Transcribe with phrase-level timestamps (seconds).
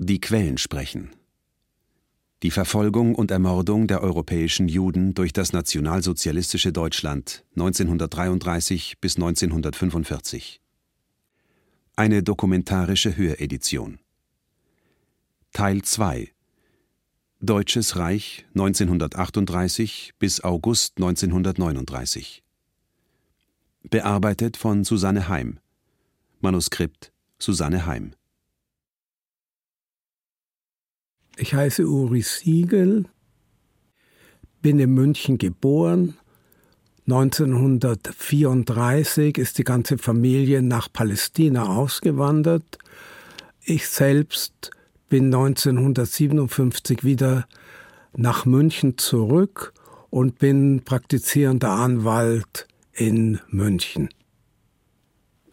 [0.00, 1.10] Die Quellen sprechen.
[2.44, 10.60] Die Verfolgung und Ermordung der europäischen Juden durch das nationalsozialistische Deutschland 1933 bis 1945.
[11.96, 13.98] Eine dokumentarische Höredition.
[15.52, 16.30] Teil 2
[17.40, 22.44] Deutsches Reich 1938 bis August 1939.
[23.82, 25.58] Bearbeitet von Susanne Heim.
[26.40, 28.12] Manuskript Susanne Heim.
[31.40, 33.04] Ich heiße Uri Siegel,
[34.60, 36.16] bin in München geboren.
[37.06, 42.78] 1934 ist die ganze Familie nach Palästina ausgewandert.
[43.62, 44.72] Ich selbst
[45.08, 47.46] bin 1957 wieder
[48.16, 49.72] nach München zurück
[50.10, 54.08] und bin praktizierender Anwalt in München.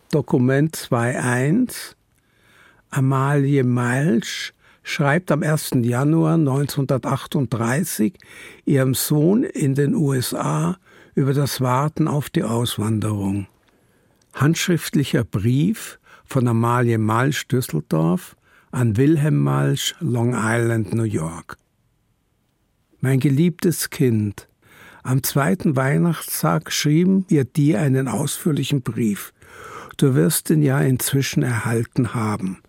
[0.10, 1.94] Dokument 2.1
[2.90, 4.55] Amalie Meilsch
[4.86, 5.72] schreibt am 1.
[5.82, 8.14] Januar 1938
[8.66, 10.78] ihrem Sohn in den USA
[11.16, 13.48] über das Warten auf die Auswanderung.
[14.34, 18.36] Handschriftlicher Brief von Amalie Malsch Düsseldorf
[18.72, 21.58] an Wilhelm Malsch Long Island, New York.
[23.02, 24.48] Mein geliebtes Kind,
[25.02, 29.34] am zweiten Weihnachtstag schrieben wir dir einen ausführlichen Brief.
[29.98, 32.60] Du wirst ihn ja inzwischen erhalten haben.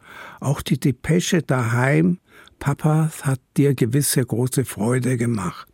[0.47, 2.21] Auch die Depesche daheim,
[2.61, 5.67] Papa hat dir gewisse große Freude gemacht.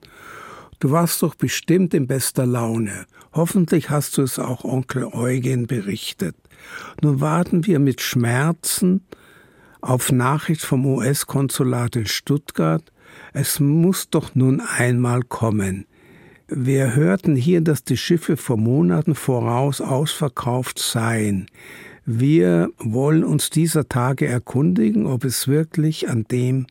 [0.78, 3.04] Du warst doch bestimmt in bester Laune.
[3.34, 6.36] Hoffentlich hast du es auch Onkel Eugen berichtet.
[7.02, 9.02] Nun warten wir mit Schmerzen
[9.82, 12.90] auf Nachricht vom US-Konsulat in Stuttgart.
[13.34, 15.84] Es muss doch nun einmal kommen.
[16.48, 21.46] Wir hörten hier, dass die Schiffe vor Monaten voraus ausverkauft seien.
[22.04, 26.66] Wir wollen uns dieser Tage erkundigen, ob es wirklich an dem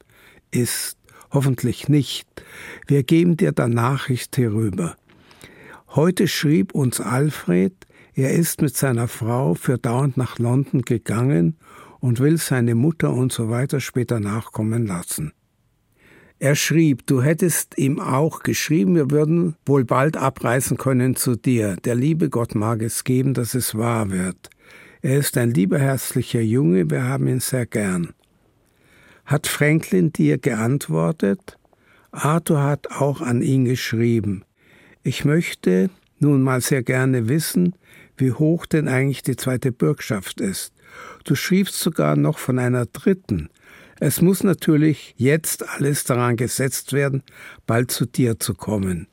[0.52, 0.98] ist.
[1.32, 2.28] Hoffentlich nicht.
[2.88, 4.98] Wir geben dir dann Nachricht hierüber.
[5.88, 7.74] Heute schrieb uns Alfred,
[8.14, 11.56] er ist mit seiner Frau für dauernd nach London gegangen
[12.02, 15.32] und will seine Mutter und so weiter später nachkommen lassen.
[16.40, 21.78] Er schrieb, du hättest ihm auch geschrieben, wir würden wohl bald abreisen können zu dir.
[21.86, 24.50] Der liebe Gott mag es geben, dass es wahr wird.
[25.04, 28.14] Er ist ein lieber herzlicher Junge, wir haben ihn sehr gern.
[29.26, 31.58] Hat Franklin dir geantwortet?
[32.12, 34.44] Arthur hat auch an ihn geschrieben.
[35.02, 35.90] Ich möchte
[36.20, 37.74] nun mal sehr gerne wissen,
[38.16, 40.72] wie hoch denn eigentlich die zweite Bürgschaft ist.
[41.24, 43.50] Du schriebst sogar noch von einer dritten.
[44.00, 47.24] Es muss natürlich jetzt alles daran gesetzt werden,
[47.66, 49.08] bald zu dir zu kommen.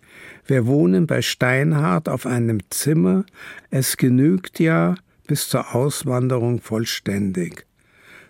[0.45, 3.25] Wir wohnen bei Steinhardt auf einem Zimmer.
[3.71, 4.95] Es genügt ja,
[5.29, 7.65] bis zur Auswanderung vollständig.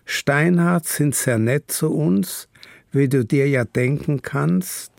[0.04, 2.48] Steinhardt sind sehr nett zu uns,
[2.92, 4.92] wie du dir ja denken kannst.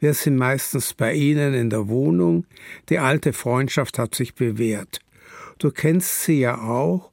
[0.00, 2.44] Wir sind meistens bei ihnen in der Wohnung.
[2.90, 5.00] Die alte Freundschaft hat sich bewährt.
[5.58, 7.10] Du kennst sie ja auch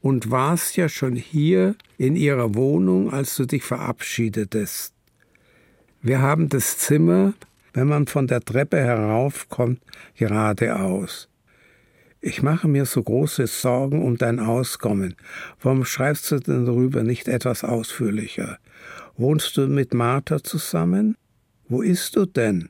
[0.00, 4.94] und warst ja schon hier in ihrer Wohnung, als du dich verabschiedetest.
[6.02, 7.34] Wir haben das Zimmer,
[7.74, 9.80] wenn man von der Treppe heraufkommt,
[10.16, 11.28] geradeaus.
[12.22, 15.16] Ich mache mir so große Sorgen um dein Auskommen.
[15.62, 18.58] Warum schreibst du denn darüber nicht etwas ausführlicher?
[19.16, 21.16] Wohnst du mit Martha zusammen?
[21.68, 22.68] Wo ist du denn?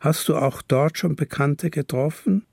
[0.00, 2.44] Hast du auch dort schon Bekannte getroffen?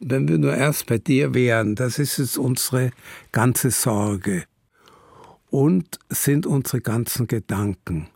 [0.00, 2.90] Wenn wir nur erst bei dir wären, das ist es unsere
[3.32, 4.44] ganze Sorge
[5.50, 8.08] und sind unsere ganzen Gedanken.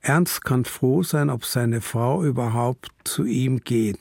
[0.00, 3.98] Ernst kann froh sein, ob seine Frau überhaupt zu ihm geht.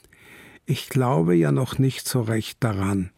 [0.66, 3.12] Ich glaube ja noch nicht so recht daran.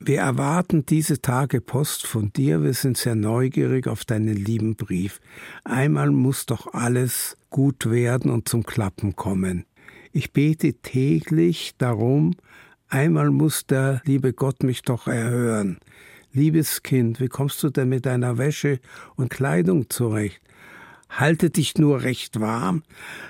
[0.00, 5.20] Wir erwarten diese Tage Post von dir, wir sind sehr neugierig auf deinen lieben Brief.
[5.62, 9.64] Einmal muss doch alles gut werden und zum Klappen kommen.
[10.12, 12.34] Ich bete täglich darum,
[12.88, 15.78] einmal muss der liebe Gott mich doch erhören.
[16.32, 18.80] Liebes Kind, wie kommst du denn mit deiner Wäsche
[19.14, 20.40] und Kleidung zurecht?
[21.08, 22.82] Halte dich nur recht warm,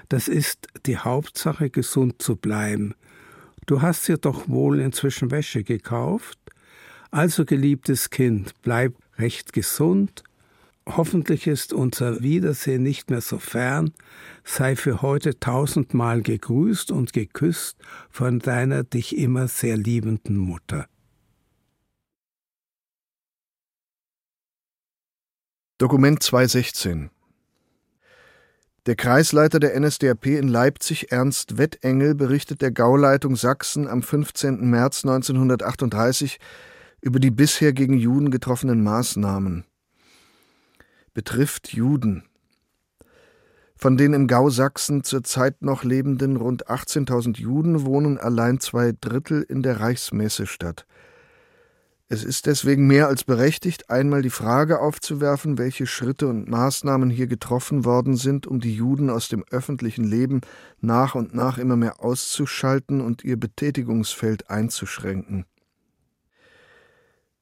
[0.09, 2.95] das ist die Hauptsache, gesund zu bleiben.
[3.67, 6.39] Du hast dir doch wohl inzwischen Wäsche gekauft?
[7.11, 10.25] Also, geliebtes Kind, bleib recht gesund.
[10.87, 13.93] Hoffentlich ist unser Wiedersehen nicht mehr so fern.
[14.45, 17.79] Sei für heute tausendmal gegrüßt und geküsst
[18.11, 20.87] von deiner dich immer sehr liebenden Mutter.
[25.79, 27.11] Dokument 216
[28.87, 34.69] der Kreisleiter der NSDAP in Leipzig, Ernst Wettengel, berichtet der Gauleitung Sachsen am 15.
[34.69, 36.39] März 1938
[37.01, 39.65] über die bisher gegen Juden getroffenen Maßnahmen.
[41.15, 42.25] betrifft Juden.
[43.77, 49.43] Von den im Gau Sachsen zurzeit noch lebenden rund 18.000 Juden wohnen allein zwei Drittel
[49.43, 50.87] in der Reichsmessestadt.
[52.15, 57.27] Es ist deswegen mehr als berechtigt, einmal die Frage aufzuwerfen, welche Schritte und Maßnahmen hier
[57.27, 60.43] getroffen worden sind, um die Juden aus dem öffentlichen Leben
[60.81, 65.45] nach und nach immer mehr auszuschalten und ihr Betätigungsfeld einzuschränken.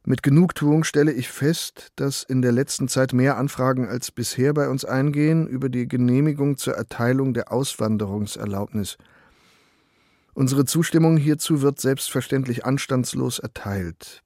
[0.07, 4.71] Mit Genugtuung stelle ich fest, dass in der letzten Zeit mehr Anfragen als bisher bei
[4.71, 8.97] uns eingehen über die Genehmigung zur Erteilung der Auswanderungserlaubnis.
[10.33, 14.22] Unsere Zustimmung hierzu wird selbstverständlich anstandslos erteilt.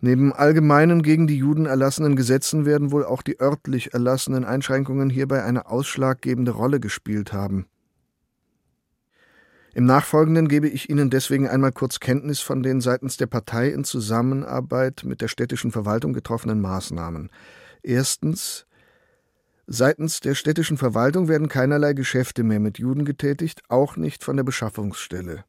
[0.00, 5.44] Neben allgemeinen gegen die Juden erlassenen Gesetzen werden wohl auch die örtlich erlassenen Einschränkungen hierbei
[5.44, 7.66] eine ausschlaggebende Rolle gespielt haben.
[9.74, 13.84] Im Nachfolgenden gebe ich Ihnen deswegen einmal kurz Kenntnis von den seitens der Partei in
[13.84, 17.30] Zusammenarbeit mit der städtischen Verwaltung getroffenen Maßnahmen.
[17.82, 18.66] Erstens
[19.72, 24.42] Seitens der städtischen Verwaltung werden keinerlei Geschäfte mehr mit Juden getätigt, auch nicht von der
[24.42, 25.44] Beschaffungsstelle.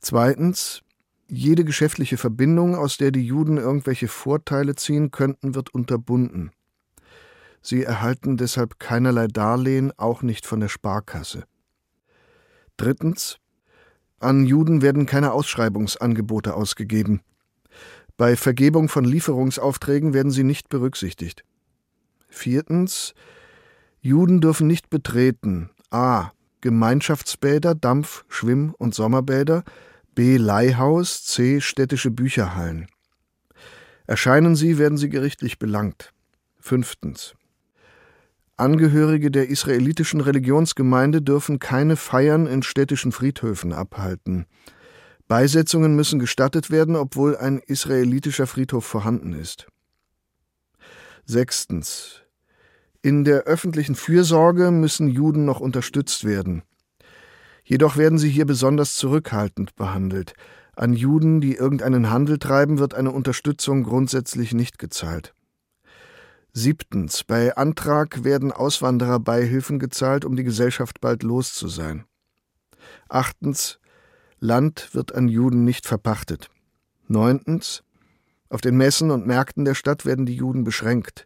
[0.00, 0.82] Zweitens
[1.30, 6.50] jede geschäftliche Verbindung, aus der die Juden irgendwelche Vorteile ziehen könnten, wird unterbunden.
[7.62, 11.44] Sie erhalten deshalb keinerlei Darlehen, auch nicht von der Sparkasse.
[12.76, 13.38] Drittens.
[14.18, 17.20] An Juden werden keine Ausschreibungsangebote ausgegeben.
[18.16, 21.44] Bei Vergebung von Lieferungsaufträgen werden sie nicht berücksichtigt.
[22.28, 23.14] Viertens.
[24.02, 26.32] Juden dürfen nicht betreten a.
[26.60, 29.64] Gemeinschaftsbäder, Dampf-, Schwimm- und Sommerbäder,
[30.20, 30.36] B.
[30.36, 31.62] Leihhaus, C.
[31.62, 32.88] Städtische Bücherhallen.
[34.06, 36.12] Erscheinen sie, werden sie gerichtlich belangt.
[36.58, 37.34] Fünftens.
[38.58, 44.44] Angehörige der israelitischen Religionsgemeinde dürfen keine Feiern in städtischen Friedhöfen abhalten.
[45.26, 49.68] Beisetzungen müssen gestattet werden, obwohl ein israelitischer Friedhof vorhanden ist.
[51.24, 52.20] Sechstens.
[53.00, 56.62] In der öffentlichen Fürsorge müssen Juden noch unterstützt werden.
[57.70, 60.32] Jedoch werden sie hier besonders zurückhaltend behandelt.
[60.74, 65.34] An Juden, die irgendeinen Handel treiben, wird eine Unterstützung grundsätzlich nicht gezahlt.
[66.52, 67.22] Siebtens.
[67.22, 72.06] Bei Antrag werden Auswandererbeihilfen gezahlt, um die Gesellschaft bald los zu sein.
[73.08, 73.78] Achtens.
[74.40, 76.50] Land wird an Juden nicht verpachtet.
[77.06, 77.84] Neuntens.
[78.48, 81.24] Auf den Messen und Märkten der Stadt werden die Juden beschränkt.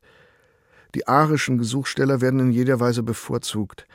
[0.95, 3.87] Die arischen Gesuchsteller werden in jeder Weise bevorzugt.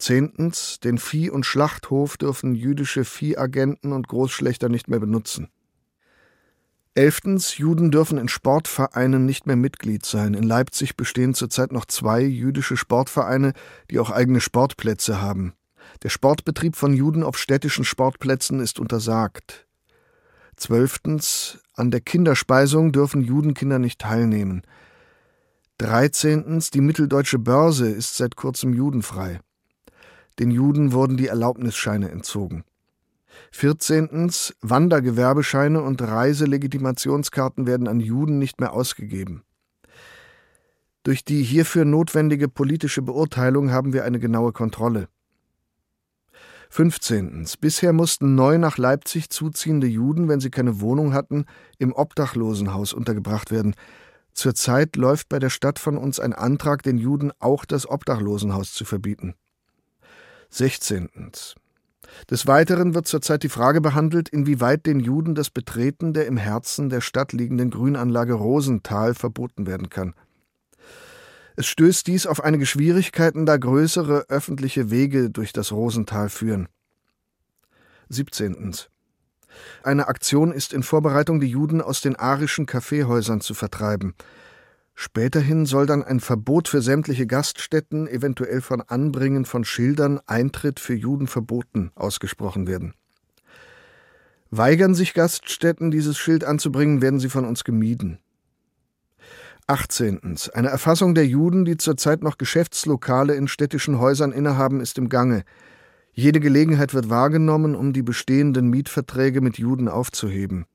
[0.00, 5.48] Zehntens, den Vieh- und Schlachthof dürfen jüdische Viehagenten und Großschlechter nicht mehr benutzen.
[6.94, 10.34] Elftens, Juden dürfen in Sportvereinen nicht mehr Mitglied sein.
[10.34, 13.52] In Leipzig bestehen zurzeit noch zwei jüdische Sportvereine,
[13.90, 15.54] die auch eigene Sportplätze haben.
[16.02, 19.66] Der Sportbetrieb von Juden auf städtischen Sportplätzen ist untersagt.
[20.56, 24.62] Zwölftens, an der Kinderspeisung dürfen Judenkinder nicht teilnehmen.
[25.78, 29.40] Dreizehntens, die Mitteldeutsche Börse ist seit kurzem judenfrei.
[30.38, 32.64] Den Juden wurden die Erlaubnisscheine entzogen.
[33.52, 34.30] 14.
[34.60, 39.42] Wandergewerbescheine und Reiselegitimationskarten werden an Juden nicht mehr ausgegeben.
[41.02, 45.08] Durch die hierfür notwendige politische Beurteilung haben wir eine genaue Kontrolle.
[46.68, 47.48] 15.
[47.60, 51.46] Bisher mussten neu nach Leipzig zuziehende Juden, wenn sie keine Wohnung hatten,
[51.78, 53.74] im Obdachlosenhaus untergebracht werden.
[54.34, 58.84] Zurzeit läuft bei der Stadt von uns ein Antrag, den Juden auch das Obdachlosenhaus zu
[58.84, 59.34] verbieten.
[60.50, 61.08] 16.
[62.28, 66.90] Des Weiteren wird zurzeit die Frage behandelt, inwieweit den Juden das Betreten der im Herzen
[66.90, 70.14] der Stadt liegenden Grünanlage Rosenthal verboten werden kann.
[71.56, 76.68] Es stößt dies auf einige Schwierigkeiten, da größere öffentliche Wege durch das Rosenthal führen.
[78.08, 78.74] 17.
[79.82, 84.14] Eine Aktion ist in Vorbereitung, die Juden aus den arischen Kaffeehäusern zu vertreiben.
[85.02, 90.92] Späterhin soll dann ein Verbot für sämtliche Gaststätten, eventuell von Anbringen von Schildern Eintritt für
[90.92, 92.92] Juden verboten, ausgesprochen werden.
[94.50, 98.18] Weigern sich Gaststätten, dieses Schild anzubringen, werden sie von uns gemieden.
[99.68, 100.36] 18.
[100.52, 105.44] Eine Erfassung der Juden, die zurzeit noch Geschäftslokale in städtischen Häusern innehaben, ist im Gange.
[106.12, 110.66] Jede Gelegenheit wird wahrgenommen, um die bestehenden Mietverträge mit Juden aufzuheben.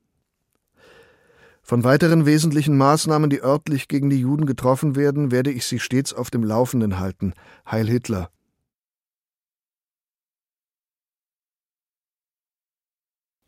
[1.68, 6.12] Von weiteren wesentlichen Maßnahmen, die örtlich gegen die Juden getroffen werden, werde ich Sie stets
[6.12, 7.34] auf dem Laufenden halten.
[7.68, 8.30] Heil Hitler.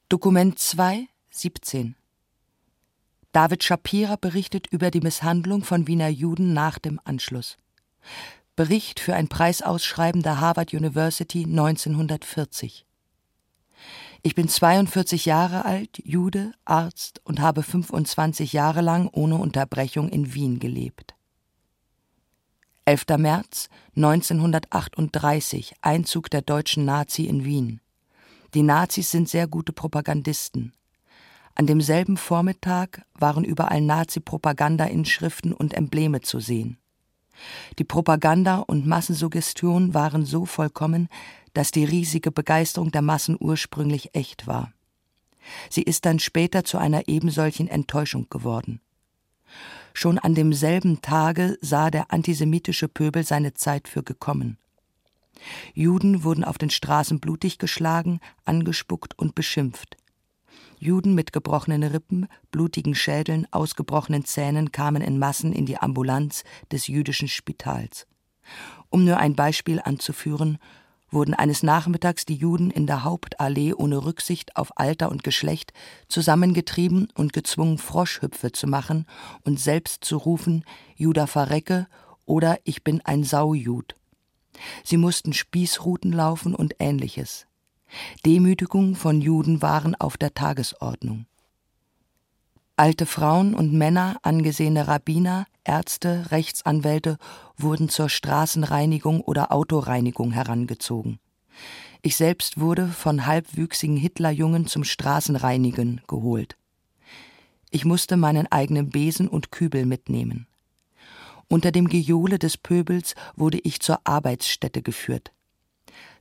[0.09, 1.95] Dokument 2, 17
[3.31, 7.57] David Shapira berichtet über die Misshandlung von Wiener Juden nach dem Anschluss.
[8.57, 12.88] Bericht für ein Preisausschreiben der Harvard University 1940.
[14.23, 20.35] Ich bin 42 Jahre alt, Jude, Arzt und habe 25 Jahre lang ohne Unterbrechung in
[20.35, 21.15] Wien gelebt.
[22.85, 23.05] 11.
[23.19, 27.81] März 1938 Einzug der deutschen Nazi in Wien.
[28.55, 30.73] Die Nazis sind sehr gute Propagandisten.
[31.55, 36.79] An demselben Vormittag waren überall Nazi-Propaganda-Inschriften und Embleme zu sehen.
[37.79, 41.09] Die Propaganda und Massensuggestion waren so vollkommen,
[41.55, 44.73] dass die riesige Begeisterung der Massen ursprünglich echt war.
[45.71, 48.81] Sie ist dann später zu einer ebensolchen Enttäuschung geworden.
[49.95, 54.59] Schon an demselben Tage sah der antisemitische Pöbel seine Zeit für gekommen.
[55.75, 59.97] Juden wurden auf den Straßen blutig geschlagen, angespuckt und beschimpft.
[60.79, 66.87] Juden mit gebrochenen Rippen, blutigen Schädeln, ausgebrochenen Zähnen kamen in Massen in die Ambulanz des
[66.87, 68.07] jüdischen Spitals.
[68.91, 70.59] Um nur ein Beispiel anzuführen,
[71.11, 75.73] wurden eines Nachmittags die Juden in der Hauptallee ohne Rücksicht auf Alter und Geschlecht
[76.09, 79.07] zusammengetrieben und gezwungen, Froschhüpfe zu machen
[79.45, 80.65] und selbst zu rufen,
[80.97, 81.89] Juda verrecke
[82.25, 83.97] oder ich bin ein Saujud.
[84.85, 87.48] Sie mussten Spießruten laufen und ähnliches.
[88.25, 91.27] Demütigung von Juden waren auf der Tagesordnung.
[92.77, 97.19] Alte Frauen und Männer, angesehene Rabbiner, Ärzte, Rechtsanwälte
[97.57, 101.19] wurden zur Straßenreinigung oder Autoreinigung herangezogen.
[102.03, 106.57] Ich selbst wurde von halbwüchsigen Hitlerjungen zum Straßenreinigen geholt.
[107.71, 110.47] Ich musste meinen eigenen Besen und Kübel mitnehmen.
[111.49, 115.33] Unter dem Gejohle des Pöbels wurde ich zur Arbeitsstätte geführt.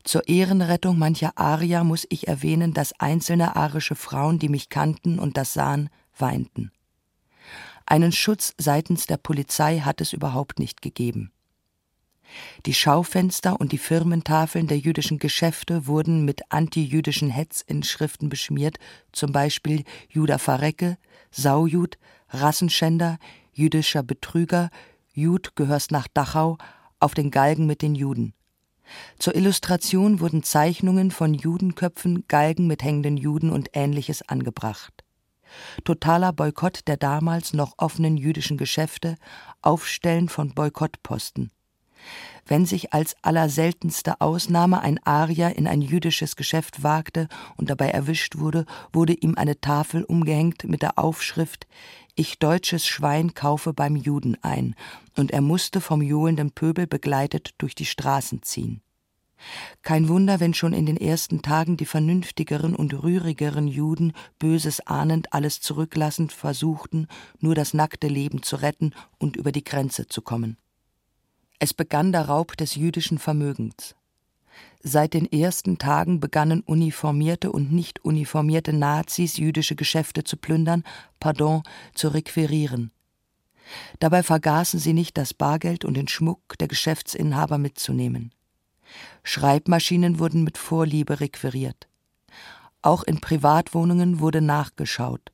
[0.08, 5.36] Zur Ehrenrettung mancher Arier muss ich erwähnen, dass einzelne arische Frauen, die mich kannten und
[5.36, 6.72] das sahen, weinten.
[7.86, 11.34] Einen Schutz seitens der Polizei hat es überhaupt nicht gegeben.
[12.66, 18.78] Die Schaufenster und die Firmentafeln der jüdischen Geschäfte wurden mit antijüdischen Hetzinschriften beschmiert,
[19.12, 20.98] zum Beispiel Juda Verrecke,
[21.32, 21.98] Saujud,
[22.30, 23.18] Rassenschänder,
[23.52, 24.70] jüdischer Betrüger,
[25.12, 26.58] Jud gehörst nach Dachau,
[27.02, 28.34] auf den Galgen mit den Juden.
[29.20, 35.03] Zur Illustration wurden Zeichnungen von Judenköpfen, Galgen mit hängenden Juden und ähnliches angebracht
[35.84, 39.15] totaler Boykott der damals noch offenen jüdischen Geschäfte,
[39.62, 41.51] Aufstellen von Boykottposten.
[42.46, 47.27] Wenn sich als allerseltenste Ausnahme ein Arier in ein jüdisches Geschäft wagte
[47.58, 51.67] und dabei erwischt wurde, wurde ihm eine Tafel umgehängt mit der Aufschrift
[52.20, 54.74] Ich deutsches Schwein kaufe beim Juden ein,
[55.16, 58.82] und er musste vom johlenden Pöbel begleitet durch die Straßen ziehen.
[59.84, 65.32] Kein Wunder, wenn schon in den ersten Tagen die vernünftigeren und rührigeren Juden, Böses ahnend,
[65.32, 67.08] alles zurücklassend, versuchten,
[67.40, 70.58] nur das nackte Leben zu retten und über die Grenze zu kommen.
[71.60, 73.96] Es begann der Raub des jüdischen Vermögens.
[74.84, 80.84] Seit den ersten Tagen begannen uniformierte und nicht uniformierte Nazis jüdische Geschäfte zu plündern,
[81.20, 82.92] pardon, zu requirieren.
[84.00, 88.34] Dabei vergaßen sie nicht, das Bargeld und den Schmuck der Geschäftsinhaber mitzunehmen.
[89.24, 91.88] Schreibmaschinen wurden mit Vorliebe requiriert.
[92.82, 95.32] Auch in Privatwohnungen wurde nachgeschaut.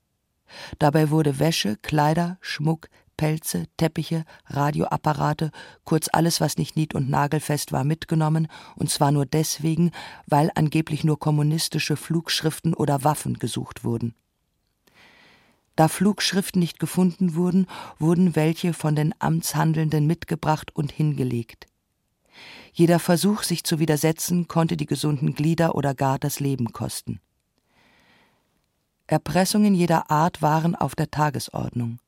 [0.79, 5.51] Dabei wurde Wäsche, Kleider, Schmuck, Pelze, Teppiche, Radioapparate,
[5.83, 9.91] kurz alles, was nicht nied- und nagelfest war, mitgenommen, und zwar nur deswegen,
[10.27, 14.15] weil angeblich nur kommunistische Flugschriften oder Waffen gesucht wurden.
[15.75, 17.67] Da Flugschriften nicht gefunden wurden,
[17.97, 21.65] wurden welche von den Amtshandelnden mitgebracht und hingelegt.
[22.73, 27.19] Jeder Versuch, sich zu widersetzen, konnte die gesunden Glieder oder gar das Leben kosten.
[29.07, 31.99] Erpressungen jeder Art waren auf der Tagesordnung.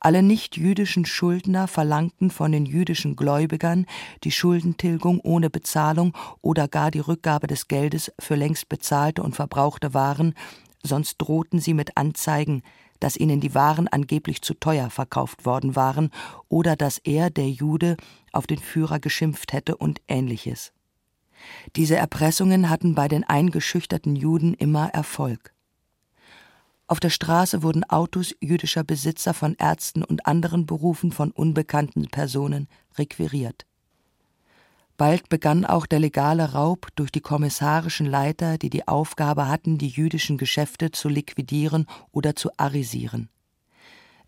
[0.00, 3.86] Alle nichtjüdischen Schuldner verlangten von den jüdischen Gläubigern
[4.22, 9.94] die Schuldentilgung ohne Bezahlung oder gar die Rückgabe des Geldes für längst bezahlte und verbrauchte
[9.94, 10.34] Waren,
[10.82, 12.62] sonst drohten sie mit Anzeigen,
[13.00, 16.10] dass ihnen die Waren angeblich zu teuer verkauft worden waren
[16.48, 17.96] oder dass er, der Jude,
[18.32, 20.72] auf den Führer geschimpft hätte und ähnliches.
[21.76, 25.53] Diese Erpressungen hatten bei den eingeschüchterten Juden immer Erfolg.
[26.86, 32.68] Auf der Straße wurden Autos jüdischer Besitzer von Ärzten und anderen Berufen von unbekannten Personen
[32.98, 33.64] requiriert.
[34.96, 39.88] Bald begann auch der legale Raub durch die kommissarischen Leiter, die die Aufgabe hatten, die
[39.88, 43.28] jüdischen Geschäfte zu liquidieren oder zu arisieren.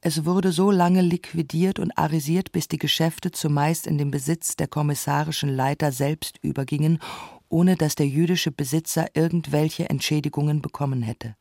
[0.01, 4.67] Es wurde so lange liquidiert und arisiert, bis die Geschäfte zumeist in den Besitz der
[4.67, 7.01] kommissarischen Leiter selbst übergingen,
[7.49, 11.37] ohne dass der jüdische Besitzer irgendwelche Entschädigungen bekommen hätte.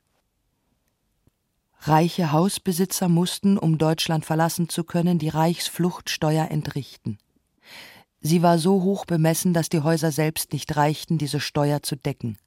[1.81, 7.17] Reiche Hausbesitzer mussten, um Deutschland verlassen zu können, die Reichsfluchtsteuer entrichten.
[8.21, 12.37] Sie war so hoch bemessen, dass die Häuser selbst nicht reichten, diese Steuer zu decken.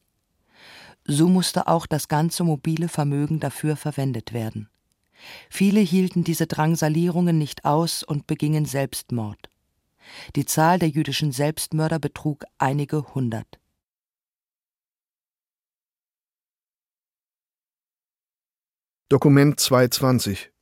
[1.04, 4.68] So musste auch das ganze mobile Vermögen dafür verwendet werden.
[5.48, 9.48] Viele hielten diese Drangsalierungen nicht aus und begingen Selbstmord.
[10.36, 13.58] Die Zahl der jüdischen Selbstmörder betrug einige hundert.
[19.10, 20.52] Dokument 220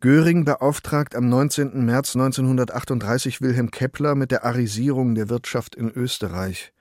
[0.00, 1.84] Göring beauftragt am 19.
[1.84, 6.72] März 1938 Wilhelm Kepler mit der Arisierung der Wirtschaft in Österreich.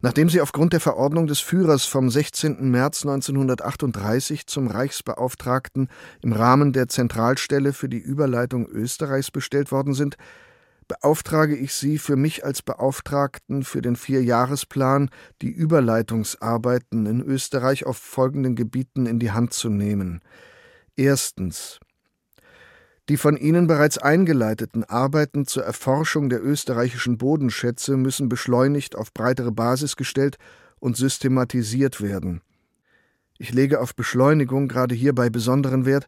[0.00, 2.70] Nachdem sie aufgrund der Verordnung des Führers vom 16.
[2.70, 5.90] März 1938 zum Reichsbeauftragten
[6.22, 10.16] im Rahmen der Zentralstelle für die Überleitung Österreichs bestellt worden sind,
[10.88, 15.10] beauftrage ich Sie für mich als Beauftragten für den Vierjahresplan
[15.42, 20.20] die Überleitungsarbeiten in Österreich auf folgenden Gebieten in die Hand zu nehmen.
[20.96, 21.80] Erstens
[23.10, 29.52] die von Ihnen bereits eingeleiteten Arbeiten zur Erforschung der österreichischen Bodenschätze müssen beschleunigt auf breitere
[29.52, 30.38] Basis gestellt
[30.80, 32.40] und systematisiert werden.
[33.36, 36.06] Ich lege auf Beschleunigung gerade hierbei besonderen Wert,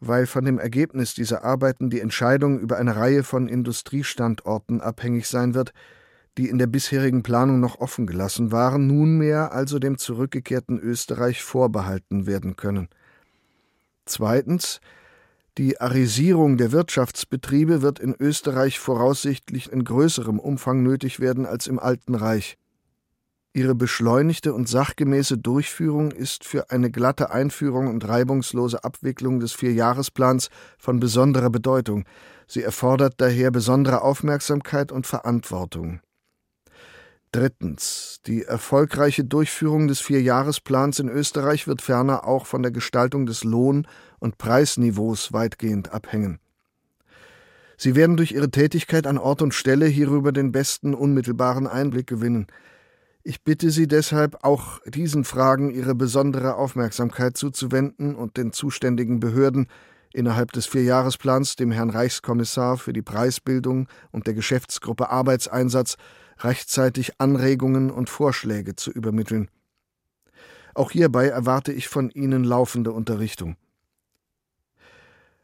[0.00, 5.54] weil von dem Ergebnis dieser Arbeiten die Entscheidung über eine Reihe von Industriestandorten abhängig sein
[5.54, 5.72] wird,
[6.38, 12.26] die in der bisherigen Planung noch offen gelassen waren, nunmehr also dem zurückgekehrten Österreich vorbehalten
[12.26, 12.88] werden können.
[14.04, 14.80] Zweitens
[15.58, 21.78] die Arisierung der Wirtschaftsbetriebe wird in Österreich voraussichtlich in größerem Umfang nötig werden als im
[21.78, 22.58] Alten Reich.
[23.56, 30.50] Ihre beschleunigte und sachgemäße Durchführung ist für eine glatte Einführung und reibungslose Abwicklung des Vierjahresplans
[30.76, 32.04] von besonderer Bedeutung.
[32.46, 36.00] Sie erfordert daher besondere Aufmerksamkeit und Verantwortung.
[37.32, 38.20] Drittens.
[38.26, 43.86] Die erfolgreiche Durchführung des Vierjahresplans in Österreich wird ferner auch von der Gestaltung des Lohn-
[44.18, 46.40] und Preisniveaus weitgehend abhängen.
[47.78, 52.48] Sie werden durch Ihre Tätigkeit an Ort und Stelle hierüber den besten unmittelbaren Einblick gewinnen.
[53.28, 59.66] Ich bitte Sie deshalb, auch diesen Fragen Ihre besondere Aufmerksamkeit zuzuwenden und den zuständigen Behörden
[60.14, 65.96] innerhalb des Vierjahresplans, dem Herrn Reichskommissar für die Preisbildung und der Geschäftsgruppe Arbeitseinsatz,
[66.38, 69.50] rechtzeitig Anregungen und Vorschläge zu übermitteln.
[70.74, 73.56] Auch hierbei erwarte ich von Ihnen laufende Unterrichtung.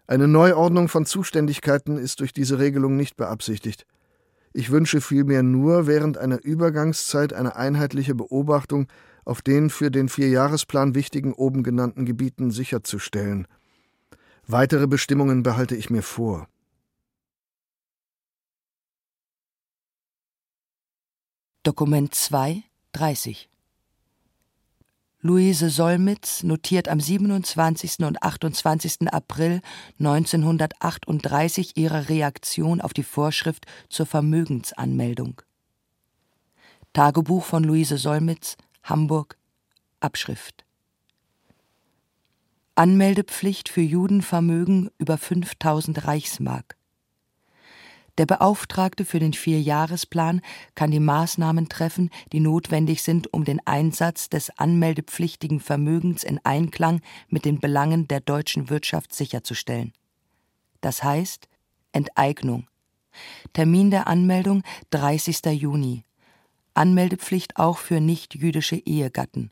[0.07, 3.87] Eine Neuordnung von Zuständigkeiten ist durch diese Regelung nicht beabsichtigt.
[4.53, 8.87] Ich wünsche vielmehr nur während einer Übergangszeit eine einheitliche Beobachtung
[9.25, 13.47] auf den für den Vierjahresplan wichtigen oben genannten Gebieten sicherzustellen.
[14.47, 16.49] Weitere Bestimmungen behalte ich mir vor.
[21.63, 23.52] Dokument 2, 30
[25.25, 28.01] Luise Solmitz notiert am 27.
[28.01, 29.07] und 28.
[29.13, 29.61] April
[30.01, 35.41] 1938 ihre Reaktion auf die Vorschrift zur Vermögensanmeldung.
[36.93, 39.39] Tagebuch von Luise Solmitz, Hamburg,
[40.01, 40.65] Abschrift.
[42.75, 46.77] Anmeldepflicht für Judenvermögen über 5000 Reichsmark.
[48.19, 50.43] Der Beauftragte für den Vierjahresplan
[50.75, 57.01] kann die Maßnahmen treffen, die notwendig sind, um den Einsatz des anmeldepflichtigen Vermögens in Einklang
[57.29, 59.93] mit den Belangen der deutschen Wirtschaft sicherzustellen.
[60.83, 61.49] Das heißt
[61.93, 62.67] Enteignung.
[63.55, 65.45] Termin der Anmeldung 30.
[65.47, 66.05] Juni.
[66.75, 69.51] Anmeldepflicht auch für nichtjüdische Ehegatten.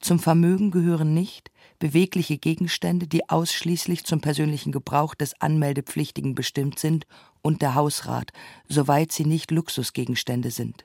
[0.00, 1.49] Zum Vermögen gehören nicht
[1.80, 7.06] bewegliche Gegenstände, die ausschließlich zum persönlichen Gebrauch des Anmeldepflichtigen bestimmt sind,
[7.42, 8.32] und der Hausrat,
[8.68, 10.84] soweit sie nicht Luxusgegenstände sind.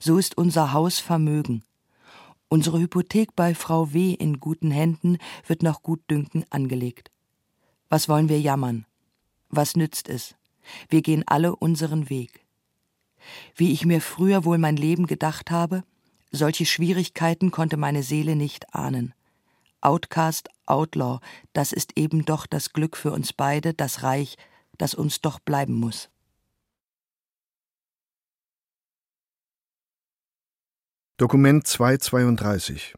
[0.00, 1.64] So ist unser Haus Vermögen.
[2.48, 4.12] Unsere Hypothek bei Frau W.
[4.12, 7.10] in guten Händen wird nach Gutdünken angelegt.
[7.88, 8.86] Was wollen wir jammern?
[9.48, 10.36] Was nützt es?
[10.88, 12.46] Wir gehen alle unseren Weg.
[13.56, 15.82] Wie ich mir früher wohl mein Leben gedacht habe,
[16.30, 19.12] solche Schwierigkeiten konnte meine Seele nicht ahnen.
[19.80, 21.20] Outcast, Outlaw,
[21.52, 24.36] das ist eben doch das Glück für uns beide, das Reich,
[24.78, 26.10] das uns doch bleiben muss.
[31.18, 32.94] Dokument 232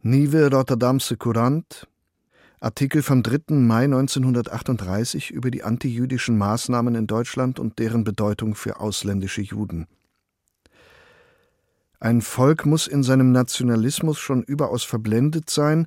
[0.00, 1.86] Nive Rotterdamse Courant
[2.60, 3.54] Artikel vom 3.
[3.54, 9.86] Mai 1938 über die antijüdischen Maßnahmen in Deutschland und deren Bedeutung für ausländische Juden.
[12.00, 15.86] Ein Volk muss in seinem Nationalismus schon überaus verblendet sein,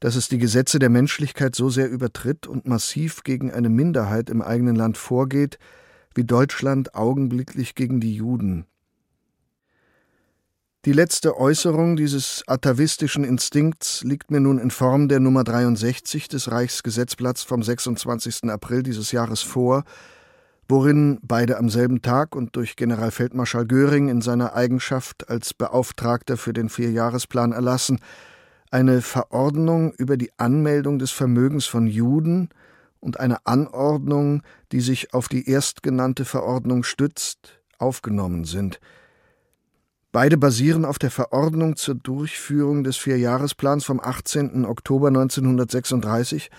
[0.00, 4.42] dass es die Gesetze der Menschlichkeit so sehr übertritt und massiv gegen eine Minderheit im
[4.42, 5.58] eigenen Land vorgeht,
[6.14, 8.66] wie Deutschland augenblicklich gegen die Juden.
[10.84, 16.52] Die letzte Äußerung dieses atavistischen Instinkts liegt mir nun in Form der Nummer 63 des
[16.52, 18.44] Reichsgesetzblatts vom 26.
[18.50, 19.84] April dieses Jahres vor,
[20.68, 26.52] worin beide am selben Tag und durch Generalfeldmarschall Göring in seiner Eigenschaft als Beauftragter für
[26.52, 28.00] den Vierjahresplan erlassen,
[28.70, 32.48] eine Verordnung über die Anmeldung des Vermögens von Juden
[33.00, 38.80] und eine Anordnung, die sich auf die erstgenannte Verordnung stützt, aufgenommen sind.
[40.10, 44.64] Beide basieren auf der Verordnung zur Durchführung des Vierjahresplans vom 18.
[44.64, 46.50] Oktober 1936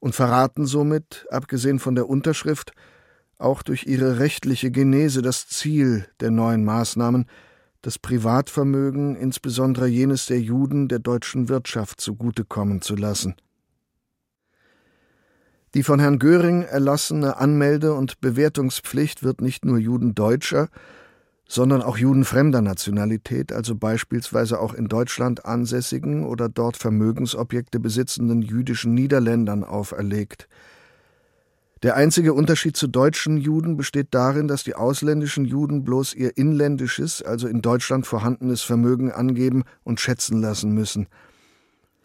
[0.00, 2.72] und verraten somit, abgesehen von der Unterschrift,
[3.44, 7.26] auch durch ihre rechtliche Genese das Ziel der neuen Maßnahmen,
[7.82, 13.34] das Privatvermögen, insbesondere jenes der Juden, der deutschen Wirtschaft zugutekommen zu lassen.
[15.74, 20.68] Die von Herrn Göring erlassene Anmelde- und Bewertungspflicht wird nicht nur Juden deutscher,
[21.46, 28.40] sondern auch Juden fremder Nationalität, also beispielsweise auch in Deutschland ansässigen oder dort Vermögensobjekte besitzenden
[28.40, 30.48] jüdischen Niederländern auferlegt.
[31.84, 37.22] Der einzige Unterschied zu deutschen Juden besteht darin, dass die ausländischen Juden bloß ihr inländisches,
[37.22, 41.06] also in Deutschland vorhandenes Vermögen angeben und schätzen lassen müssen–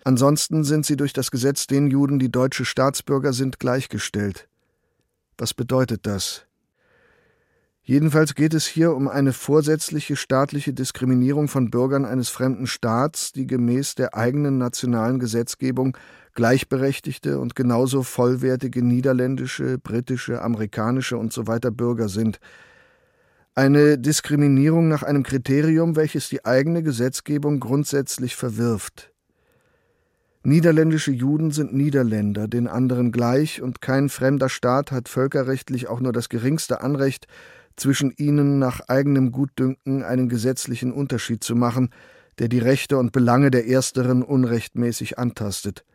[0.03, 4.47] Ansonsten sind sie durch das Gesetz den Juden, die deutsche Staatsbürger sind, gleichgestellt.
[5.37, 6.45] Was bedeutet das?
[7.81, 13.47] Jedenfalls geht es hier um eine vorsätzliche staatliche Diskriminierung von Bürgern eines fremden Staats, die
[13.47, 15.97] gemäß der eigenen nationalen Gesetzgebung
[16.35, 21.59] gleichberechtigte und genauso vollwertige niederländische, britische, amerikanische usw.
[21.63, 22.39] So Bürger sind.
[23.55, 29.11] Eine Diskriminierung nach einem Kriterium, welches die eigene Gesetzgebung grundsätzlich verwirft.
[30.43, 36.13] Niederländische Juden sind Niederländer, den anderen gleich, und kein fremder Staat hat völkerrechtlich auch nur
[36.13, 37.27] das geringste Anrecht,
[37.79, 41.89] zwischen ihnen nach eigenem Gutdünken einen gesetzlichen Unterschied zu machen,
[42.37, 45.85] der die Rechte und Belange der Ersteren unrechtmäßig antastet.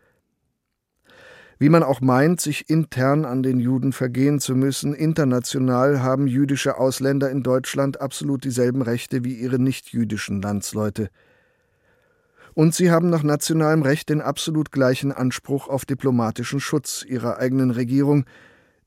[1.59, 6.79] Wie man auch meint, sich intern an den Juden vergehen zu müssen, international haben jüdische
[6.79, 11.11] Ausländer in Deutschland absolut dieselben Rechte wie ihre nichtjüdischen Landsleute–
[12.55, 17.73] und sie haben nach nationalem Recht den absolut gleichen Anspruch auf diplomatischen Schutz ihrer eigenen
[17.73, 18.27] Regierung,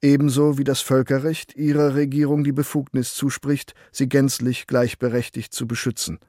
[0.02, 6.20] ebenso wie das Völkerrecht ihrer Regierung die Befugnis zuspricht, sie gänzlich gleichberechtigt zu beschützen.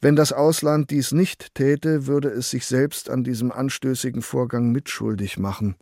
[0.00, 5.38] Wenn das Ausland dies nicht täte, würde es sich selbst an diesem anstößigen Vorgang mitschuldig
[5.38, 5.76] machen.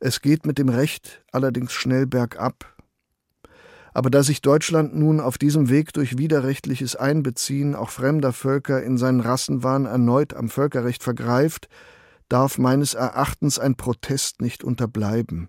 [0.00, 2.76] Es geht mit dem Recht allerdings schnell bergab,
[3.94, 8.96] aber da sich Deutschland nun auf diesem Weg durch widerrechtliches Einbeziehen auch fremder Völker in
[8.96, 11.68] seinen Rassenwahn erneut am Völkerrecht vergreift,
[12.32, 15.48] darf meines Erachtens ein Protest nicht unterbleiben.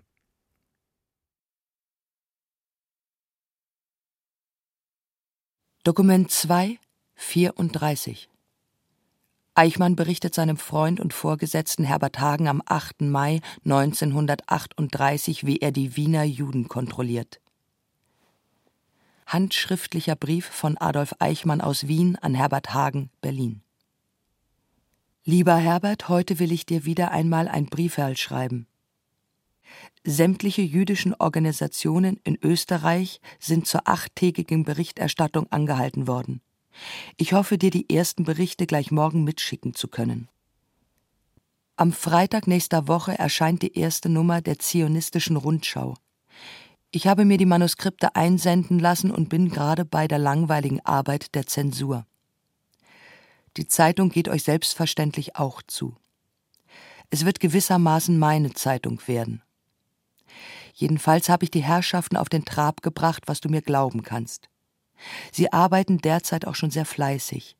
[5.82, 6.78] Dokument 2,
[7.14, 8.28] 34
[9.54, 13.02] Eichmann berichtet seinem Freund und Vorgesetzten Herbert Hagen am 8.
[13.02, 17.40] Mai 1938, wie er die Wiener Juden kontrolliert
[19.26, 23.63] handschriftlicher Brief von Adolf Eichmann aus Wien an Herbert Hagen, Berlin.
[25.26, 28.66] Lieber Herbert, heute will ich dir wieder einmal ein Brieferl schreiben.
[30.04, 36.42] Sämtliche jüdischen Organisationen in Österreich sind zur achttägigen Berichterstattung angehalten worden.
[37.16, 40.28] Ich hoffe, dir die ersten Berichte gleich morgen mitschicken zu können.
[41.76, 45.94] Am Freitag nächster Woche erscheint die erste Nummer der Zionistischen Rundschau.
[46.90, 51.46] Ich habe mir die Manuskripte einsenden lassen und bin gerade bei der langweiligen Arbeit der
[51.46, 52.04] Zensur.
[53.56, 55.96] Die Zeitung geht euch selbstverständlich auch zu.
[57.10, 59.42] Es wird gewissermaßen meine Zeitung werden.
[60.72, 64.48] Jedenfalls habe ich die Herrschaften auf den Trab gebracht, was du mir glauben kannst.
[65.30, 67.56] Sie arbeiten derzeit auch schon sehr fleißig.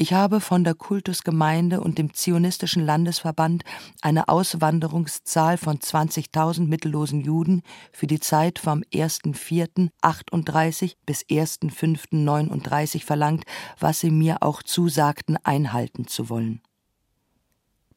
[0.00, 3.64] Ich habe von der Kultusgemeinde und dem Zionistischen Landesverband
[4.00, 13.42] eine Auswanderungszahl von 20.000 mittellosen Juden für die Zeit vom 1.4.38 bis 1.5.39 verlangt,
[13.80, 16.60] was sie mir auch zusagten, einhalten zu wollen.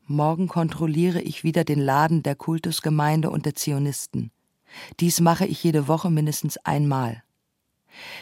[0.07, 4.31] Morgen kontrolliere ich wieder den Laden der Kultusgemeinde und der Zionisten.
[4.99, 7.21] Dies mache ich jede Woche mindestens einmal.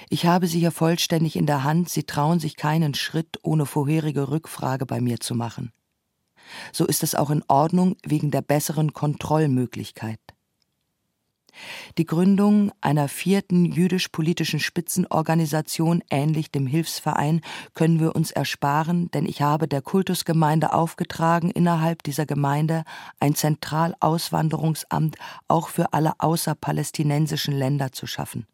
[0.09, 4.29] Ich habe sie ja vollständig in der Hand, sie trauen sich keinen Schritt ohne vorherige
[4.29, 5.71] Rückfrage bei mir zu machen.
[6.71, 10.19] So ist es auch in Ordnung wegen der besseren Kontrollmöglichkeit.
[11.97, 17.41] Die Gründung einer vierten jüdisch-politischen Spitzenorganisation ähnlich dem Hilfsverein
[17.73, 22.83] können wir uns ersparen, denn ich habe der Kultusgemeinde aufgetragen, innerhalb dieser Gemeinde
[23.19, 28.47] ein Zentralauswanderungsamt auch für alle außerpalästinensischen Länder zu schaffen.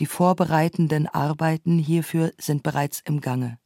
[0.00, 3.58] Die vorbereitenden Arbeiten hierfür sind bereits im Gange.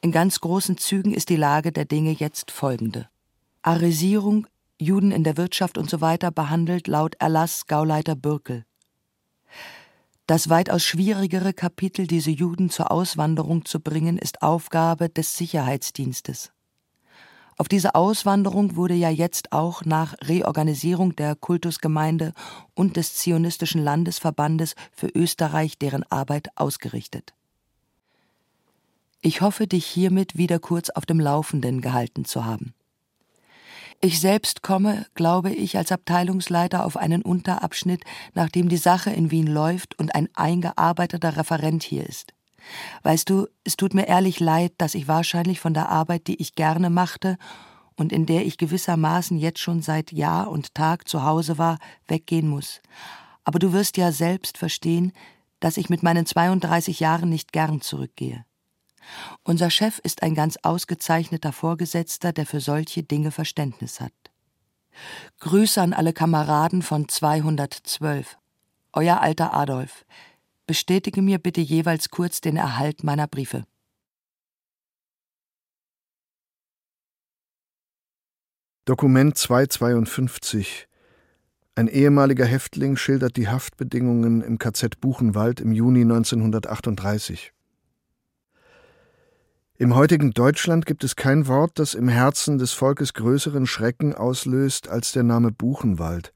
[0.00, 3.08] In ganz großen Zügen ist die Lage der Dinge jetzt folgende.
[3.62, 4.46] Arisierung,
[4.78, 6.18] Juden in der Wirtschaft usw.
[6.20, 8.64] So behandelt laut Erlass Gauleiter Bürkel.
[10.26, 16.52] Das weitaus schwierigere Kapitel, diese Juden zur Auswanderung zu bringen, ist Aufgabe des Sicherheitsdienstes.
[17.58, 22.34] Auf diese Auswanderung wurde ja jetzt auch nach Reorganisierung der Kultusgemeinde
[22.74, 27.32] und des Zionistischen Landesverbandes für Österreich deren Arbeit ausgerichtet.
[29.22, 32.74] Ich hoffe, dich hiermit wieder kurz auf dem Laufenden gehalten zu haben.
[34.02, 39.46] Ich selbst komme, glaube ich, als Abteilungsleiter auf einen Unterabschnitt, nachdem die Sache in Wien
[39.46, 42.35] läuft und ein eingearbeiteter Referent hier ist.
[43.02, 46.54] Weißt du, es tut mir ehrlich leid, dass ich wahrscheinlich von der Arbeit, die ich
[46.54, 47.38] gerne machte
[47.96, 52.48] und in der ich gewissermaßen jetzt schon seit Jahr und Tag zu Hause war, weggehen
[52.48, 52.80] muss.
[53.44, 55.12] Aber du wirst ja selbst verstehen,
[55.60, 58.44] dass ich mit meinen 32 Jahren nicht gern zurückgehe.
[59.44, 64.12] Unser Chef ist ein ganz ausgezeichneter Vorgesetzter, der für solche Dinge Verständnis hat.
[65.40, 68.36] Grüße an alle Kameraden von 212.
[68.92, 70.04] Euer alter Adolf.
[70.66, 73.64] Bestätige mir bitte jeweils kurz den Erhalt meiner Briefe.
[78.84, 80.88] Dokument 252
[81.76, 87.52] Ein ehemaliger Häftling schildert die Haftbedingungen im KZ Buchenwald im Juni 1938.
[89.78, 94.88] Im heutigen Deutschland gibt es kein Wort, das im Herzen des Volkes größeren Schrecken auslöst
[94.88, 96.32] als der Name Buchenwald.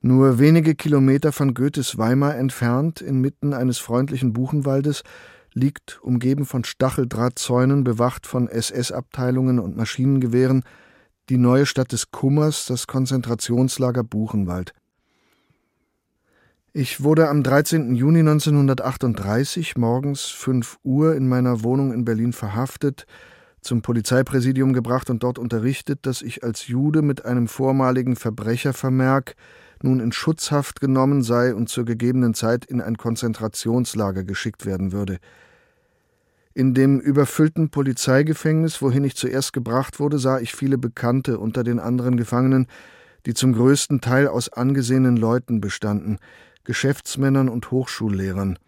[0.00, 5.02] Nur wenige Kilometer von Goethes Weimar entfernt, inmitten eines freundlichen Buchenwaldes,
[5.54, 10.62] liegt, umgeben von Stacheldrahtzäunen, bewacht von SS-Abteilungen und Maschinengewehren,
[11.28, 14.72] die neue Stadt des Kummers, das Konzentrationslager Buchenwald.
[16.72, 17.94] Ich wurde am 13.
[17.96, 23.06] Juni 1938 morgens 5 Uhr in meiner Wohnung in Berlin verhaftet,
[23.60, 29.34] zum Polizeipräsidium gebracht und dort unterrichtet, dass ich als Jude mit einem vormaligen Verbrechervermerk
[29.82, 35.18] nun in Schutzhaft genommen sei und zur gegebenen Zeit in ein Konzentrationslager geschickt werden würde.
[36.54, 41.78] In dem überfüllten Polizeigefängnis, wohin ich zuerst gebracht wurde, sah ich viele Bekannte unter den
[41.78, 42.66] anderen Gefangenen,
[43.26, 46.18] die zum größten Teil aus angesehenen Leuten bestanden,
[46.64, 48.58] Geschäftsmännern und Hochschullehrern.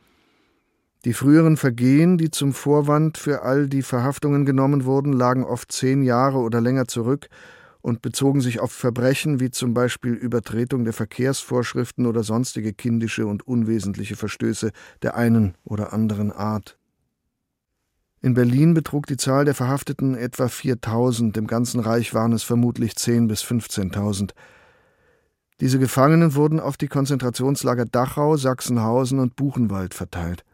[1.05, 6.03] Die früheren Vergehen, die zum Vorwand für all die Verhaftungen genommen wurden, lagen oft zehn
[6.03, 7.29] Jahre oder länger zurück
[7.83, 13.47] und bezogen sich auf Verbrechen wie zum Beispiel Übertretung der Verkehrsvorschriften oder sonstige kindische und
[13.47, 16.77] unwesentliche Verstöße der einen oder anderen Art.
[18.23, 22.93] In Berlin betrug die Zahl der Verhafteten etwa 4000, im ganzen Reich waren es vermutlich
[22.93, 24.33] 10.000 bis 15.000.
[25.61, 30.45] Diese Gefangenen wurden auf die Konzentrationslager Dachau, Sachsenhausen und Buchenwald verteilt.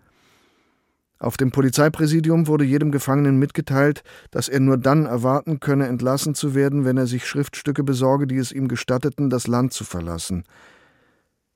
[1.19, 6.55] Auf dem Polizeipräsidium wurde jedem Gefangenen mitgeteilt, dass er nur dann erwarten könne, entlassen zu
[6.55, 10.45] werden, wenn er sich Schriftstücke besorge, die es ihm gestatteten, das Land zu verlassen.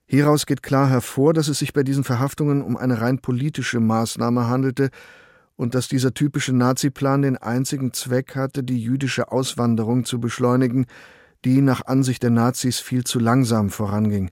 [0.07, 4.49] Hieraus geht klar hervor, dass es sich bei diesen Verhaftungen um eine rein politische Maßnahme
[4.49, 4.91] handelte
[5.57, 10.87] und dass dieser typische Naziplan den einzigen Zweck hatte, die jüdische Auswanderung zu beschleunigen,
[11.45, 14.31] die nach Ansicht der Nazis viel zu langsam voranging.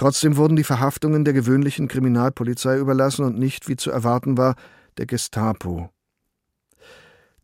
[0.00, 4.54] Trotzdem wurden die Verhaftungen der gewöhnlichen Kriminalpolizei überlassen und nicht, wie zu erwarten war,
[4.96, 5.90] der Gestapo.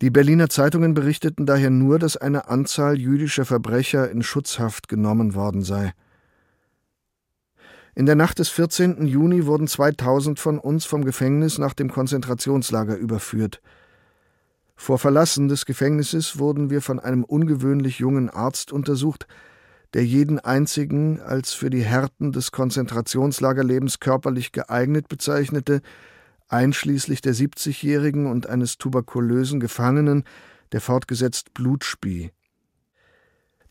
[0.01, 5.61] Die Berliner Zeitungen berichteten daher nur, dass eine Anzahl jüdischer Verbrecher in Schutzhaft genommen worden
[5.61, 5.92] sei.
[7.95, 9.07] In der Nacht des 14.
[9.07, 13.61] Juni wurden 2000 von uns vom Gefängnis nach dem Konzentrationslager überführt.
[14.77, 19.27] Vor Verlassen des Gefängnisses wurden wir von einem ungewöhnlich jungen Arzt untersucht,
[19.94, 25.81] der jeden einzigen als für die Härten des Konzentrationslagerlebens körperlich geeignet bezeichnete,
[26.49, 30.25] einschließlich der 70-jährigen und eines tuberkulösen Gefangenen,
[30.72, 32.31] der fortgesetzt Blut spie.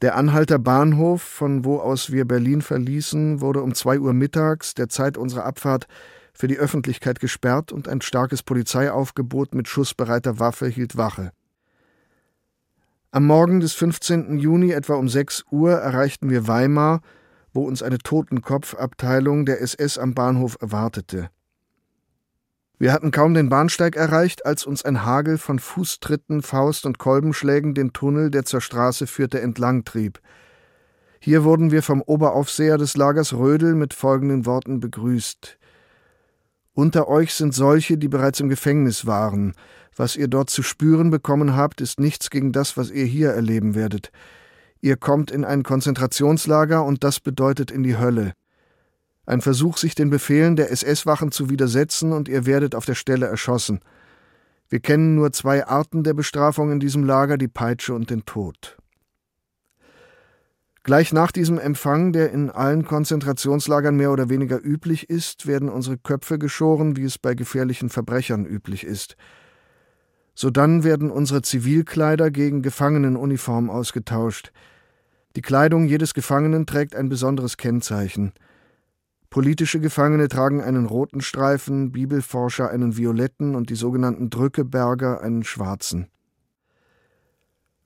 [0.02, 4.90] Der Anhalter Bahnhof, von wo aus wir Berlin verließen, wurde um zwei Uhr mittags, der
[4.90, 5.88] Zeit unserer Abfahrt,
[6.34, 11.32] für die Öffentlichkeit gesperrt und ein starkes Polizeiaufgebot mit schussbereiter Waffe hielt Wache.
[13.16, 14.40] Am Morgen des 15.
[14.40, 17.00] Juni etwa um 6 Uhr erreichten wir Weimar,
[17.54, 21.30] wo uns eine Totenkopfabteilung der SS am Bahnhof erwartete.
[22.78, 27.74] Wir hatten kaum den Bahnsteig erreicht, als uns ein Hagel von Fußtritten, Faust und Kolbenschlägen
[27.74, 30.20] den Tunnel, der zur Straße führte, entlang trieb.
[31.22, 35.58] Hier wurden wir vom Oberaufseher des Lagers Rödel mit folgenden Worten begrüßt.
[36.74, 39.54] Unter euch sind solche, die bereits im Gefängnis waren.
[39.96, 43.76] Was ihr dort zu spüren bekommen habt, ist nichts gegen das, was ihr hier erleben
[43.76, 44.12] werdet.
[44.82, 48.34] Ihr kommt in ein Konzentrationslager und das bedeutet in die Hölle.
[49.26, 53.26] Ein Versuch, sich den Befehlen der SS-Wachen zu widersetzen und ihr werdet auf der Stelle
[53.26, 53.80] erschossen.
[54.70, 58.78] Wir kennen nur zwei Arten der Bestrafung in diesem Lager, die Peitsche und den Tod.
[60.84, 65.98] Gleich nach diesem Empfang, der in allen Konzentrationslagern mehr oder weniger üblich ist, werden unsere
[65.98, 69.16] Köpfe geschoren, wie es bei gefährlichen Verbrechern üblich ist.
[70.36, 74.52] Sodann werden unsere Zivilkleider gegen Gefangenenuniform ausgetauscht.
[75.38, 78.34] Die Kleidung jedes Gefangenen trägt ein besonderes Kennzeichen.
[79.30, 86.08] Politische Gefangene tragen einen roten Streifen, Bibelforscher einen violetten und die sogenannten Drückeberger einen schwarzen.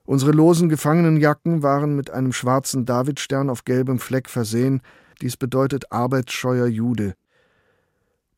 [0.05, 4.81] Unsere losen Gefangenenjacken waren mit einem schwarzen Davidstern auf gelbem Fleck versehen,
[5.21, 7.13] dies bedeutet arbeitsscheuer Jude.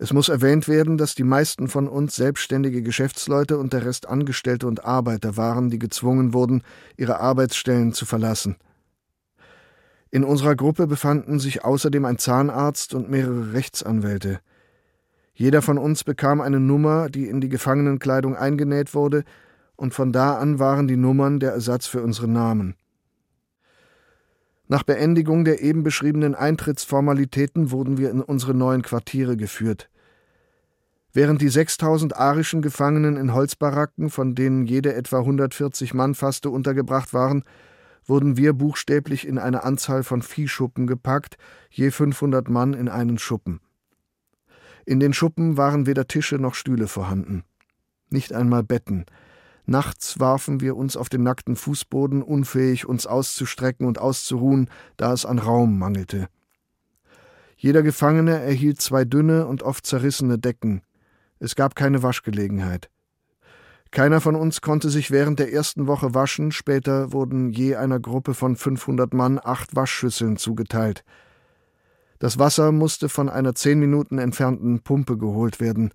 [0.01, 4.65] Es muss erwähnt werden, dass die meisten von uns selbstständige Geschäftsleute und der Rest Angestellte
[4.65, 6.63] und Arbeiter waren, die gezwungen wurden,
[6.97, 8.55] ihre Arbeitsstellen zu verlassen.
[10.09, 14.39] In unserer Gruppe befanden sich außerdem ein Zahnarzt und mehrere Rechtsanwälte.
[15.35, 19.23] Jeder von uns bekam eine Nummer, die in die Gefangenenkleidung eingenäht wurde,
[19.75, 22.73] und von da an waren die Nummern der Ersatz für unsere Namen.
[24.67, 29.90] Nach Beendigung der eben beschriebenen Eintrittsformalitäten wurden wir in unsere neuen Quartiere geführt.
[31.13, 37.13] Während die 6000 arischen Gefangenen in Holzbaracken, von denen jede etwa 140 Mann fasste, untergebracht
[37.13, 37.43] waren,
[38.06, 41.38] wurden wir buchstäblich in eine Anzahl von Viehschuppen gepackt,
[41.69, 43.60] je 500 Mann in einen Schuppen.
[44.86, 47.43] In den Schuppen waren weder Tische noch Stühle vorhanden.
[48.10, 49.06] Nicht einmal Betten,
[49.65, 55.26] Nachts warfen wir uns auf den nackten Fußboden, unfähig, uns auszustrecken und auszuruhen, da es
[55.26, 56.28] an Raum mangelte.
[57.56, 60.82] Jeder Gefangene erhielt zwei dünne und oft zerrissene Decken.
[61.41, 62.91] Es gab keine Waschgelegenheit.
[63.89, 68.36] Keiner von uns konnte sich während der ersten Woche waschen, später wurden je einer Gruppe
[68.36, 71.04] von 500 Mann acht Waschschüsseln zugeteilt.
[72.19, 75.91] Das Wasser musste von einer zehn Minuten entfernten Pumpe geholt werden.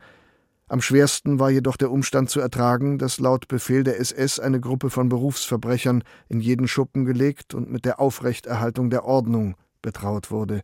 [0.66, 4.90] Am schwersten war jedoch der Umstand zu ertragen, dass laut Befehl der SS eine Gruppe
[4.90, 10.62] von Berufsverbrechern in jeden Schuppen gelegt und mit der Aufrechterhaltung der Ordnung betraut wurde.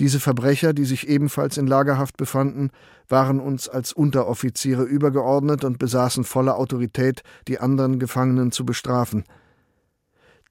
[0.00, 2.70] Diese Verbrecher, die sich ebenfalls in Lagerhaft befanden,
[3.08, 9.24] waren uns als Unteroffiziere übergeordnet und besaßen volle Autorität, die anderen Gefangenen zu bestrafen.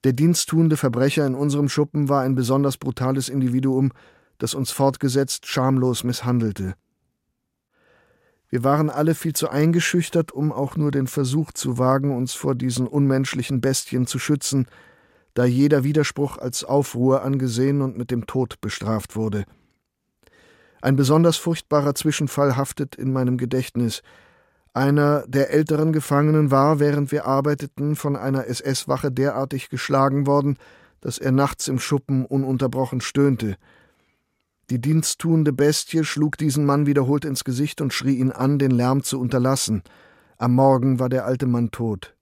[0.04, 3.90] Der diensttuende Verbrecher in unserem Schuppen war ein besonders brutales Individuum,
[4.38, 6.74] das uns fortgesetzt schamlos misshandelte.
[8.50, 12.54] Wir waren alle viel zu eingeschüchtert, um auch nur den Versuch zu wagen, uns vor
[12.54, 14.66] diesen unmenschlichen Bestien zu schützen,
[15.34, 19.44] da jeder Widerspruch als Aufruhr angesehen und mit dem Tod bestraft wurde.
[20.82, 24.02] Ein besonders furchtbarer Zwischenfall haftet in meinem Gedächtnis.
[24.72, 30.56] Einer der älteren Gefangenen war, während wir arbeiteten, von einer SS-Wache derartig geschlagen worden,
[31.00, 33.56] dass er nachts im Schuppen ununterbrochen stöhnte.
[34.70, 39.02] Die diensttuende Bestie schlug diesen Mann wiederholt ins Gesicht und schrie ihn an, den Lärm
[39.02, 39.82] zu unterlassen.
[40.38, 42.14] Am Morgen war der alte Mann tot.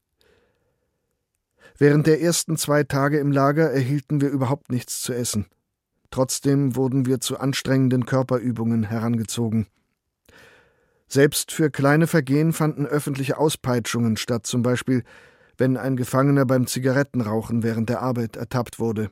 [1.78, 5.46] Während der ersten zwei Tage im Lager erhielten wir überhaupt nichts zu essen.
[6.10, 9.66] Trotzdem wurden wir zu anstrengenden Körperübungen herangezogen.
[11.06, 15.04] Selbst für kleine Vergehen fanden öffentliche Auspeitschungen statt, zum Beispiel
[15.56, 19.10] wenn ein Gefangener beim Zigarettenrauchen während der Arbeit ertappt wurde.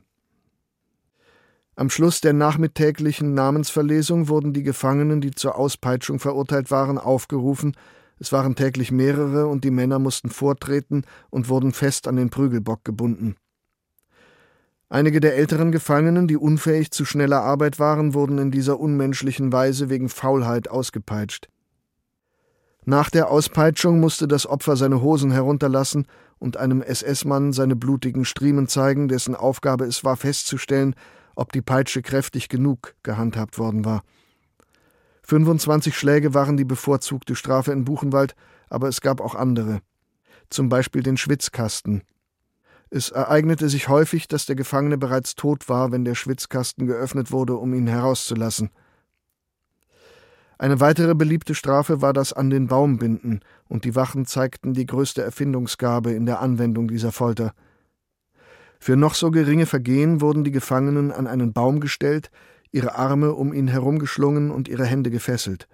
[1.75, 7.75] Am Schluss der nachmittäglichen Namensverlesung wurden die Gefangenen, die zur Auspeitschung verurteilt waren, aufgerufen.
[8.19, 12.83] Es waren täglich mehrere und die Männer mussten vortreten und wurden fest an den Prügelbock
[12.83, 13.35] gebunden.
[14.89, 19.89] Einige der älteren Gefangenen, die unfähig zu schneller Arbeit waren, wurden in dieser unmenschlichen Weise
[19.89, 21.49] wegen Faulheit ausgepeitscht.
[22.85, 26.07] Nach der Auspeitschung musste das Opfer seine Hosen herunterlassen
[26.39, 30.95] und einem SS-Mann seine blutigen Striemen zeigen, dessen Aufgabe es war festzustellen,
[31.35, 34.03] ob die Peitsche kräftig genug gehandhabt worden war.
[35.27, 38.33] 25 Schläge waren die bevorzugte Strafe in Buchenwald,
[38.69, 39.81] aber es gab auch andere.
[40.49, 42.03] Zum Beispiel den Schwitzkasten.
[42.89, 47.55] Es ereignete sich häufig, dass der Gefangene bereits tot war, wenn der Schwitzkasten geöffnet wurde,
[47.55, 48.69] um ihn herauszulassen.
[50.57, 54.85] Eine weitere beliebte Strafe war das an den Baum binden, und die Wachen zeigten die
[54.85, 57.53] größte Erfindungsgabe in der Anwendung dieser Folter.
[58.79, 62.31] Für noch so geringe Vergehen wurden die Gefangenen an einen Baum gestellt,
[62.71, 65.67] ihre Arme um ihn herumgeschlungen und ihre Hände gefesselt.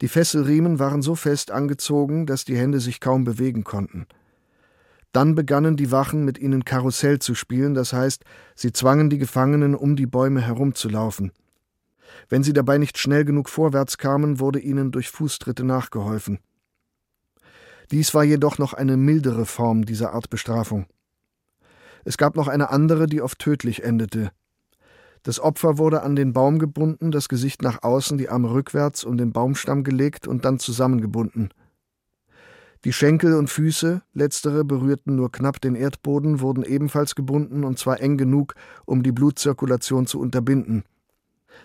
[0.00, 4.06] Die Fesselriemen waren so fest angezogen, dass die Hände sich kaum bewegen konnten.
[5.12, 8.24] Dann begannen die Wachen mit ihnen Karussell zu spielen, das heißt,
[8.56, 11.32] sie zwangen die Gefangenen, um die Bäume herumzulaufen.
[12.28, 16.40] Wenn sie dabei nicht schnell genug vorwärts kamen, wurde ihnen durch Fußtritte nachgeholfen.
[17.90, 20.86] Dies war jedoch noch eine mildere Form dieser Art Bestrafung.
[22.04, 24.32] Es gab noch eine andere, die oft tödlich endete.
[25.24, 29.16] Das Opfer wurde an den Baum gebunden, das Gesicht nach außen, die Arme rückwärts um
[29.16, 31.48] den Baumstamm gelegt und dann zusammengebunden.
[32.84, 38.02] Die Schenkel und Füße, letztere berührten nur knapp den Erdboden, wurden ebenfalls gebunden und zwar
[38.02, 38.54] eng genug,
[38.84, 40.84] um die Blutzirkulation zu unterbinden.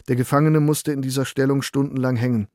[0.08, 2.48] Der Gefangene musste in dieser Stellung stundenlang hängen.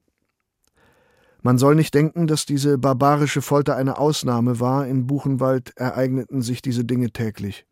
[1.42, 6.62] Man soll nicht denken, dass diese barbarische Folter eine Ausnahme war, in Buchenwald ereigneten sich
[6.62, 7.66] diese Dinge täglich.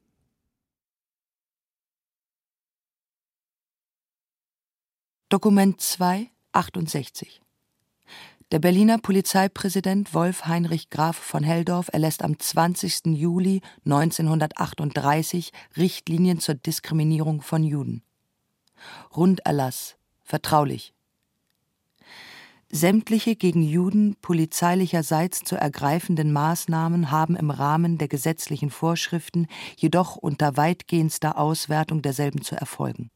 [5.32, 7.40] Dokument 2, 68
[8.50, 13.06] der Berliner Polizeipräsident Wolf Heinrich Graf von Helldorf erlässt am 20.
[13.06, 18.02] Juli 1938 Richtlinien zur Diskriminierung von Juden.
[19.16, 20.92] Runderlass, vertraulich.
[22.68, 29.46] Sämtliche gegen Juden polizeilicherseits zu ergreifenden Maßnahmen haben im Rahmen der gesetzlichen Vorschriften
[29.78, 33.10] jedoch unter weitgehendster Auswertung derselben zu erfolgen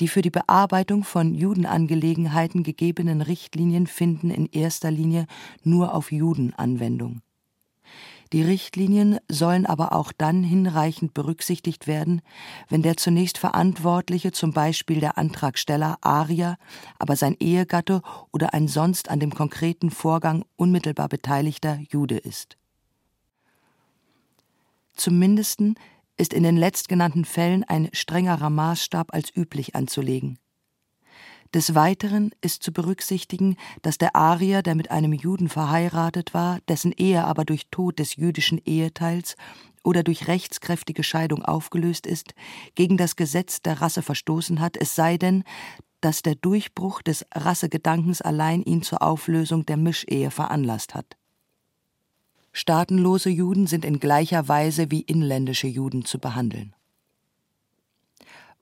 [0.00, 5.26] die für die Bearbeitung von Judenangelegenheiten gegebenen Richtlinien finden in erster Linie
[5.62, 7.20] nur auf Juden Anwendung.
[8.32, 12.20] Die Richtlinien sollen aber auch dann hinreichend berücksichtigt werden,
[12.68, 16.56] wenn der zunächst Verantwortliche, zum Beispiel der Antragsteller Arier,
[16.98, 22.56] aber sein Ehegatte oder ein sonst an dem konkreten Vorgang unmittelbar Beteiligter Jude ist.
[24.96, 25.76] Zum Mindesten
[26.16, 30.38] ist in den letztgenannten Fällen ein strengerer Maßstab als üblich anzulegen.
[31.54, 36.90] Des Weiteren ist zu berücksichtigen, dass der Arier, der mit einem Juden verheiratet war, dessen
[36.90, 39.36] Ehe aber durch Tod des jüdischen Eheteils
[39.84, 42.34] oder durch rechtskräftige Scheidung aufgelöst ist,
[42.74, 45.44] gegen das Gesetz der Rasse verstoßen hat, es sei denn,
[46.00, 51.16] dass der Durchbruch des Rassegedankens allein ihn zur Auflösung der Mischehe veranlasst hat.
[52.56, 56.72] Staatenlose Juden sind in gleicher Weise wie inländische Juden zu behandeln.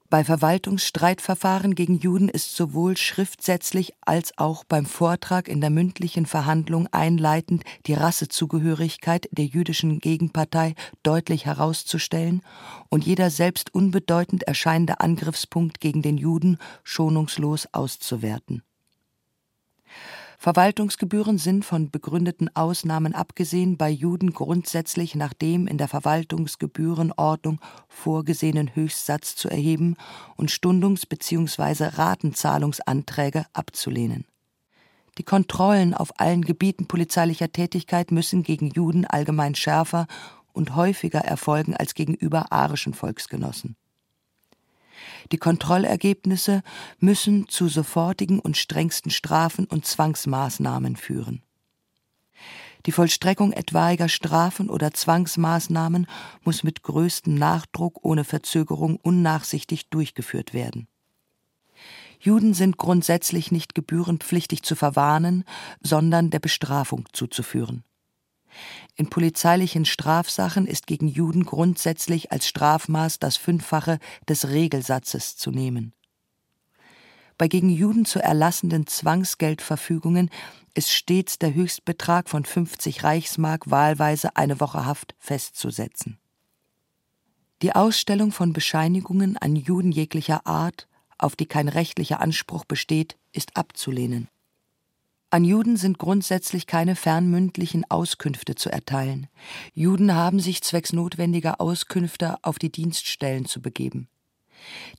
[0.09, 6.87] Bei Verwaltungsstreitverfahren gegen Juden ist sowohl schriftsätzlich als auch beim Vortrag in der mündlichen Verhandlung
[6.91, 10.73] einleitend die Rassezugehörigkeit der jüdischen Gegenpartei
[11.03, 12.41] deutlich herauszustellen
[12.89, 18.63] und jeder selbst unbedeutend erscheinende Angriffspunkt gegen den Juden schonungslos auszuwerten.
[20.43, 28.75] Verwaltungsgebühren sind von begründeten Ausnahmen abgesehen bei Juden grundsätzlich nach dem in der Verwaltungsgebührenordnung vorgesehenen
[28.75, 29.95] Höchstsatz zu erheben
[30.35, 31.85] und Stundungs- bzw.
[31.95, 34.25] Ratenzahlungsanträge abzulehnen.
[35.17, 40.07] Die Kontrollen auf allen Gebieten polizeilicher Tätigkeit müssen gegen Juden allgemein schärfer
[40.51, 43.77] und häufiger erfolgen als gegenüber arischen Volksgenossen.
[45.31, 46.63] Die Kontrollergebnisse
[46.99, 51.43] müssen zu sofortigen und strengsten Strafen und Zwangsmaßnahmen führen.
[52.85, 56.05] Die Vollstreckung etwaiger Strafen oder Zwangsmaßnahmen
[56.43, 60.87] muss mit größtem Nachdruck ohne Verzögerung unnachsichtig durchgeführt werden.
[62.19, 65.43] Juden sind grundsätzlich nicht gebührenpflichtig zu verwarnen,
[65.81, 67.83] sondern der Bestrafung zuzuführen.
[68.95, 75.93] In polizeilichen Strafsachen ist gegen Juden grundsätzlich als Strafmaß das Fünffache des Regelsatzes zu nehmen.
[77.37, 80.29] Bei gegen Juden zu erlassenden Zwangsgeldverfügungen
[80.75, 86.19] ist stets der Höchstbetrag von 50 Reichsmark wahlweise eine Woche Haft festzusetzen.
[87.61, 90.87] Die Ausstellung von Bescheinigungen an Juden jeglicher Art,
[91.17, 94.27] auf die kein rechtlicher Anspruch besteht, ist abzulehnen.
[95.33, 99.25] An Juden sind grundsätzlich keine fernmündlichen Auskünfte zu erteilen.
[99.73, 104.09] Juden haben sich zwecks notwendiger Auskünfte auf die Dienststellen zu begeben.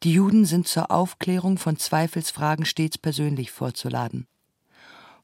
[0.02, 4.26] Die Juden sind zur Aufklärung von Zweifelsfragen stets persönlich vorzuladen.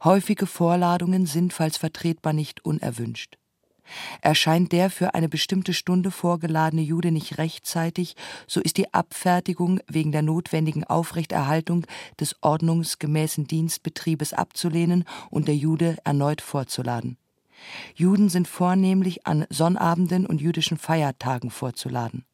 [0.04, 3.36] Häufige Vorladungen sind, falls vertretbar, nicht unerwünscht.
[4.20, 8.16] Erscheint der für eine bestimmte Stunde vorgeladene Jude nicht rechtzeitig,
[8.46, 11.86] so ist die Abfertigung wegen der notwendigen Aufrechterhaltung
[12.18, 17.16] des ordnungsgemäßen Dienstbetriebes abzulehnen und der Jude erneut vorzuladen.
[17.94, 22.24] Juden sind vornehmlich an Sonnabenden und jüdischen Feiertagen vorzuladen.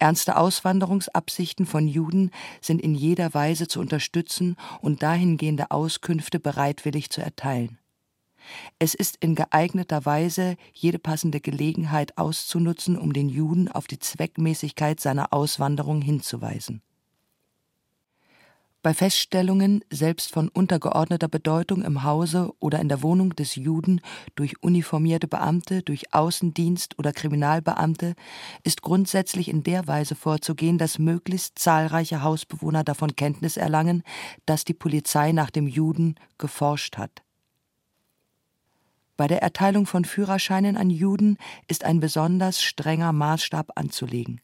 [0.00, 2.30] Ernste Auswanderungsabsichten von Juden
[2.62, 7.79] sind in jeder Weise zu unterstützen und dahingehende Auskünfte bereitwillig zu erteilen.
[8.78, 15.00] Es ist in geeigneter Weise jede passende Gelegenheit auszunutzen, um den Juden auf die Zweckmäßigkeit
[15.00, 16.82] seiner Auswanderung hinzuweisen.
[18.82, 24.00] Bei Feststellungen, selbst von untergeordneter Bedeutung im Hause oder in der Wohnung des Juden
[24.36, 28.14] durch uniformierte Beamte, durch Außendienst oder Kriminalbeamte,
[28.62, 34.02] ist grundsätzlich in der Weise vorzugehen, dass möglichst zahlreiche Hausbewohner davon Kenntnis erlangen,
[34.46, 37.22] dass die Polizei nach dem Juden geforscht hat.
[39.20, 41.36] Bei der Erteilung von Führerscheinen an Juden
[41.68, 44.40] ist ein besonders strenger Maßstab anzulegen.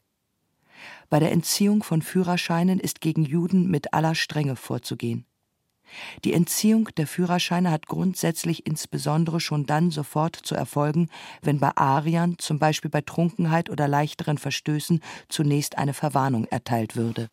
[1.09, 5.25] Bei der Entziehung von Führerscheinen ist gegen Juden mit aller Strenge vorzugehen.
[6.23, 11.09] Die Entziehung der Führerscheine hat grundsätzlich insbesondere schon dann sofort zu erfolgen,
[11.41, 17.31] wenn bei Ariern, zum Beispiel bei Trunkenheit oder leichteren Verstößen, zunächst eine Verwarnung erteilt würde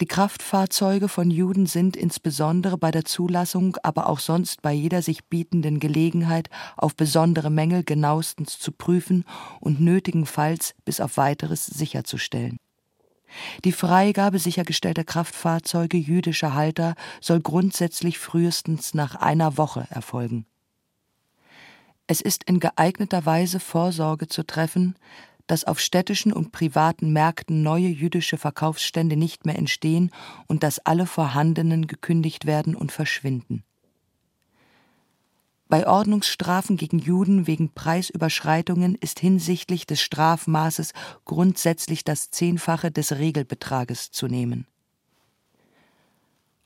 [0.00, 5.24] Die Kraftfahrzeuge von Juden sind insbesondere bei der Zulassung, aber auch sonst bei jeder sich
[5.26, 9.24] bietenden Gelegenheit auf besondere Mängel genauestens zu prüfen
[9.60, 12.58] und nötigenfalls bis auf weiteres sicherzustellen.
[13.64, 20.46] Die Freigabe sichergestellter Kraftfahrzeuge jüdischer Halter soll grundsätzlich frühestens nach einer Woche erfolgen.
[22.06, 24.96] Es ist in geeigneter Weise Vorsorge zu treffen,
[25.46, 30.10] dass auf städtischen und privaten Märkten neue jüdische Verkaufsstände nicht mehr entstehen
[30.46, 33.64] und dass alle vorhandenen gekündigt werden und verschwinden.
[35.68, 40.92] Bei Ordnungsstrafen gegen Juden wegen Preisüberschreitungen ist hinsichtlich des Strafmaßes
[41.24, 44.66] grundsätzlich das Zehnfache des Regelbetrages zu nehmen.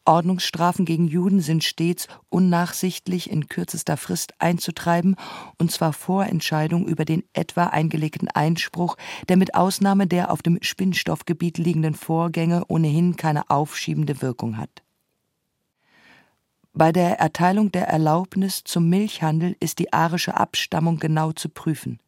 [0.08, 5.16] Ordnungsstrafen gegen Juden sind stets unnachsichtlich in kürzester Frist einzutreiben,
[5.58, 8.96] und zwar vor Entscheidung über den etwa eingelegten Einspruch,
[9.28, 14.82] der mit Ausnahme der auf dem Spinnstoffgebiet liegenden Vorgänge ohnehin keine aufschiebende Wirkung hat.
[16.72, 21.98] Bei der Erteilung der Erlaubnis zum Milchhandel ist die arische Abstammung genau zu prüfen.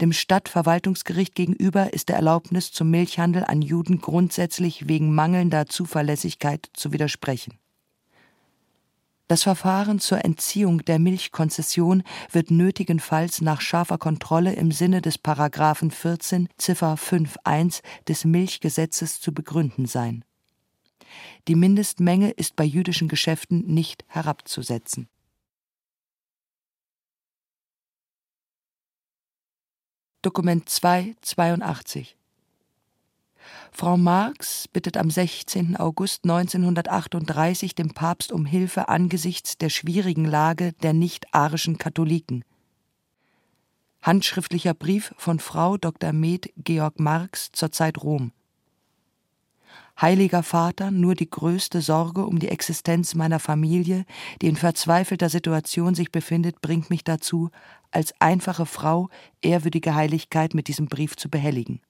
[0.00, 6.92] Dem Stadtverwaltungsgericht gegenüber ist der Erlaubnis zum Milchhandel an Juden grundsätzlich wegen mangelnder Zuverlässigkeit zu
[6.92, 7.58] widersprechen.
[9.26, 15.90] Das Verfahren zur Entziehung der Milchkonzession wird nötigenfalls nach scharfer Kontrolle im Sinne des Paragraphen
[15.90, 20.24] 14 Ziffer 5.1 des Milchgesetzes zu begründen sein.
[21.48, 25.08] Die Mindestmenge ist bei jüdischen Geschäften nicht herabzusetzen.
[30.24, 32.16] Dokument 2, 82.
[33.72, 35.76] Frau Marx bittet am 16.
[35.76, 42.42] August 1938 den Papst um Hilfe angesichts der schwierigen Lage der nicht-arischen Katholiken.
[44.00, 46.14] Handschriftlicher Brief von Frau Dr.
[46.14, 48.32] Med Georg Marx zur Zeit Rom.
[50.00, 54.04] Heiliger Vater, nur die größte Sorge um die Existenz meiner Familie,
[54.42, 57.50] die in verzweifelter Situation sich befindet, bringt mich dazu,
[57.92, 59.08] als einfache Frau
[59.40, 61.80] ehrwürdige Heiligkeit mit diesem Brief zu behelligen.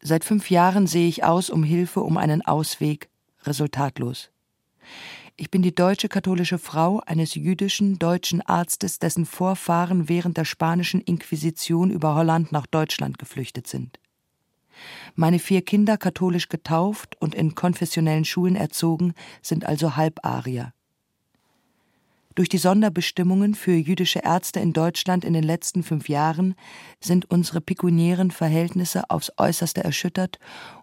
[0.00, 3.08] Seit fünf Jahren sehe ich aus um Hilfe, um einen Ausweg,
[3.42, 4.30] resultatlos.
[5.36, 11.00] Ich bin die deutsche katholische Frau eines jüdischen deutschen Arztes, dessen Vorfahren während der spanischen
[11.00, 13.98] Inquisition über Holland nach Deutschland geflüchtet sind
[15.14, 20.72] meine vier Kinder katholisch getauft und in konfessionellen Schulen erzogen, sind also Halbarier.
[22.34, 26.54] Durch die Sonderbestimmungen für jüdische Ärzte in Deutschland in den letzten fünf Jahren
[26.98, 30.38] sind unsere pekuniären Verhältnisse aufs äußerste erschüttert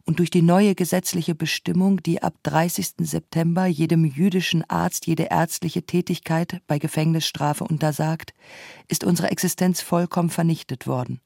[0.06, 2.94] und durch die neue gesetzliche Bestimmung, die ab 30.
[3.00, 8.34] September jedem jüdischen Arzt jede ärztliche Tätigkeit bei Gefängnisstrafe untersagt,
[8.88, 11.20] ist unsere Existenz vollkommen vernichtet worden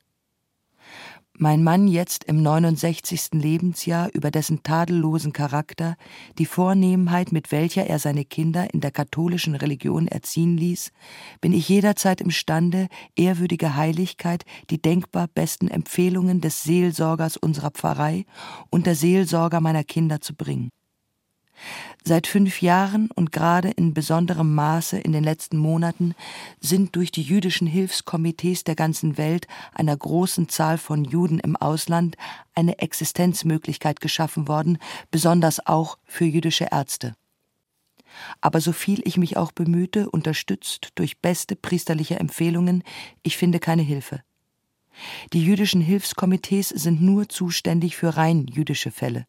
[1.44, 3.34] mein Mann jetzt im 69.
[3.34, 5.98] Lebensjahr über dessen tadellosen Charakter,
[6.38, 10.92] die Vornehmheit, mit welcher er seine Kinder in der katholischen Religion erziehen ließ,
[11.42, 12.88] bin ich jederzeit imstande,
[13.18, 18.24] ehrwürdige Heiligkeit, die denkbar besten Empfehlungen des Seelsorgers unserer Pfarrei
[18.70, 20.70] und der Seelsorger meiner Kinder zu bringen.
[22.06, 26.16] Seit fünf Jahren und gerade in besonderem Maße in den letzten Monaten
[26.60, 32.18] sind durch die jüdischen Hilfskomitees der ganzen Welt einer großen Zahl von Juden im Ausland
[32.56, 34.80] eine Existenzmöglichkeit geschaffen worden,
[35.12, 37.16] besonders auch für jüdische Ärzte.
[38.42, 42.84] Aber so viel ich mich auch bemühte, unterstützt durch beste priesterliche Empfehlungen,
[43.24, 44.22] ich finde keine Hilfe.
[45.32, 49.26] Die jüdischen Hilfskomitees sind nur zuständig für rein jüdische Fälle.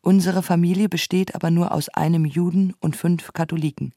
[0.00, 3.92] Unsere Familie besteht aber nur aus einem Juden und fünf Katholiken.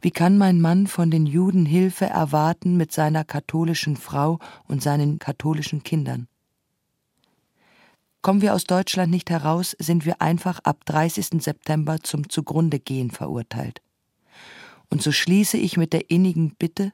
[0.00, 5.18] Wie kann mein Mann von den Juden Hilfe erwarten mit seiner katholischen Frau und seinen
[5.18, 6.26] katholischen Kindern?
[8.22, 11.42] Kommen wir aus Deutschland nicht heraus, sind wir einfach ab 30.
[11.42, 13.80] September zum Zugrundegehen verurteilt.
[14.90, 16.92] Und so schließe ich mit der innigen Bitte,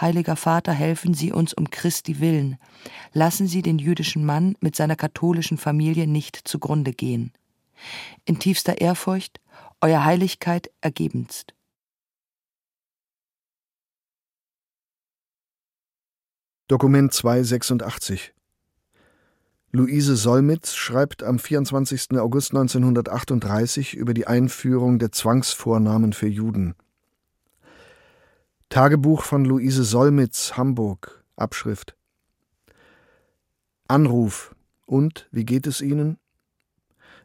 [0.00, 2.58] Heiliger Vater, helfen Sie uns um Christi willen.
[3.12, 7.32] Lassen Sie den jüdischen Mann mit seiner katholischen Familie nicht zugrunde gehen.
[8.24, 9.40] In tiefster Ehrfurcht,
[9.80, 11.54] Euer Heiligkeit ergebenst.
[16.66, 18.34] Dokument 286
[19.70, 22.18] Luise Solmitz schreibt am 24.
[22.18, 26.74] August 1938 über die Einführung der Zwangsvornamen für Juden.
[28.70, 31.96] Tagebuch von Luise Solmitz, Hamburg, Abschrift.
[33.86, 34.54] Anruf.
[34.86, 36.18] Und, wie geht es Ihnen?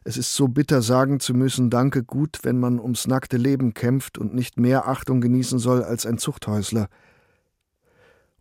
[0.06, 4.18] Es ist so bitter sagen zu müssen, danke gut, wenn man ums nackte Leben kämpft
[4.18, 6.88] und nicht mehr Achtung genießen soll als ein Zuchthäusler.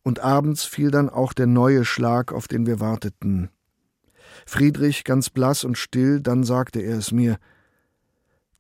[0.04, 3.50] Und abends fiel dann auch der neue Schlag, auf den wir warteten.
[4.46, 7.38] Friedrich ganz blass und still, dann sagte er es mir.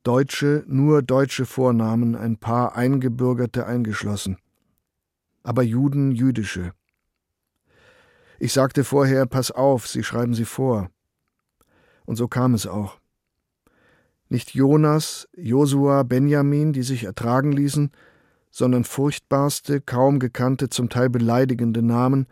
[0.03, 4.37] Deutsche, nur deutsche Vornamen, ein paar Eingebürgerte eingeschlossen.
[5.43, 6.71] Aber Juden jüdische.
[8.39, 10.89] Ich sagte vorher, pass auf, Sie schreiben sie vor.
[12.05, 12.99] Und so kam es auch.
[14.29, 17.91] Nicht Jonas, Josua, Benjamin, die sich ertragen ließen,
[18.49, 22.27] sondern furchtbarste, kaum gekannte, zum Teil beleidigende Namen,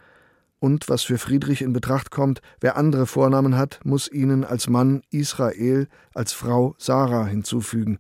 [0.62, 5.02] und, was für Friedrich in Betracht kommt, wer andere Vornamen hat, muss ihnen als Mann
[5.10, 7.98] Israel, als Frau Sarah hinzufügen.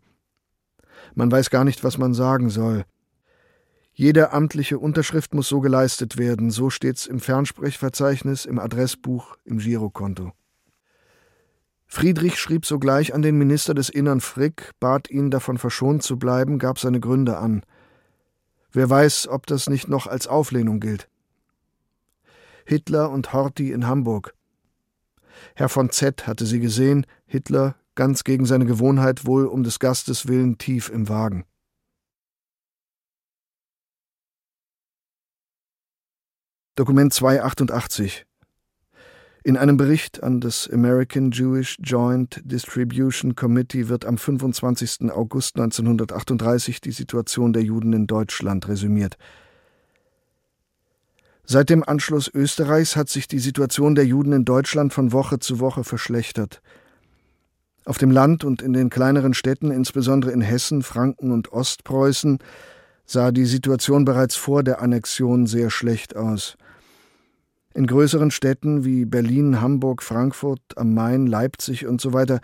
[1.15, 2.86] Man weiß gar nicht, was man sagen soll.
[3.93, 10.32] Jede amtliche Unterschrift muss so geleistet werden, so steht's im Fernsprechverzeichnis, im Adressbuch, im Girokonto.
[11.94, 16.58] Friedrich schrieb sogleich an den Minister des Innern Frick, bat ihn davon verschont zu bleiben,
[16.58, 17.64] gab seine Gründe an.
[18.72, 21.10] Wer weiß, ob das nicht noch als Auflehnung gilt.
[22.66, 24.34] Hitler und Horthy in Hamburg.
[25.54, 30.30] Herr von Z hatte sie gesehen, Hitler, ganz gegen seine Gewohnheit, wohl um des Gastes
[30.30, 31.44] willen, tief im Wagen.
[36.78, 38.26] Dokument 288
[39.44, 45.12] in einem Bericht an das American Jewish Joint Distribution Committee wird am 25.
[45.12, 49.18] August 1938 die Situation der Juden in Deutschland resümiert.
[51.44, 55.60] Seit dem Anschluss Österreichs hat sich die Situation der Juden in Deutschland von Woche zu
[55.60, 56.62] Woche verschlechtert.
[57.84, 62.38] Auf dem Land und in den kleineren Städten, insbesondere in Hessen, Franken und Ostpreußen,
[63.08, 66.58] sah die Situation bereits vor der Annexion sehr schlecht aus.
[67.74, 72.41] In größeren Städten wie Berlin, Hamburg, Frankfurt am Main, Leipzig und so weiter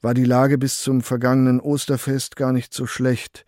[0.00, 3.44] war die Lage bis zum vergangenen Osterfest gar nicht so schlecht.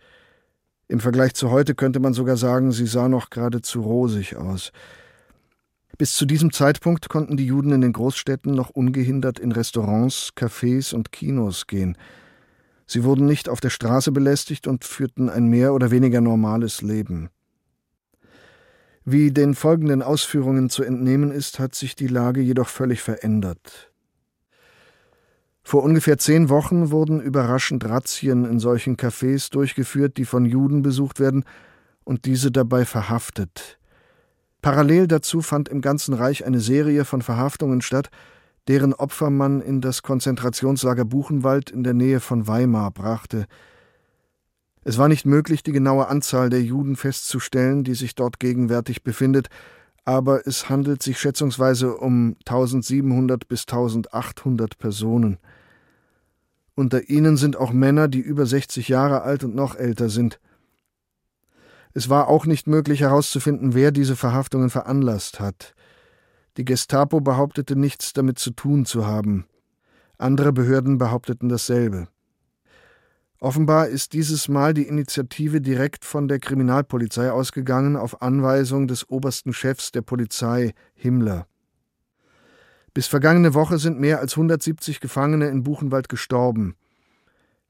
[0.87, 4.71] Im Vergleich zu heute könnte man sogar sagen, sie sah noch geradezu rosig aus.
[5.97, 10.93] Bis zu diesem Zeitpunkt konnten die Juden in den Großstädten noch ungehindert in Restaurants, Cafés
[10.93, 11.97] und Kinos gehen.
[12.85, 17.29] Sie wurden nicht auf der Straße belästigt und führten ein mehr oder weniger normales Leben.
[19.07, 23.91] Wie den folgenden Ausführungen zu entnehmen ist, hat sich die Lage jedoch völlig verändert.
[25.61, 31.19] Vor ungefähr zehn Wochen wurden überraschend Razzien in solchen Cafés durchgeführt, die von Juden besucht
[31.19, 31.43] werden
[32.03, 33.77] und diese dabei verhaftet.
[34.63, 38.09] Parallel dazu fand im ganzen Reich eine Serie von Verhaftungen statt,
[38.67, 43.45] deren Opfer man in das Konzentrationslager Buchenwald in der Nähe von Weimar brachte–
[44.87, 49.47] es war nicht möglich, die genaue Anzahl der Juden festzustellen, die sich dort gegenwärtig befindet,
[50.05, 55.39] aber es handelt sich schätzungsweise um 1700 bis 1800 Personen.
[56.75, 60.39] Unter ihnen sind auch Männer, die über 60 Jahre alt und noch älter sind.
[61.93, 65.73] Es war auch nicht möglich herauszufinden, wer diese Verhaftungen veranlasst hat.
[66.57, 69.47] Die Gestapo behauptete nichts damit zu tun zu haben.
[70.19, 72.07] Andere Behörden behaupteten dasselbe.
[73.39, 79.53] Offenbar ist dieses Mal die Initiative direkt von der Kriminalpolizei ausgegangen auf Anweisung des obersten
[79.53, 81.47] Chefs der Polizei, Himmler.
[82.93, 86.75] Bis vergangene Woche sind mehr als 170 Gefangene in Buchenwald gestorben.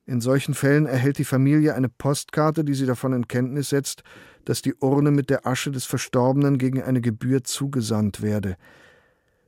[0.06, 4.04] In solchen Fällen erhält die Familie eine Postkarte, die sie davon in Kenntnis setzt,
[4.46, 8.56] dass die Urne mit der Asche des Verstorbenen gegen eine Gebühr zugesandt werde.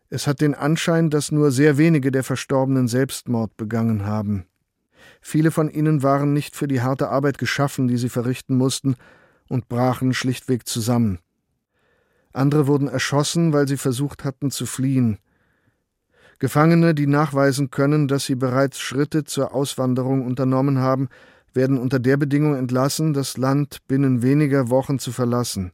[0.09, 4.47] Es hat den Anschein, dass nur sehr wenige der Verstorbenen Selbstmord begangen haben.
[5.21, 8.95] Viele von ihnen waren nicht für die harte Arbeit geschaffen, die sie verrichten mussten,
[9.49, 11.19] und brachen schlichtweg zusammen.
[12.33, 15.17] Andere wurden erschossen, weil sie versucht hatten zu fliehen.
[16.39, 21.09] Gefangene, die nachweisen können, dass sie bereits Schritte zur Auswanderung unternommen haben,
[21.53, 25.71] werden unter der Bedingung entlassen, das Land binnen weniger Wochen zu verlassen.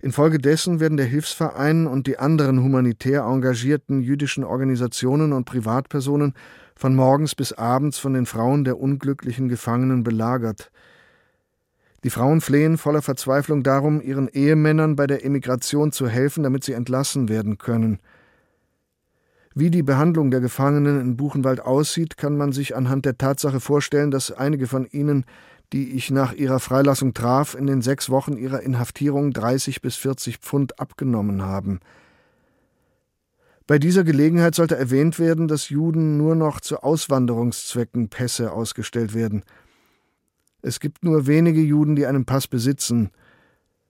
[0.00, 6.34] Infolgedessen werden der Hilfsverein und die anderen humanitär engagierten jüdischen Organisationen und Privatpersonen
[6.78, 10.70] von morgens bis abends von den Frauen der unglücklichen Gefangenen belagert.
[12.04, 16.74] Die Frauen flehen voller Verzweiflung darum, ihren Ehemännern bei der Emigration zu helfen, damit sie
[16.74, 17.98] entlassen werden können.
[19.56, 24.12] Wie die Behandlung der Gefangenen in Buchenwald aussieht, kann man sich anhand der Tatsache vorstellen,
[24.12, 25.24] dass einige von ihnen,
[25.72, 30.38] die ich nach ihrer Freilassung traf, in den sechs Wochen ihrer Inhaftierung 30 bis 40
[30.38, 31.80] Pfund abgenommen haben–
[33.68, 39.44] bei dieser Gelegenheit sollte erwähnt werden, dass Juden nur noch zu Auswanderungszwecken Pässe ausgestellt werden.
[40.62, 43.10] Es gibt nur wenige Juden, die einen Pass besitzen.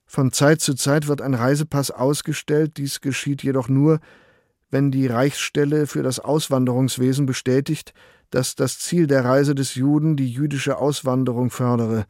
[0.05, 4.01] Von Zeit zu Zeit wird ein Reisepass ausgestellt, dies geschieht jedoch nur,
[4.69, 7.95] wenn die Reichsstelle für das Auswanderungswesen bestätigt,
[8.31, 12.05] dass das Ziel der Reise des Juden die jüdische Auswanderung fördere.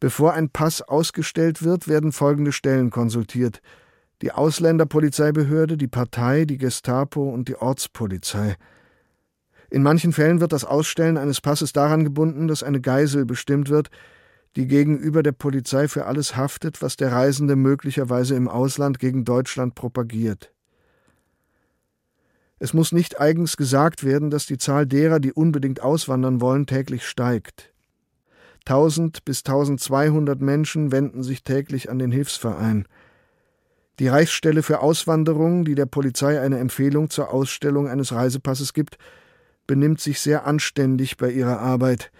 [0.00, 3.62] Bevor ein Pass ausgestellt wird, werden folgende Stellen konsultiert
[4.24, 8.56] die Ausländerpolizeibehörde, die Partei, die Gestapo und die Ortspolizei.
[9.68, 13.90] In manchen Fällen wird das Ausstellen eines Passes daran gebunden, dass eine Geisel bestimmt wird,
[14.56, 19.74] die gegenüber der Polizei für alles haftet, was der Reisende möglicherweise im Ausland gegen Deutschland
[19.74, 20.54] propagiert.
[22.58, 27.06] Es muss nicht eigens gesagt werden, dass die Zahl derer, die unbedingt auswandern wollen, täglich
[27.06, 27.74] steigt.
[28.64, 32.86] 1000 bis 1200 Menschen wenden sich täglich an den Hilfsverein.
[34.00, 38.98] Die Reichsstelle für Auswanderung, die der Polizei eine Empfehlung zur Ausstellung eines Reisepasses gibt,
[39.66, 42.10] benimmt sich sehr anständig bei ihrer Arbeit.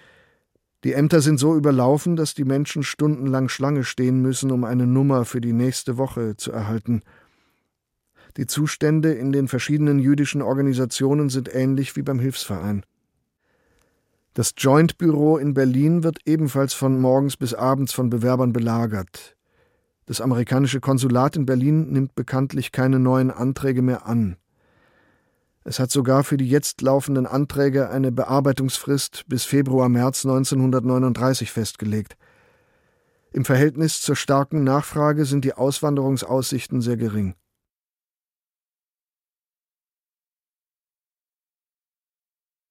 [0.85, 5.25] Die Ämter sind so überlaufen, dass die Menschen stundenlang Schlange stehen müssen, um eine Nummer
[5.25, 7.03] für die nächste Woche zu erhalten.
[8.37, 12.85] Die Zustände in den verschiedenen jüdischen Organisationen sind ähnlich wie beim Hilfsverein.
[14.35, 19.37] Das Joint-Büro in Berlin wird ebenfalls von morgens bis abends von Bewerbern belagert.
[20.07, 24.37] Das amerikanische Konsulat in Berlin nimmt bekanntlich keine neuen Anträge mehr an.
[25.65, 32.19] Es hat sogar für die jetzt laufenden Anträge eine Bearbeitungsfrist bis Februar März 1939 festgelegt.
[33.33, 37.35] Im Verhältnis zur starken Nachfrage sind die Auswanderungsaussichten sehr gering.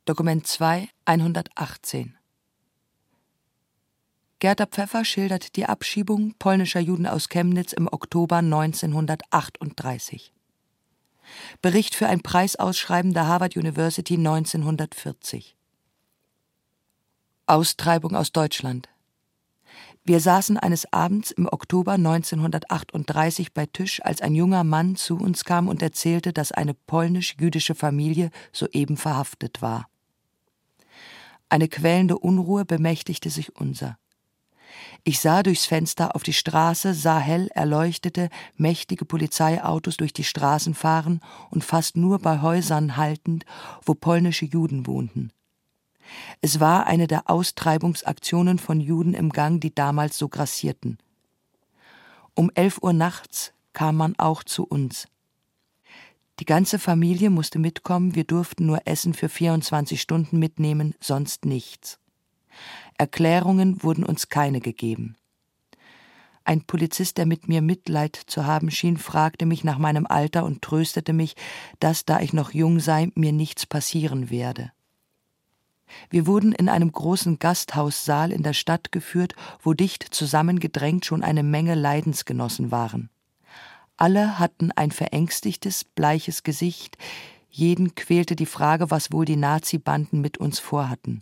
[0.05, 2.15] Dokument 2, 118
[4.43, 10.33] Gerda Pfeffer schildert die Abschiebung polnischer Juden aus Chemnitz im Oktober 1938.
[11.61, 15.55] Bericht für ein Preisausschreiben der Harvard University 1940.
[17.45, 18.89] Austreibung aus Deutschland.
[20.03, 25.45] Wir saßen eines Abends im Oktober 1938 bei Tisch, als ein junger Mann zu uns
[25.45, 29.87] kam und erzählte, dass eine polnisch-jüdische Familie soeben verhaftet war.
[31.47, 33.97] Eine quälende Unruhe bemächtigte sich unser.
[35.03, 40.73] Ich sah durchs Fenster auf die Straße, sah hell erleuchtete, mächtige Polizeiautos durch die Straßen
[40.75, 41.19] fahren
[41.49, 43.45] und fast nur bei Häusern haltend,
[43.85, 45.31] wo polnische Juden wohnten.
[46.41, 50.97] Es war eine der Austreibungsaktionen von Juden im Gang, die damals so grassierten.
[52.33, 55.07] Um elf Uhr nachts kam man auch zu uns.
[56.39, 61.99] Die ganze Familie musste mitkommen, wir durften nur Essen für 24 Stunden mitnehmen, sonst nichts.
[62.97, 65.15] Erklärungen wurden uns keine gegeben.
[66.45, 70.61] Ein Polizist, der mit mir Mitleid zu haben schien, fragte mich nach meinem Alter und
[70.61, 71.35] tröstete mich,
[71.79, 74.71] dass, da ich noch jung sei, mir nichts passieren werde.
[76.09, 81.43] Wir wurden in einem großen Gasthaussaal in der Stadt geführt, wo dicht zusammengedrängt schon eine
[81.43, 83.09] Menge Leidensgenossen waren.
[83.95, 86.97] Alle hatten ein verängstigtes, bleiches Gesicht,
[87.49, 91.21] jeden quälte die Frage, was wohl die Nazi-Banden mit uns vorhatten.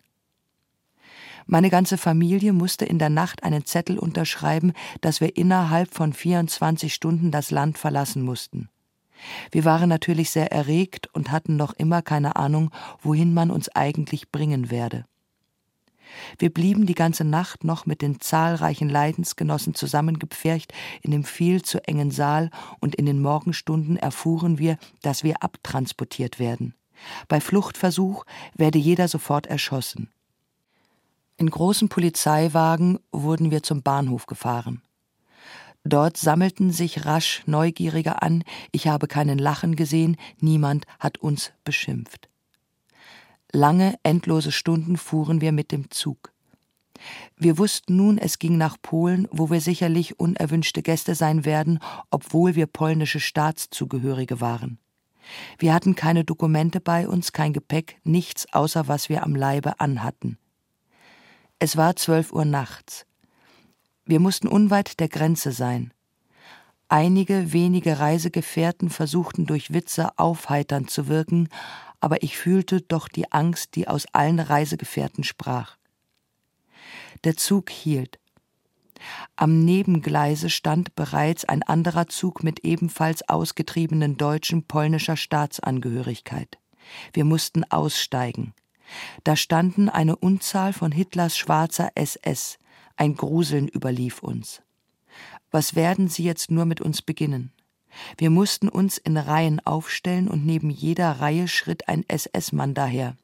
[1.45, 6.93] Meine ganze Familie musste in der Nacht einen Zettel unterschreiben, dass wir innerhalb von 24
[6.93, 8.69] Stunden das Land verlassen mussten.
[9.51, 12.71] Wir waren natürlich sehr erregt und hatten noch immer keine Ahnung,
[13.01, 15.05] wohin man uns eigentlich bringen werde.
[16.37, 21.85] Wir blieben die ganze Nacht noch mit den zahlreichen Leidensgenossen zusammengepfercht in dem viel zu
[21.87, 26.75] engen Saal und in den Morgenstunden erfuhren wir, dass wir abtransportiert werden.
[27.27, 28.25] Bei Fluchtversuch
[28.55, 30.09] werde jeder sofort erschossen.
[31.37, 34.81] In großen Polizeiwagen wurden wir zum Bahnhof gefahren.
[35.83, 42.29] Dort sammelten sich rasch Neugierige an, ich habe keinen Lachen gesehen, niemand hat uns beschimpft.
[43.51, 46.31] Lange, endlose Stunden fuhren wir mit dem Zug.
[47.35, 51.79] Wir wussten nun, es ging nach Polen, wo wir sicherlich unerwünschte Gäste sein werden,
[52.11, 54.77] obwohl wir polnische Staatszugehörige waren.
[55.57, 60.37] Wir hatten keine Dokumente bei uns, kein Gepäck, nichts außer was wir am Leibe anhatten.
[61.63, 63.05] Es war zwölf Uhr nachts.
[64.03, 65.93] Wir mussten unweit der Grenze sein.
[66.89, 71.49] Einige wenige Reisegefährten versuchten durch Witze aufheiternd zu wirken,
[71.99, 75.77] aber ich fühlte doch die Angst, die aus allen Reisegefährten sprach.
[77.25, 78.17] Der Zug hielt.
[79.35, 86.57] Am Nebengleise stand bereits ein anderer Zug mit ebenfalls ausgetriebenen Deutschen polnischer Staatsangehörigkeit.
[87.13, 88.55] Wir mussten aussteigen.
[89.23, 92.57] Da standen eine Unzahl von Hitlers schwarzer SS.
[92.95, 94.61] Ein Gruseln überlief uns.
[95.51, 97.51] Was werden Sie jetzt nur mit uns beginnen?
[98.17, 103.17] Wir mussten uns in Reihen aufstellen und neben jeder Reihe schritt ein SS-Mann daher.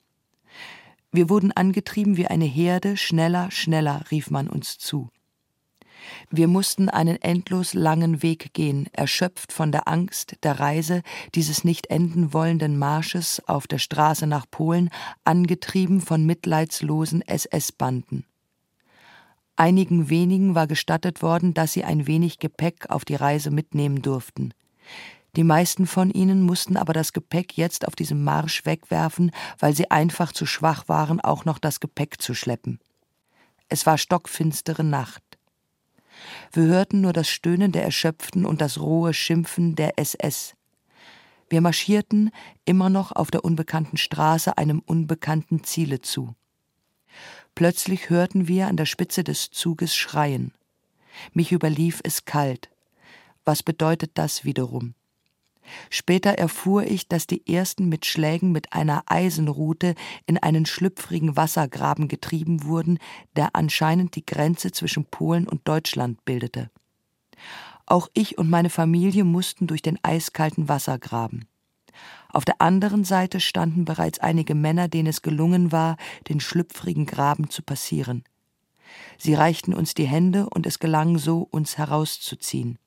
[1.11, 5.09] Wir wurden angetrieben wie eine Herde, schneller, schneller, rief man uns zu.
[6.29, 11.01] Wir mussten einen endlos langen Weg gehen, erschöpft von der Angst der Reise,
[11.35, 14.89] dieses nicht enden wollenden Marsches auf der Straße nach Polen,
[15.23, 18.25] angetrieben von mitleidslosen SS-Banden.
[19.55, 24.53] Einigen wenigen war gestattet worden, dass sie ein wenig Gepäck auf die Reise mitnehmen durften.
[25.35, 29.91] Die meisten von ihnen mussten aber das Gepäck jetzt auf diesem Marsch wegwerfen, weil sie
[29.91, 32.79] einfach zu schwach waren, auch noch das Gepäck zu schleppen.
[33.69, 35.23] Es war stockfinstere Nacht.
[36.51, 40.55] Wir hörten nur das Stöhnen der Erschöpften und das rohe Schimpfen der SS.
[41.49, 42.31] Wir marschierten
[42.65, 46.35] immer noch auf der unbekannten Straße einem unbekannten Ziele zu.
[47.55, 50.53] Plötzlich hörten wir an der Spitze des Zuges schreien.
[51.33, 52.69] Mich überlief es kalt.
[53.45, 54.93] Was bedeutet das wiederum?
[55.89, 59.95] Später erfuhr ich, dass die ersten mit Schlägen mit einer Eisenrute
[60.25, 62.99] in einen schlüpfrigen Wassergraben getrieben wurden,
[63.35, 66.69] der anscheinend die Grenze zwischen Polen und Deutschland bildete.
[67.85, 71.47] Auch ich und meine Familie mussten durch den eiskalten Wassergraben.
[72.29, 75.95] Auf der anderen Seite standen bereits einige Männer, denen es gelungen war,
[76.27, 78.23] den schlüpfrigen Graben zu passieren.
[79.17, 82.77] Sie reichten uns die Hände und es gelang so, uns herauszuziehen.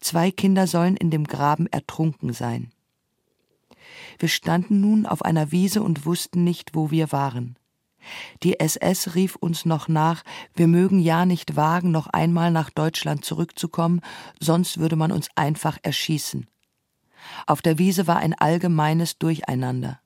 [0.00, 2.72] Zwei Kinder sollen in dem Graben ertrunken sein.
[4.18, 7.56] Wir standen nun auf einer Wiese und wussten nicht, wo wir waren.
[8.42, 10.22] Die SS rief uns noch nach,
[10.54, 14.00] wir mögen ja nicht wagen, noch einmal nach Deutschland zurückzukommen,
[14.40, 16.46] sonst würde man uns einfach erschießen.
[17.46, 20.00] Auf der Wiese war ein allgemeines Durcheinander.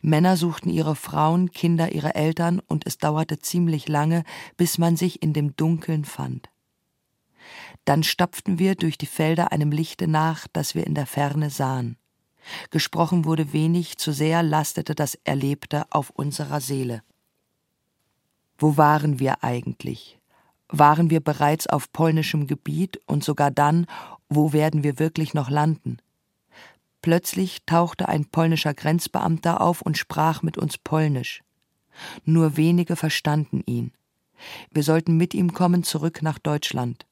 [0.00, 4.24] Männer suchten ihre Frauen, Kinder ihre Eltern, und es dauerte ziemlich lange,
[4.56, 6.48] bis man sich in dem Dunkeln fand.
[7.84, 11.96] Dann stapften wir durch die Felder einem Lichte nach, das wir in der Ferne sahen.
[12.70, 17.02] Gesprochen wurde wenig, zu sehr lastete das Erlebte auf unserer Seele.
[18.58, 20.18] Wo waren wir eigentlich?
[20.68, 23.86] Waren wir bereits auf polnischem Gebiet und sogar dann,
[24.28, 25.98] wo werden wir wirklich noch landen?
[27.02, 31.42] Plötzlich tauchte ein polnischer Grenzbeamter auf und sprach mit uns Polnisch.
[32.24, 33.92] Nur wenige verstanden ihn.
[34.70, 37.06] Wir sollten mit ihm kommen zurück nach Deutschland.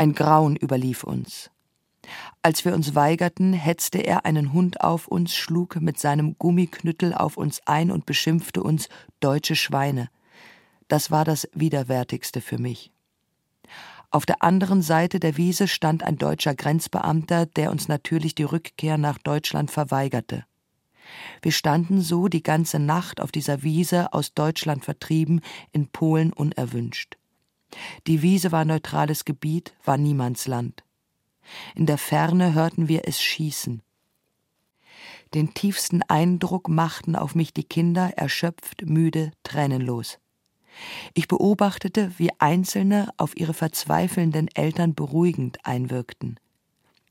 [0.00, 1.50] Ein Grauen überlief uns.
[2.40, 7.36] Als wir uns weigerten, hetzte er einen Hund auf uns, schlug mit seinem Gummiknüttel auf
[7.36, 8.88] uns ein und beschimpfte uns
[9.18, 10.08] deutsche Schweine.
[10.86, 12.92] Das war das Widerwärtigste für mich.
[14.12, 18.98] Auf der anderen Seite der Wiese stand ein deutscher Grenzbeamter, der uns natürlich die Rückkehr
[18.98, 20.44] nach Deutschland verweigerte.
[21.42, 25.40] Wir standen so die ganze Nacht auf dieser Wiese, aus Deutschland vertrieben,
[25.72, 27.17] in Polen unerwünscht.
[28.06, 30.84] Die Wiese war neutrales Gebiet, war Niemandsland.
[31.74, 33.82] In der Ferne hörten wir es schießen.
[35.34, 40.18] Den tiefsten Eindruck machten auf mich die Kinder, erschöpft, müde, tränenlos.
[41.12, 46.38] Ich beobachtete, wie Einzelne auf ihre verzweifelnden Eltern beruhigend einwirkten.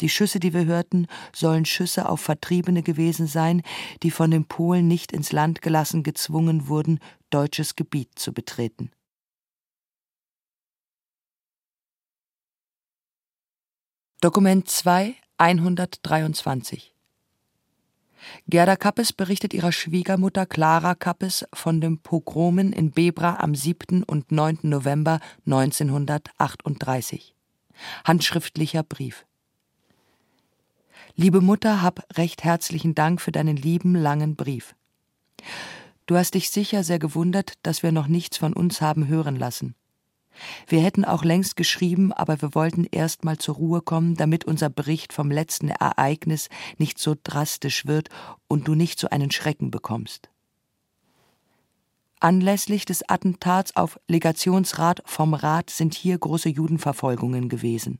[0.02, 3.64] Die Schüsse, die wir hörten, sollen Schüsse auf Vertriebene gewesen sein,
[4.04, 7.00] die von den Polen nicht ins Land gelassen gezwungen wurden,
[7.30, 8.92] deutsches Gebiet zu betreten.
[14.20, 16.92] Dokument 2, 123
[18.48, 24.02] Gerda Kappes berichtet ihrer Schwiegermutter Clara Kappes von den Pogromen in Bebra am 7.
[24.02, 24.62] und 9.
[24.64, 27.36] November 1938.
[28.06, 29.24] Handschriftlicher Brief.
[31.16, 34.74] Liebe Mutter, hab recht herzlichen Dank für deinen lieben langen Brief.
[36.08, 39.76] Du hast dich sicher sehr gewundert, dass wir noch nichts von uns haben hören lassen.
[40.68, 44.70] Wir hätten auch längst geschrieben, aber wir wollten erst mal zur Ruhe kommen, damit unser
[44.70, 48.10] Bericht vom letzten Ereignis nicht so drastisch wird
[48.48, 50.30] und du nicht so einen Schrecken bekommst.
[52.20, 58.00] Anlässlich des Attentats auf Legationsrat vom Rat sind hier große Judenverfolgungen gewesen.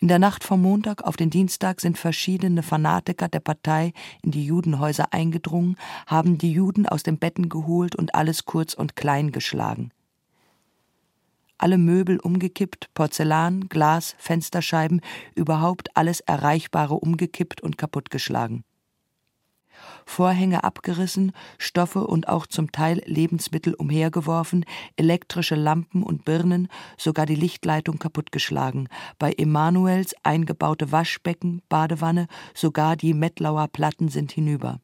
[0.00, 3.92] In der Nacht vom Montag auf den Dienstag sind verschiedene Fanatiker der Partei
[4.22, 8.96] in die Judenhäuser eingedrungen, haben die Juden aus den Betten geholt und alles kurz und
[8.96, 9.92] klein geschlagen
[11.62, 15.00] alle Möbel umgekippt, Porzellan, Glas, Fensterscheiben,
[15.34, 18.64] überhaupt alles Erreichbare umgekippt und kaputtgeschlagen.
[20.04, 24.64] Vorhänge abgerissen, Stoffe und auch zum Teil Lebensmittel umhergeworfen,
[24.96, 28.88] elektrische Lampen und Birnen, sogar die Lichtleitung kaputtgeschlagen,
[29.18, 34.80] bei Emanuels eingebaute Waschbecken, Badewanne, sogar die Mettlauer Platten sind hinüber.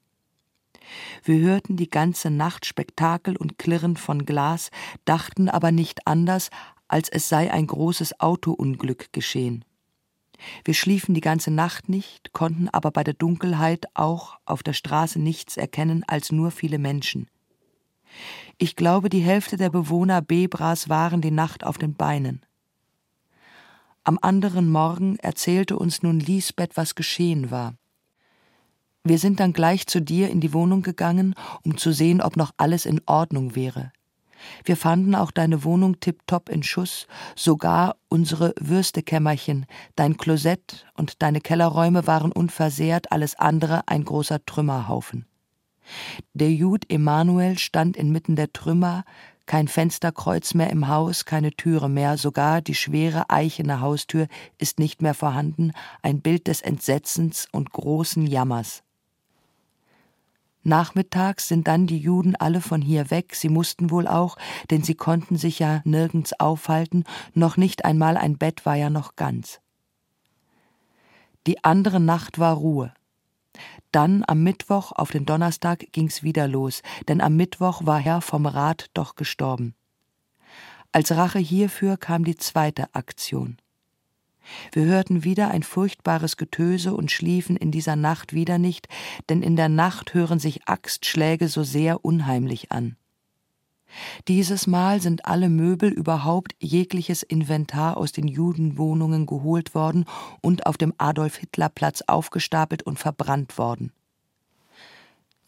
[1.25, 4.71] Wir hörten die ganze Nacht Spektakel und Klirren von Glas,
[5.05, 6.51] dachten aber nicht anders,
[6.89, 9.65] als es sei ein großes Autounglück geschehen.
[10.65, 15.19] Wir schliefen die ganze Nacht nicht, konnten aber bei der Dunkelheit auch auf der Straße
[15.19, 17.29] nichts erkennen als nur viele Menschen.
[18.59, 22.45] Ich glaube, die Hälfte der Bewohner Bebras waren die Nacht auf den Beinen.
[24.05, 27.75] Am anderen Morgen erzählte uns nun Lisbeth, was geschehen war.
[29.09, 32.51] Wir sind dann gleich zu dir in die Wohnung gegangen, um zu sehen, ob noch
[32.57, 33.93] alles in Ordnung wäre.
[34.65, 41.41] Wir fanden auch deine Wohnung tipptopp in Schuss, sogar unsere Würstekämmerchen, dein Klosett und deine
[41.41, 45.25] Kellerräume waren unversehrt, alles andere ein großer Trümmerhaufen.
[46.35, 49.05] Der Jud Emanuel stand inmitten der Trümmer,
[49.47, 54.27] kein Fensterkreuz mehr im Haus, keine Türe mehr, sogar die schwere eichene Haustür
[54.59, 55.71] ist nicht mehr vorhanden,
[56.03, 58.83] ein Bild des Entsetzens und großen Jammers.
[60.67, 64.37] Nachmittags sind dann die Juden alle von hier weg, sie mussten wohl auch,
[64.69, 67.05] denn sie konnten sich ja nirgends aufhalten,
[67.35, 69.61] noch nicht einmal ein Bett war ja noch ganz.
[71.47, 72.93] Die andere Nacht war Ruhe.
[73.93, 78.45] Dann am Mittwoch auf den Donnerstag ging's wieder los, denn am Mittwoch war Herr vom
[78.45, 79.77] Rat doch gestorben.
[80.91, 83.59] Als Rache hierfür kam die zweite Aktion.
[84.73, 88.89] Wir hörten wieder ein furchtbares Getöse und schliefen in dieser Nacht wieder nicht,
[89.29, 92.97] denn in der Nacht hören sich Axtschläge so sehr unheimlich an.
[94.29, 100.05] Dieses Mal sind alle Möbel überhaupt jegliches Inventar aus den Judenwohnungen geholt worden
[100.43, 103.93] und auf dem Adolf-Hitler-Platz aufgestapelt und verbrannt worden.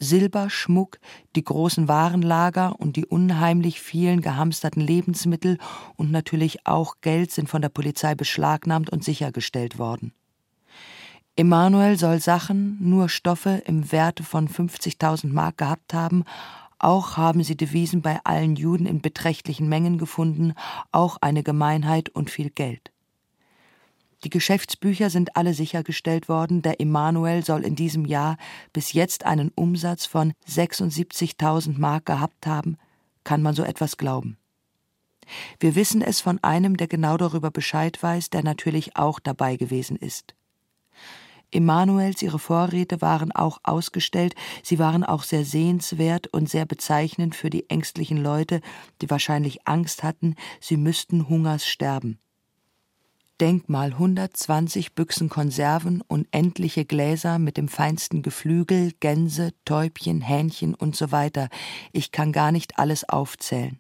[0.01, 0.99] Silber, Schmuck,
[1.37, 5.59] die großen Warenlager und die unheimlich vielen gehamsterten Lebensmittel
[5.97, 10.13] und natürlich auch Geld sind von der Polizei beschlagnahmt und sichergestellt worden.
[11.37, 16.25] Emanuel soll Sachen, nur Stoffe im Werte von 50.000 Mark gehabt haben,
[16.79, 20.55] auch haben sie Devisen bei allen Juden in beträchtlichen Mengen gefunden,
[20.93, 22.93] auch eine Gemeinheit und viel Geld.
[24.25, 26.63] Die Geschäftsbücher sind alle sichergestellt worden.
[26.63, 28.37] Der Emanuel soll in diesem Jahr
[28.73, 32.77] bis jetzt einen Umsatz von 76.000 Mark gehabt haben.
[33.23, 34.39] Kann man so etwas glauben?
[35.61, 39.97] Wir wissen es von einem, der genau darüber Bescheid weiß, der natürlich auch dabei gewesen
[39.97, 40.35] ist.
[41.51, 47.49] Emanuels ihre Vorräte waren auch ausgestellt, sie waren auch sehr sehenswert und sehr bezeichnend für
[47.49, 48.61] die ängstlichen Leute,
[49.01, 52.19] die wahrscheinlich Angst hatten, sie müssten Hungers sterben.
[53.41, 60.97] Denkmal 120 Büchsen Konserven und endliche Gläser mit dem feinsten Geflügel, Gänse, Täubchen, Hähnchen und
[60.97, 61.49] so weiter.
[61.93, 63.79] Ich kann gar nicht alles aufzählen.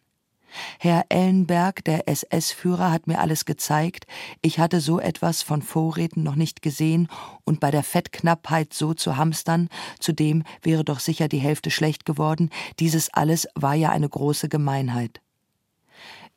[0.79, 4.07] Herr Ellenberg, der SS-Führer, hat mir alles gezeigt.
[4.43, 7.09] Ich hatte so etwas von Vorräten noch nicht gesehen
[7.45, 12.51] und bei der Fettknappheit so zu hamstern, zudem wäre doch sicher die Hälfte schlecht geworden.
[12.79, 15.21] Dieses alles war ja eine große Gemeinheit.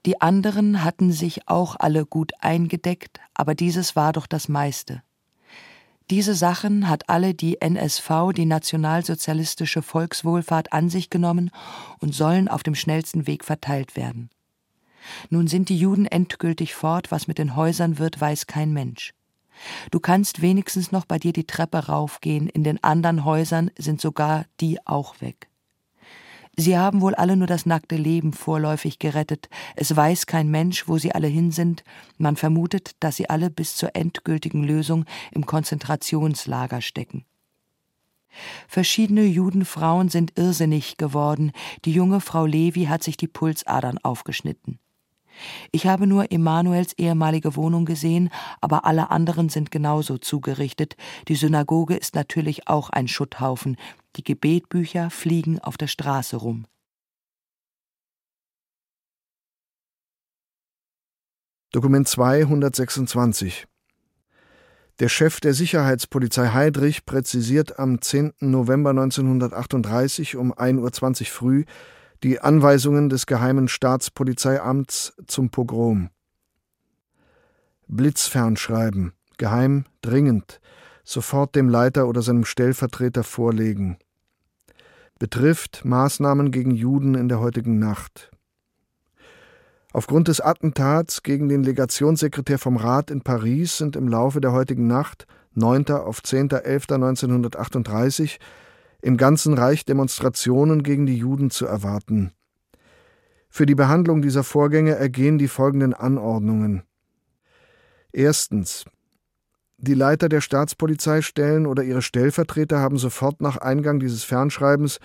[0.06, 5.04] Die anderen hatten sich auch alle gut eingedeckt, aber dieses war doch das meiste.
[6.10, 11.52] Diese Sachen hat alle die NSV, die nationalsozialistische Volkswohlfahrt, an sich genommen
[12.00, 14.30] und sollen auf dem schnellsten Weg verteilt werden.
[15.30, 19.14] Nun sind die Juden endgültig fort, was mit den Häusern wird, weiß kein Mensch.
[19.92, 24.46] Du kannst wenigstens noch bei dir die Treppe raufgehen, in den anderen Häusern sind sogar
[24.60, 25.51] die auch weg.
[26.58, 29.50] Sie haben wohl alle nur das nackte Leben vorläufig gerettet.
[29.76, 31.84] Es weiß kein Mensch, wo sie alle hin sind.
[32.18, 37.26] Man vermutet, dass sie alle bis zur endgültigen Lösung im Konzentrationslager stecken.
[38.68, 41.52] Verschiedene Judenfrauen sind irrsinnig geworden.
[41.86, 44.80] Die junge Frau Levi hat sich die Pulsadern aufgeschnitten.
[45.72, 48.30] Ich habe nur Emanuels ehemalige Wohnung gesehen,
[48.60, 50.96] aber alle anderen sind genauso zugerichtet.
[51.28, 53.78] Die Synagoge ist natürlich auch ein Schutthaufen.
[54.16, 56.66] Die Gebetbücher fliegen auf der Straße rum.
[61.74, 63.66] Dokument 226
[65.00, 68.34] Der Chef der Sicherheitspolizei Heydrich präzisiert am 10.
[68.42, 71.66] November 1938 um 1.20 Uhr früh
[72.24, 76.10] die Anweisungen des Geheimen Staatspolizeiamts zum Pogrom.
[77.88, 80.62] Blitzfernschreiben, geheim, dringend,
[81.04, 83.98] sofort dem Leiter oder seinem Stellvertreter vorlegen.
[85.18, 88.30] Betrifft Maßnahmen gegen Juden in der heutigen Nacht.
[89.94, 94.88] Aufgrund des Attentats gegen den Legationssekretär vom Rat in Paris sind im Laufe der heutigen
[94.88, 95.90] Nacht, 9.
[95.90, 98.40] auf 10.11.1938,
[99.02, 102.32] im ganzen Reich Demonstrationen gegen die Juden zu erwarten.
[103.50, 106.84] Für die Behandlung dieser Vorgänge ergehen die folgenden Anordnungen.
[108.12, 108.86] Erstens.
[109.78, 115.00] Die Leiter der Staatspolizeistellen oder ihre Stellvertreter haben sofort nach Eingang dieses Fernschreibens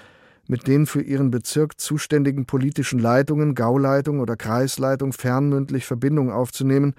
[0.49, 6.95] mit den für ihren Bezirk zuständigen politischen Leitungen, Gauleitung oder Kreisleitung fernmündlich Verbindung aufzunehmen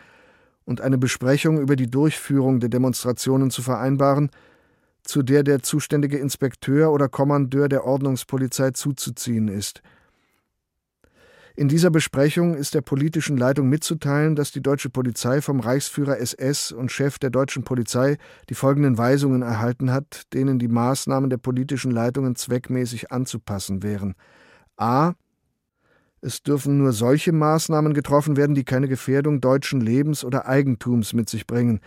[0.65, 4.31] und eine Besprechung über die Durchführung der Demonstrationen zu vereinbaren,
[5.07, 9.81] zu der der zuständige Inspekteur oder Kommandeur der Ordnungspolizei zuzuziehen ist.
[11.55, 16.71] In dieser Besprechung ist der politischen Leitung mitzuteilen, dass die deutsche Polizei vom Reichsführer SS
[16.71, 21.89] und Chef der deutschen Polizei die folgenden Weisungen erhalten hat, denen die Maßnahmen der politischen
[21.89, 24.13] Leitungen zweckmäßig anzupassen wären.
[24.75, 25.13] A.
[26.21, 31.27] Es dürfen nur solche Maßnahmen getroffen werden, die keine Gefährdung deutschen Lebens oder Eigentums mit
[31.27, 31.79] sich bringen,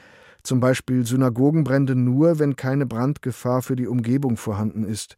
[0.42, 5.16] zum Beispiel Synagogenbrände nur, wenn keine Brandgefahr für die Umgebung vorhanden ist.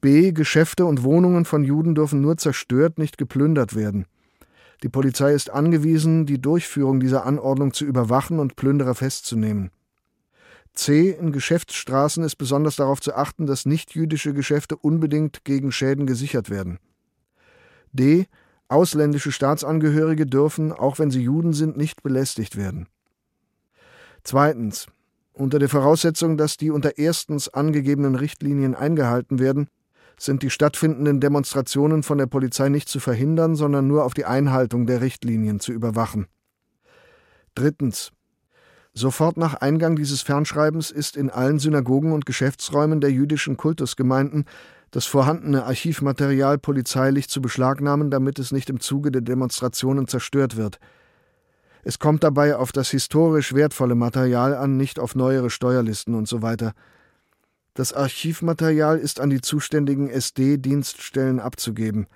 [0.00, 0.32] B.
[0.32, 4.06] Geschäfte und Wohnungen von Juden dürfen nur zerstört, nicht geplündert werden.
[4.82, 9.70] Die Polizei ist angewiesen, die Durchführung dieser Anordnung zu überwachen und Plünderer festzunehmen.
[10.74, 11.10] C.
[11.10, 16.78] In Geschäftsstraßen ist besonders darauf zu achten, dass nichtjüdische Geschäfte unbedingt gegen Schäden gesichert werden.
[17.92, 18.26] D.
[18.68, 22.88] Ausländische Staatsangehörige dürfen, auch wenn sie Juden sind, nicht belästigt werden.
[24.24, 24.86] Zweitens.
[25.34, 29.68] Unter der Voraussetzung, dass die unter erstens angegebenen Richtlinien eingehalten werden,
[30.18, 34.86] sind die stattfindenden Demonstrationen von der Polizei nicht zu verhindern, sondern nur auf die Einhaltung
[34.86, 36.26] der Richtlinien zu überwachen.
[37.54, 38.12] Drittens.
[38.94, 44.44] Sofort nach Eingang dieses Fernschreibens ist in allen Synagogen und Geschäftsräumen der jüdischen Kultusgemeinden
[44.92, 50.78] das vorhandene Archivmaterial polizeilich zu beschlagnahmen, damit es nicht im Zuge der Demonstrationen zerstört wird.
[51.84, 56.40] Es kommt dabei auf das historisch wertvolle Material an, nicht auf neuere Steuerlisten und so
[56.40, 56.72] weiter.
[57.74, 62.06] Das Archivmaterial ist an die zuständigen SD-Dienststellen abzugeben.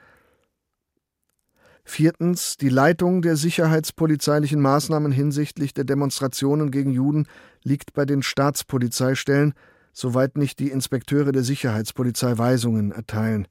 [1.84, 2.56] Viertens.
[2.56, 7.26] Die Leitung der sicherheitspolizeilichen Maßnahmen hinsichtlich der Demonstrationen gegen Juden
[7.62, 9.54] liegt bei den Staatspolizeistellen,
[9.92, 13.48] soweit nicht die Inspekteure der Sicherheitspolizei Weisungen erteilen.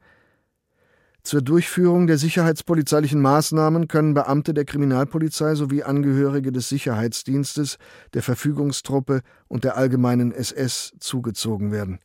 [1.28, 7.80] Zur Durchführung der sicherheitspolizeilichen Maßnahmen können Beamte der Kriminalpolizei sowie Angehörige des Sicherheitsdienstes,
[8.14, 9.20] der Verfügungstruppe
[9.50, 12.00] und der allgemeinen SS zugezogen werden.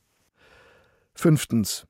[1.15, 1.87] Fünftens.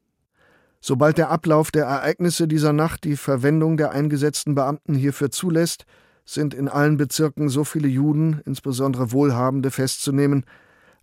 [0.82, 5.86] Sobald der Ablauf der Ereignisse dieser Nacht die Verwendung der eingesetzten Beamten hierfür zulässt,
[6.26, 10.44] sind in allen Bezirken so viele Juden, insbesondere Wohlhabende, festzunehmen,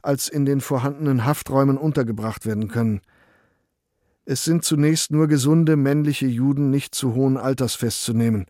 [0.03, 3.01] als in den vorhandenen Hafträumen untergebracht werden können–
[4.30, 8.45] es sind zunächst nur gesunde männliche Juden nicht zu hohen Alters festzunehmen.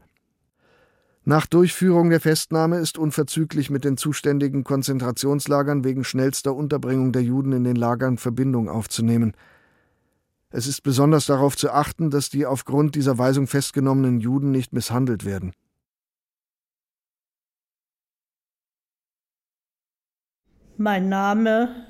[1.23, 7.53] Nach Durchführung der Festnahme ist unverzüglich mit den zuständigen Konzentrationslagern wegen schnellster Unterbringung der Juden
[7.53, 9.31] in den Lagern Verbindung aufzunehmen.
[10.49, 15.23] Es ist besonders darauf zu achten, dass die aufgrund dieser Weisung festgenommenen Juden nicht misshandelt
[15.23, 15.53] werden.
[20.75, 21.87] Mein Name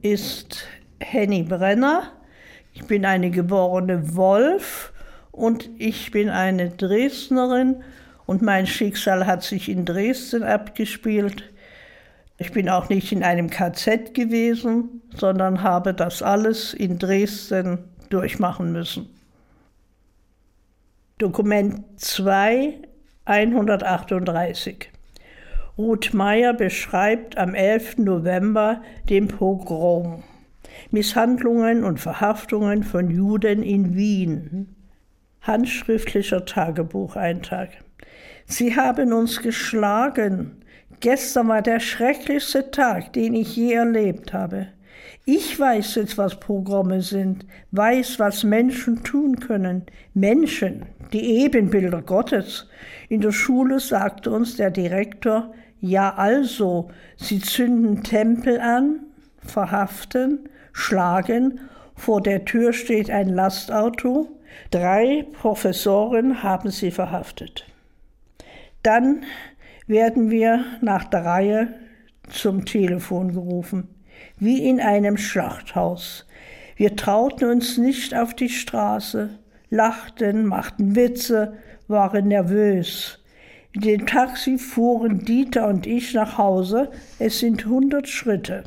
[0.00, 0.66] ist
[1.00, 2.15] Henny Brenner.
[2.76, 4.92] Ich bin eine geborene Wolf
[5.32, 7.82] und ich bin eine Dresdnerin
[8.26, 11.42] und mein Schicksal hat sich in Dresden abgespielt.
[12.36, 17.78] Ich bin auch nicht in einem KZ gewesen, sondern habe das alles in Dresden
[18.10, 19.08] durchmachen müssen.
[21.16, 22.74] Dokument 2,
[23.24, 24.90] 138.
[25.78, 27.96] Ruth Meyer beschreibt am 11.
[27.96, 30.22] November den Pogrom.
[30.90, 34.74] Misshandlungen und Verhaftungen von Juden in Wien.
[35.42, 37.70] Handschriftlicher Tagebucheintrag.
[38.46, 40.62] Sie haben uns geschlagen.
[41.00, 44.68] Gestern war der schrecklichste Tag, den ich je erlebt habe.
[45.24, 49.82] Ich weiß jetzt, was Programme sind, weiß, was Menschen tun können.
[50.14, 52.68] Menschen, die Ebenbilder Gottes.
[53.08, 59.00] In der Schule sagte uns der Direktor, ja also, sie zünden Tempel an,
[59.40, 61.60] verhaften, schlagen.
[61.94, 64.28] Vor der Tür steht ein Lastauto.
[64.70, 67.64] Drei Professoren haben sie verhaftet.
[68.82, 69.24] Dann
[69.86, 71.68] werden wir nach der Reihe
[72.28, 73.88] zum Telefon gerufen,
[74.38, 76.26] wie in einem Schlachthaus.
[76.76, 79.30] Wir trauten uns nicht auf die Straße,
[79.70, 81.54] lachten, machten Witze,
[81.88, 83.24] waren nervös.
[83.72, 86.90] In dem Taxi fuhren Dieter und ich nach Hause.
[87.18, 88.64] Es sind hundert Schritte.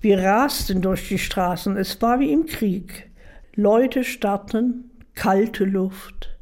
[0.00, 3.10] Wir rasten durch die Straßen, es war wie im Krieg.
[3.54, 6.36] Leute starrten, kalte Luft,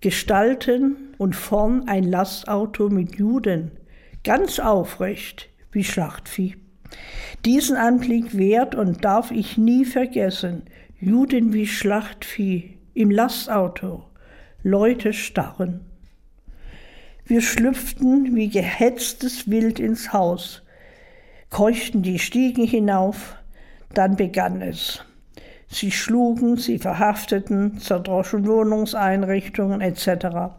[0.00, 3.70] Gestalten und vorn ein Lastauto mit Juden,
[4.24, 6.56] ganz aufrecht wie Schlachtvieh.
[7.44, 10.62] Diesen Anblick wert und darf ich nie vergessen.
[10.98, 14.04] Juden wie Schlachtvieh im Lastauto,
[14.62, 15.80] Leute starren.
[17.24, 20.62] Wir schlüpften wie gehetztes Wild ins Haus
[21.56, 23.34] keuchten die Stiegen hinauf,
[23.94, 25.02] dann begann es.
[25.68, 30.54] Sie schlugen, sie verhafteten, zerdroschen Wohnungseinrichtungen etc.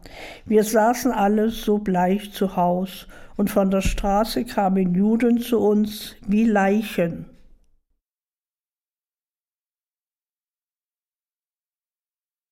[0.45, 6.15] Wir saßen alle so bleich zu Haus und von der Straße kamen Juden zu uns
[6.25, 7.29] wie Leichen.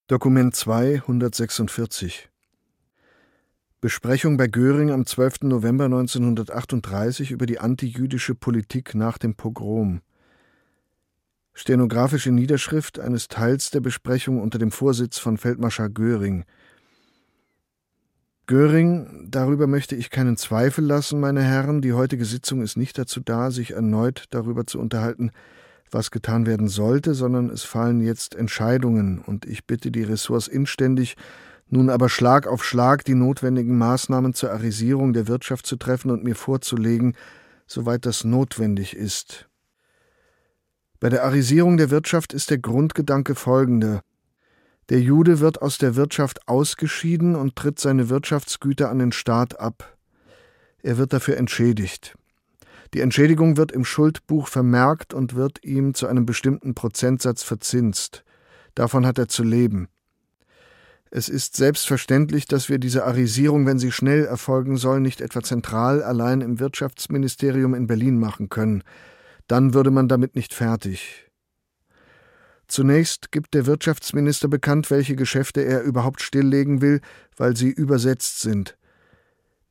[0.07, 2.29] Dokument 2, 146
[3.85, 5.41] Besprechung bei Göring am 12.
[5.43, 10.01] November 1938 über die antijüdische Politik nach dem Pogrom.
[11.53, 16.45] Stenografische Niederschrift eines Teils der Besprechung unter dem Vorsitz von Feldmarschall Göring.
[18.47, 23.19] Göring, darüber möchte ich keinen Zweifel lassen, meine Herren, die heutige Sitzung ist nicht dazu
[23.19, 25.29] da, sich erneut darüber zu unterhalten,
[25.91, 31.17] was getan werden sollte, sondern es fallen jetzt Entscheidungen, und ich bitte die Ressorts inständig,
[31.69, 36.23] nun aber Schlag auf Schlag die notwendigen Maßnahmen zur Arisierung der Wirtschaft zu treffen und
[36.23, 37.15] mir vorzulegen,
[37.67, 39.49] soweit das notwendig ist.
[40.99, 44.01] Bei der Arisierung der Wirtschaft ist der Grundgedanke folgender.
[44.89, 49.97] Der Jude wird aus der Wirtschaft ausgeschieden und tritt seine Wirtschaftsgüter an den Staat ab.
[50.83, 52.15] Er wird dafür entschädigt.
[52.93, 58.23] Die Entschädigung wird im Schuldbuch vermerkt und wird ihm zu einem bestimmten Prozentsatz verzinst.
[58.75, 59.87] Davon hat er zu leben.
[61.11, 66.03] Es ist selbstverständlich, dass wir diese Arisierung, wenn sie schnell erfolgen soll, nicht etwa zentral
[66.03, 68.83] allein im Wirtschaftsministerium in Berlin machen können
[69.47, 71.29] dann würde man damit nicht fertig.
[72.67, 77.01] Zunächst gibt der Wirtschaftsminister bekannt, welche Geschäfte er überhaupt stilllegen will,
[77.37, 78.75] weil sie übersetzt sind.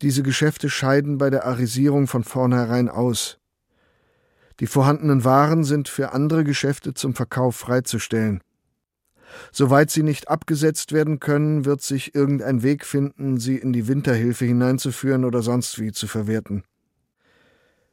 [0.01, 3.39] Diese Geschäfte scheiden bei der Arisierung von vornherein aus.
[4.61, 8.40] Die vorhandenen Waren sind für andere Geschäfte zum Verkauf freizustellen.
[9.53, 14.45] Soweit sie nicht abgesetzt werden können, wird sich irgendein Weg finden, sie in die Winterhilfe
[14.45, 16.65] hineinzuführen oder sonst wie zu verwerten.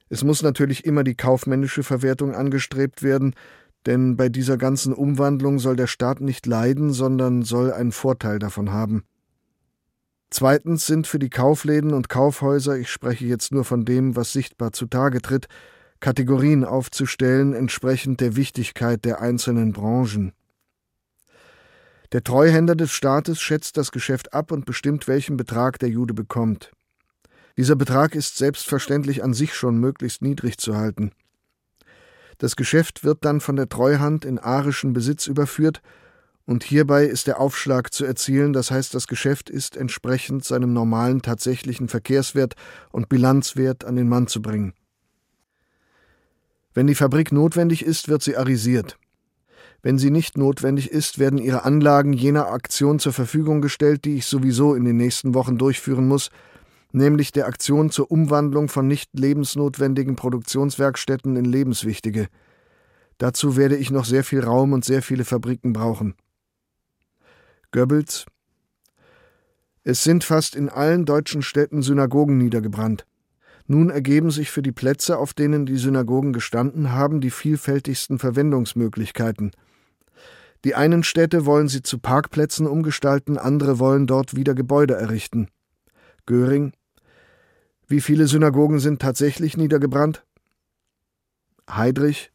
[0.10, 3.34] Es muss natürlich immer die kaufmännische Verwertung angestrebt werden,
[3.86, 8.72] denn bei dieser ganzen Umwandlung soll der Staat nicht leiden, sondern soll einen Vorteil davon
[8.72, 9.03] haben.
[10.30, 14.72] Zweitens sind für die Kaufläden und Kaufhäuser, ich spreche jetzt nur von dem, was sichtbar
[14.72, 15.48] zutage tritt,
[15.99, 20.32] Kategorien aufzustellen, entsprechend der Wichtigkeit der einzelnen Branchen.
[22.12, 26.72] Der Treuhänder des Staates schätzt das Geschäft ab und bestimmt, welchen Betrag der Jude bekommt.
[27.58, 31.12] Dieser Betrag ist selbstverständlich an sich schon möglichst niedrig zu halten.
[32.38, 35.82] Das Geschäft wird dann von der Treuhand in arischen Besitz überführt,
[36.46, 41.22] und hierbei ist der Aufschlag zu erzielen, das heißt, das Geschäft ist entsprechend seinem normalen
[41.22, 42.56] tatsächlichen Verkehrswert
[42.92, 44.74] und Bilanzwert an den Mann zu bringen.
[46.74, 48.98] Wenn die Fabrik notwendig ist, wird sie arisiert.
[49.84, 54.28] Wenn sie nicht notwendig ist, werden ihre Anlagen jener Aktion zur Verfügung gestellt, die ich
[54.28, 56.30] sowieso in den nächsten Wochen durchführen muss,
[56.91, 62.28] nämlich der Aktion zur Umwandlung von nicht lebensnotwendigen Produktionswerkstätten in lebenswichtige.
[63.18, 66.16] Dazu werde ich noch sehr viel Raum und sehr viele Fabriken brauchen.
[67.72, 68.26] Goebbels
[69.84, 73.08] Es sind fast in allen deutschen Städten Synagogen niedergebrannt.
[73.66, 79.52] Nun ergeben sich für die Plätze, auf denen die Synagogen gestanden haben, die vielfältigsten Verwendungsmöglichkeiten.
[80.64, 85.48] Die einen Städte wollen sie zu Parkplätzen umgestalten, andere wollen dort wieder Gebäude errichten.
[86.26, 86.74] Göring
[87.92, 90.24] wie viele Synagogen sind tatsächlich niedergebrannt?
[91.70, 92.32] Heidrich.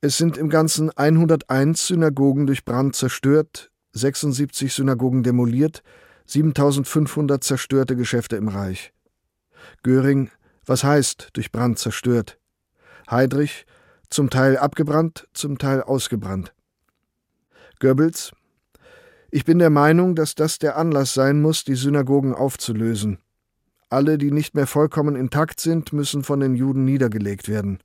[0.00, 5.82] Es sind im Ganzen 101 Synagogen durch Brand zerstört, 76 Synagogen demoliert,
[6.24, 8.94] 7500 zerstörte Geschäfte im Reich.
[9.82, 10.30] Göring.
[10.64, 12.38] Was heißt durch Brand zerstört?
[13.10, 13.66] Heidrich.
[14.08, 16.54] Zum Teil abgebrannt, zum Teil ausgebrannt.
[17.80, 18.32] Goebbels.
[19.30, 23.18] Ich bin der Meinung, dass das der Anlass sein muss, die Synagogen aufzulösen.
[23.90, 27.78] Alle, die nicht mehr vollkommen intakt sind, müssen von den Juden niedergelegt werden.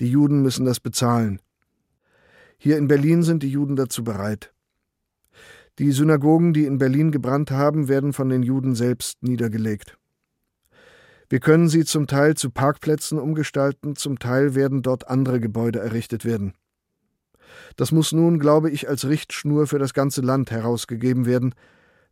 [0.00, 1.40] Die Juden müssen das bezahlen.
[2.58, 4.52] Hier in Berlin sind die Juden dazu bereit.
[5.78, 9.96] Die Synagogen, die in Berlin gebrannt haben, werden von den Juden selbst niedergelegt.
[11.28, 16.24] Wir können sie zum Teil zu Parkplätzen umgestalten, zum Teil werden dort andere Gebäude errichtet
[16.24, 16.52] werden.
[17.76, 21.54] Das muss nun, glaube ich, als Richtschnur für das ganze Land herausgegeben werden,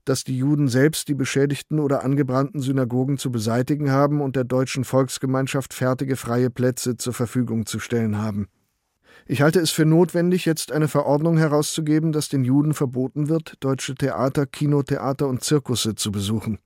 [0.05, 4.85] dass die Juden selbst die beschädigten oder angebrannten Synagogen zu beseitigen haben und der deutschen
[4.85, 8.49] Volksgemeinschaft fertige freie Plätze zur Verfügung zu stellen haben.
[9.27, 13.95] Ich halte es für notwendig, jetzt eine Verordnung herauszugeben, dass den Juden verboten wird, deutsche
[13.95, 16.59] Theater, Kinotheater und Zirkusse zu besuchen.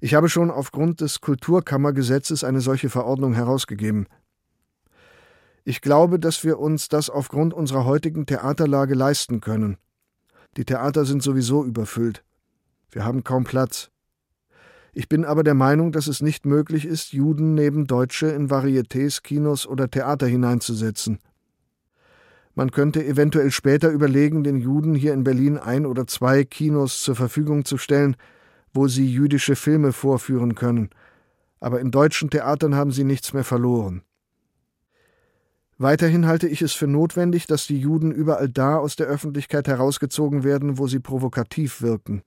[0.00, 4.08] Ich habe schon aufgrund des Kulturkammergesetzes eine solche Verordnung herausgegeben.
[5.64, 9.76] Ich glaube, dass wir uns das aufgrund unserer heutigen Theaterlage leisten können.
[10.56, 12.24] Die Theater sind sowieso überfüllt.
[12.90, 13.90] Wir haben kaum Platz.
[14.92, 19.22] Ich bin aber der Meinung, dass es nicht möglich ist, Juden neben Deutsche in Varietés,
[19.22, 21.20] Kinos oder Theater hineinzusetzen.
[22.54, 27.14] Man könnte eventuell später überlegen, den Juden hier in Berlin ein oder zwei Kinos zur
[27.16, 28.16] Verfügung zu stellen,
[28.74, 30.90] wo sie jüdische Filme vorführen können.
[31.60, 34.02] Aber in deutschen Theatern haben sie nichts mehr verloren.
[35.82, 40.44] Weiterhin halte ich es für notwendig, dass die Juden überall da aus der Öffentlichkeit herausgezogen
[40.44, 42.22] werden, wo sie provokativ wirken.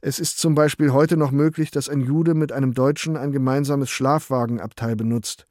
[0.00, 3.90] Es ist zum Beispiel heute noch möglich, dass ein Jude mit einem Deutschen ein gemeinsames
[3.90, 5.46] Schlafwagenabteil benutzt.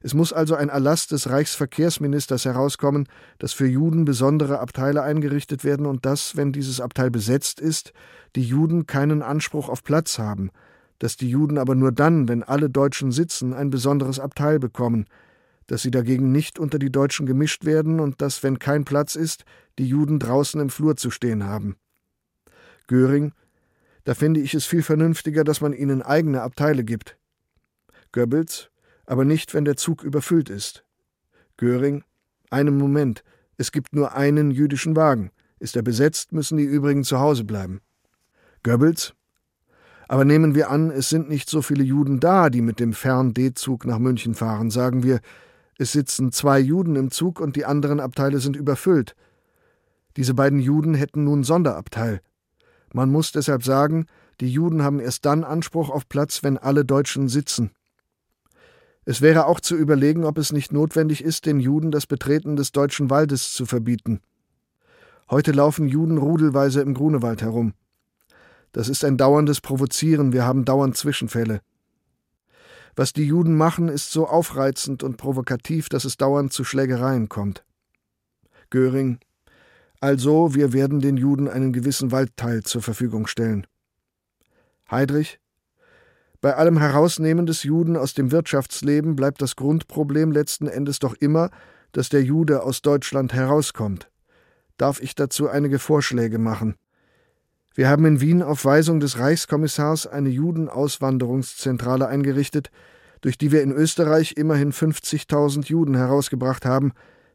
[0.00, 3.06] Es muss also ein Erlass des Reichsverkehrsministers herauskommen,
[3.38, 7.92] dass für Juden besondere Abteile eingerichtet werden und dass, wenn dieses Abteil besetzt ist,
[8.34, 10.50] die Juden keinen Anspruch auf Platz haben,
[10.98, 15.06] dass die Juden aber nur dann, wenn alle Deutschen sitzen, ein besonderes Abteil bekommen,
[15.68, 19.44] dass sie dagegen nicht unter die Deutschen gemischt werden und dass, wenn kein Platz ist,
[19.78, 21.76] die Juden draußen im Flur zu stehen haben.
[22.88, 23.32] Göring,
[24.04, 27.16] da finde ich es viel vernünftiger, dass man ihnen eigene Abteile gibt.
[28.12, 28.70] Goebbels,
[29.06, 30.84] aber nicht, wenn der Zug überfüllt ist.
[31.58, 32.02] Göring,
[32.50, 33.22] einen Moment,
[33.58, 35.30] es gibt nur einen jüdischen Wagen.
[35.60, 37.82] Ist er besetzt, müssen die übrigen zu Hause bleiben.
[38.62, 39.12] Goebbels,
[40.08, 43.84] aber nehmen wir an, es sind nicht so viele Juden da, die mit dem Fern-D-Zug
[43.84, 44.70] nach München fahren.
[44.70, 45.20] Sagen wir,
[45.78, 49.14] es sitzen zwei Juden im Zug und die anderen Abteile sind überfüllt.
[50.16, 52.20] Diese beiden Juden hätten nun Sonderabteil.
[52.92, 54.06] Man muss deshalb sagen,
[54.40, 57.70] die Juden haben erst dann Anspruch auf Platz, wenn alle Deutschen sitzen.
[59.04, 62.72] Es wäre auch zu überlegen, ob es nicht notwendig ist, den Juden das Betreten des
[62.72, 64.20] deutschen Waldes zu verbieten.
[65.30, 67.74] Heute laufen Juden rudelweise im Grunewald herum.
[68.72, 71.60] Das ist ein dauerndes Provozieren, wir haben dauernd Zwischenfälle.
[72.98, 77.64] Was die Juden machen, ist so aufreizend und provokativ, dass es dauernd zu Schlägereien kommt.
[78.70, 79.20] Göring
[80.00, 83.68] Also, wir werden den Juden einen gewissen Waldteil zur Verfügung stellen.
[84.90, 85.38] Heydrich
[86.40, 91.50] Bei allem Herausnehmen des Juden aus dem Wirtschaftsleben bleibt das Grundproblem letzten Endes doch immer,
[91.92, 94.10] dass der Jude aus Deutschland herauskommt.
[94.76, 96.74] Darf ich dazu einige Vorschläge machen?
[97.78, 102.72] Wir haben in Wien auf Weisung des Reichskommissars eine Judenauswanderungszentrale eingerichtet,
[103.20, 106.90] durch die wir in Österreich immerhin 50.000 Juden herausgebracht haben,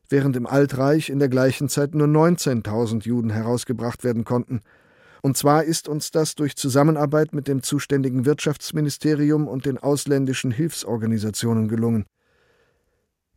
[0.10, 4.60] während im Altreich in der gleichen Zeit nur 19.000 Juden herausgebracht werden konnten.
[5.22, 11.70] Und zwar ist uns das durch Zusammenarbeit mit dem zuständigen Wirtschaftsministerium und den ausländischen Hilfsorganisationen
[11.70, 12.06] gelungen.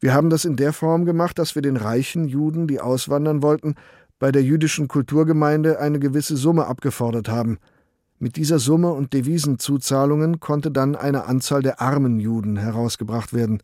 [0.01, 3.77] Wir haben das in der Form gemacht, dass wir den reichen Juden, die auswandern wollten,
[4.19, 7.59] bei der jüdischen Kulturgemeinde eine gewisse Summe abgefordert haben.
[8.19, 13.63] Mit dieser Summe und Devisenzuzahlungen konnte dann eine Anzahl der armen Juden herausgebracht werden.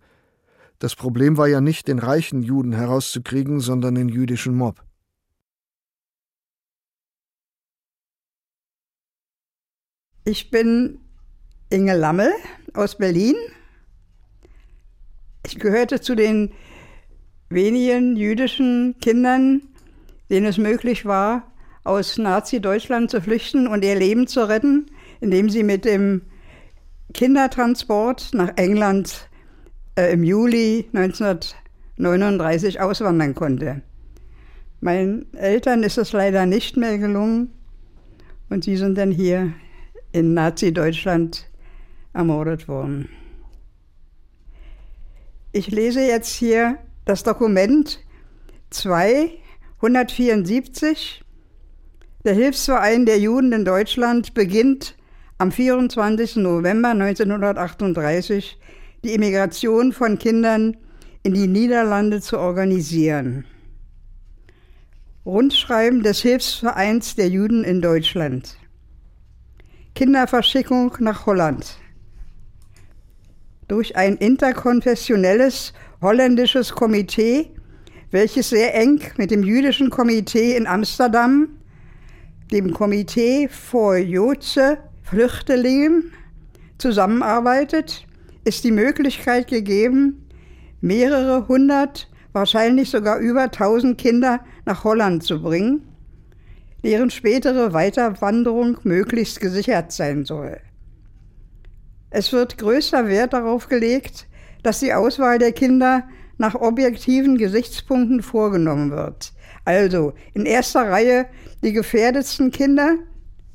[0.78, 4.82] Das Problem war ja nicht, den reichen Juden herauszukriegen, sondern den jüdischen Mob.
[10.24, 11.00] Ich bin
[11.70, 12.30] Inge Lammel
[12.74, 13.34] aus Berlin.
[15.46, 16.52] Ich gehörte zu den
[17.48, 19.62] wenigen jüdischen Kindern,
[20.30, 21.52] denen es möglich war,
[21.84, 24.86] aus Nazi-Deutschland zu flüchten und ihr Leben zu retten,
[25.20, 26.22] indem sie mit dem
[27.12, 29.28] Kindertransport nach England
[29.96, 33.82] äh, im Juli 1939 auswandern konnte.
[34.80, 37.52] Meinen Eltern ist es leider nicht mehr gelungen
[38.48, 39.52] und sie sind dann hier
[40.12, 41.48] in Nazi-Deutschland
[42.12, 43.08] ermordet worden.
[45.52, 48.00] Ich lese jetzt hier das Dokument
[48.70, 49.30] 2
[49.82, 51.24] 174.
[52.24, 54.96] Der Hilfsverein der Juden in Deutschland beginnt
[55.38, 56.36] am 24.
[56.36, 58.60] November 1938
[59.02, 60.76] die Immigration von Kindern
[61.24, 63.44] in die Niederlande zu organisieren.
[65.26, 68.58] Rundschreiben des Hilfsvereins der Juden in Deutschland.
[69.96, 71.76] Kinderverschickung nach Holland.
[73.66, 77.50] Durch ein interkonfessionelles holländisches Komitee
[78.12, 81.48] welches sehr eng mit dem jüdischen Komitee in Amsterdam,
[82.52, 86.12] dem Komitee vor Joodse Flüchtlingen,
[86.78, 88.06] zusammenarbeitet,
[88.44, 90.28] ist die Möglichkeit gegeben,
[90.80, 95.88] mehrere hundert, wahrscheinlich sogar über tausend Kinder nach Holland zu bringen,
[96.84, 100.60] deren spätere Weiterwanderung möglichst gesichert sein soll.
[102.10, 104.26] Es wird größter Wert darauf gelegt,
[104.62, 106.04] dass die Auswahl der Kinder
[106.42, 109.32] nach objektiven Gesichtspunkten vorgenommen wird.
[109.64, 111.26] Also in erster Reihe
[111.62, 112.96] die gefährdetsten Kinder,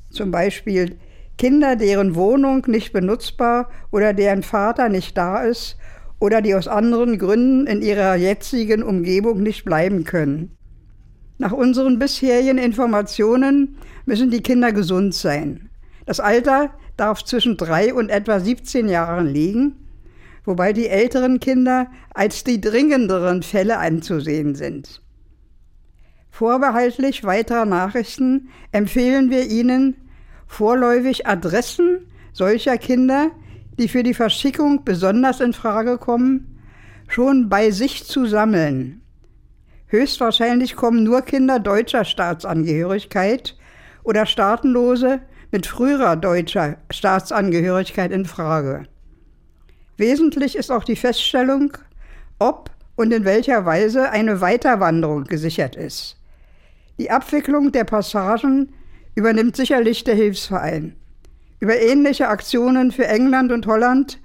[0.08, 0.96] zum Beispiel
[1.36, 5.76] Kinder, deren Wohnung nicht benutzbar oder deren Vater nicht da ist
[6.18, 10.56] oder die aus anderen Gründen in ihrer jetzigen Umgebung nicht bleiben können.
[11.36, 15.68] Nach unseren bisherigen Informationen müssen die Kinder gesund sein.
[16.06, 19.76] Das Alter darf zwischen drei und etwa 17 Jahren liegen
[20.48, 25.02] wobei die älteren Kinder als die dringenderen Fälle anzusehen sind.
[26.30, 29.94] Vorbehaltlich weiterer Nachrichten empfehlen wir Ihnen
[30.46, 33.30] vorläufig Adressen solcher Kinder,
[33.78, 36.58] die für die Verschickung besonders in Frage kommen,
[37.08, 39.02] schon bei sich zu sammeln.
[39.88, 43.54] Höchstwahrscheinlich kommen nur Kinder deutscher Staatsangehörigkeit
[44.02, 45.20] oder Staatenlose
[45.50, 48.86] mit früherer deutscher Staatsangehörigkeit in Frage.
[49.98, 51.76] Wesentlich ist auch die Feststellung,
[52.38, 56.16] ob und in welcher Weise eine Weiterwanderung gesichert ist.
[56.98, 58.72] Die Abwicklung der Passagen
[59.16, 60.94] übernimmt sicherlich der Hilfsverein.
[61.58, 64.20] Über ähnliche Aktionen für England und Holland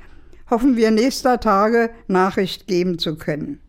[0.48, 3.60] hoffen wir nächster Tage Nachricht geben zu können.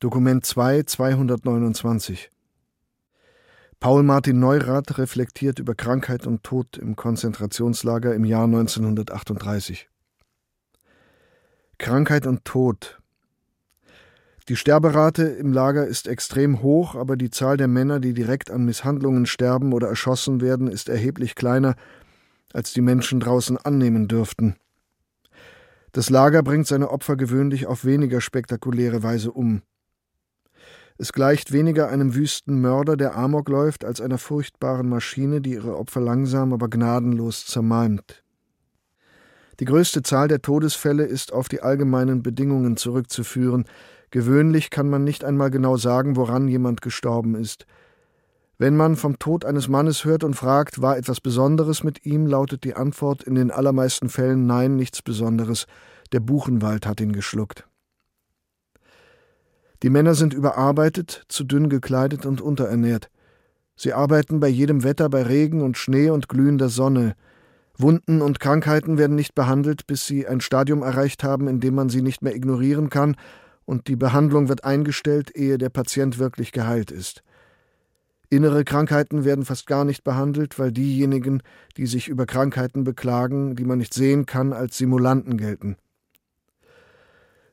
[0.00, 2.30] Dokument 2, 229
[3.80, 9.88] Paul Martin Neurath reflektiert über Krankheit und Tod im Konzentrationslager im Jahr 1938.
[11.78, 13.00] Krankheit und Tod.
[14.48, 18.64] Die Sterberate im Lager ist extrem hoch, aber die Zahl der Männer, die direkt an
[18.64, 21.76] Misshandlungen sterben oder erschossen werden, ist erheblich kleiner,
[22.52, 24.56] als die Menschen draußen annehmen dürften.
[25.92, 29.62] Das Lager bringt seine Opfer gewöhnlich auf weniger spektakuläre Weise um.
[31.00, 35.76] Es gleicht weniger einem wüsten Mörder, der Amok läuft, als einer furchtbaren Maschine, die ihre
[35.76, 38.24] Opfer langsam, aber gnadenlos zermalmt.
[39.60, 43.64] Die größte Zahl der Todesfälle ist auf die allgemeinen Bedingungen zurückzuführen.
[44.10, 47.64] Gewöhnlich kann man nicht einmal genau sagen, woran jemand gestorben ist.
[48.58, 52.64] Wenn man vom Tod eines Mannes hört und fragt, war etwas Besonderes mit ihm, lautet
[52.64, 55.66] die Antwort in den allermeisten Fällen nein, nichts Besonderes.
[56.10, 57.67] Der Buchenwald hat ihn geschluckt.
[59.82, 63.10] Die Männer sind überarbeitet, zu dünn gekleidet und unterernährt.
[63.76, 67.14] Sie arbeiten bei jedem Wetter, bei Regen und Schnee und glühender Sonne.
[67.76, 71.88] Wunden und Krankheiten werden nicht behandelt, bis sie ein Stadium erreicht haben, in dem man
[71.88, 73.16] sie nicht mehr ignorieren kann,
[73.66, 77.22] und die Behandlung wird eingestellt, ehe der Patient wirklich geheilt ist.
[78.30, 81.42] Innere Krankheiten werden fast gar nicht behandelt, weil diejenigen,
[81.76, 85.76] die sich über Krankheiten beklagen, die man nicht sehen kann, als Simulanten gelten.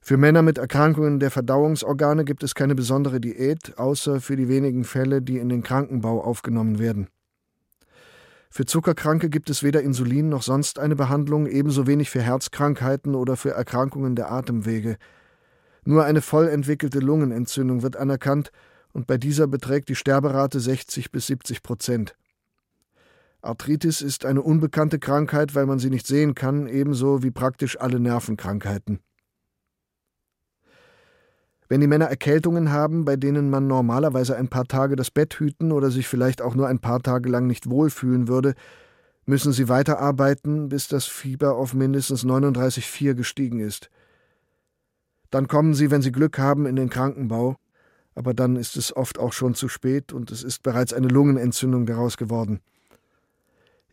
[0.08, 4.84] Für Männer mit Erkrankungen der Verdauungsorgane gibt es keine besondere Diät, außer für die wenigen
[4.84, 7.08] Fälle, die in den Krankenbau aufgenommen werden.
[8.52, 13.36] Für Zuckerkranke gibt es weder Insulin noch sonst eine Behandlung, ebenso wenig für Herzkrankheiten oder
[13.36, 14.98] für Erkrankungen der Atemwege.
[15.86, 18.52] Nur eine voll entwickelte Lungenentzündung wird anerkannt
[18.94, 22.16] und bei dieser beträgt die Sterberate 60 bis 70 Prozent.
[23.42, 28.00] Arthritis ist eine unbekannte Krankheit, weil man sie nicht sehen kann, ebenso wie praktisch alle
[28.00, 29.00] Nervenkrankheiten.
[31.68, 35.72] Wenn die Männer Erkältungen haben, bei denen man normalerweise ein paar Tage das Bett hüten
[35.72, 38.54] oder sich vielleicht auch nur ein paar Tage lang nicht wohlfühlen würde,
[39.26, 43.90] müssen sie weiterarbeiten, bis das Fieber auf mindestens 39,4 gestiegen ist.
[45.32, 47.56] Dann kommen sie, wenn sie Glück haben, in den Krankenbau,
[48.14, 51.88] aber dann ist es oft auch schon zu spät und es ist bereits eine Lungenentzündung
[51.88, 52.62] daraus geworden.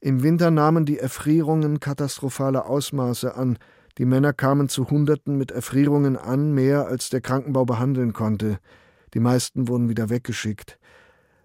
[0.01, 3.59] Im Winter nahmen die Erfrierungen katastrophale Ausmaße an,
[3.99, 8.59] die Männer kamen zu Hunderten mit Erfrierungen an, mehr als der Krankenbau behandeln konnte.
[9.15, 10.79] Die meisten wurden wieder weggeschickt.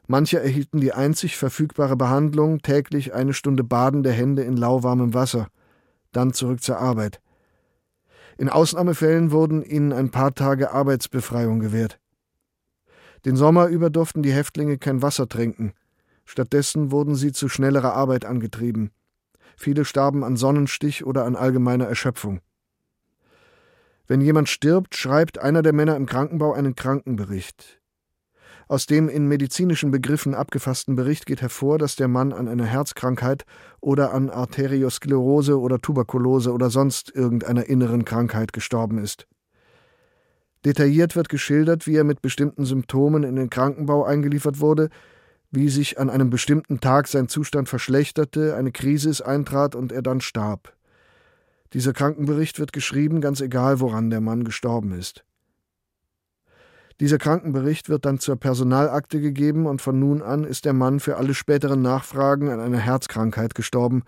[0.08, 5.48] Manche erhielten die einzig verfügbare Behandlung, täglich eine Stunde Baden der Hände in lauwarmem Wasser,
[6.14, 7.20] dann zurück zur Arbeit.
[8.38, 12.00] In Ausnahmefällen wurden ihnen ein paar Tage Arbeitsbefreiung gewährt.
[13.26, 15.74] Den Sommer über durften die Häftlinge kein Wasser trinken.
[16.24, 18.92] Stattdessen wurden sie zu schnellerer Arbeit angetrieben.
[19.58, 22.42] Viele starben an Sonnenstich oder an allgemeiner Erschöpfung.
[24.06, 27.82] Wenn jemand stirbt, schreibt einer der Männer im Krankenbau einen Krankenbericht.
[28.70, 33.46] Aus dem in medizinischen Begriffen abgefassten Bericht geht hervor, dass der Mann an einer Herzkrankheit
[33.82, 39.28] oder an Arteriosklerose oder Tuberkulose oder sonst irgendeiner inneren Krankheit gestorben ist.
[40.66, 44.90] Detailliert wird geschildert, wie er mit bestimmten Symptomen in den Krankenbau eingeliefert wurde,
[45.58, 50.22] wie sich an einem bestimmten Tag sein Zustand verschlechterte, eine Krise eintrat und er dann
[50.22, 50.74] starb.
[51.74, 55.26] Dieser Krankenbericht wird geschrieben, ganz egal, woran der Mann gestorben ist.
[57.00, 61.18] Dieser Krankenbericht wird dann zur Personalakte gegeben und von nun an ist der Mann für
[61.18, 64.04] alle späteren Nachfragen an einer Herzkrankheit gestorben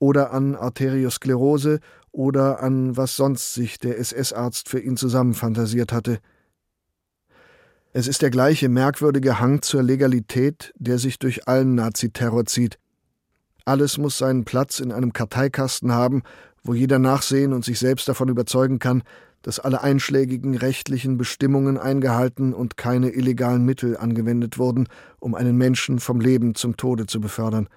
[0.00, 1.78] oder an Arteriosklerose
[2.10, 6.18] oder an was sonst sich der SS-Arzt für ihn zusammenfantasiert hatte–
[7.92, 12.78] es ist der gleiche merkwürdige Hang zur Legalität, der sich durch allen Naziterror zieht.
[13.64, 16.22] Alles muss seinen Platz in einem Karteikasten haben,
[16.62, 19.02] wo jeder nachsehen und sich selbst davon überzeugen kann,
[19.42, 24.88] dass alle einschlägigen rechtlichen Bestimmungen eingehalten und keine illegalen Mittel angewendet wurden,
[25.20, 27.68] um einen Menschen vom Leben zum Tode zu befördern.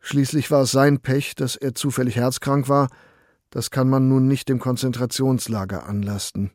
[0.00, 2.88] Schließlich war es sein Pech, dass er zufällig herzkrank war,
[3.50, 6.50] das kann man nun nicht dem Konzentrationslager anlasten.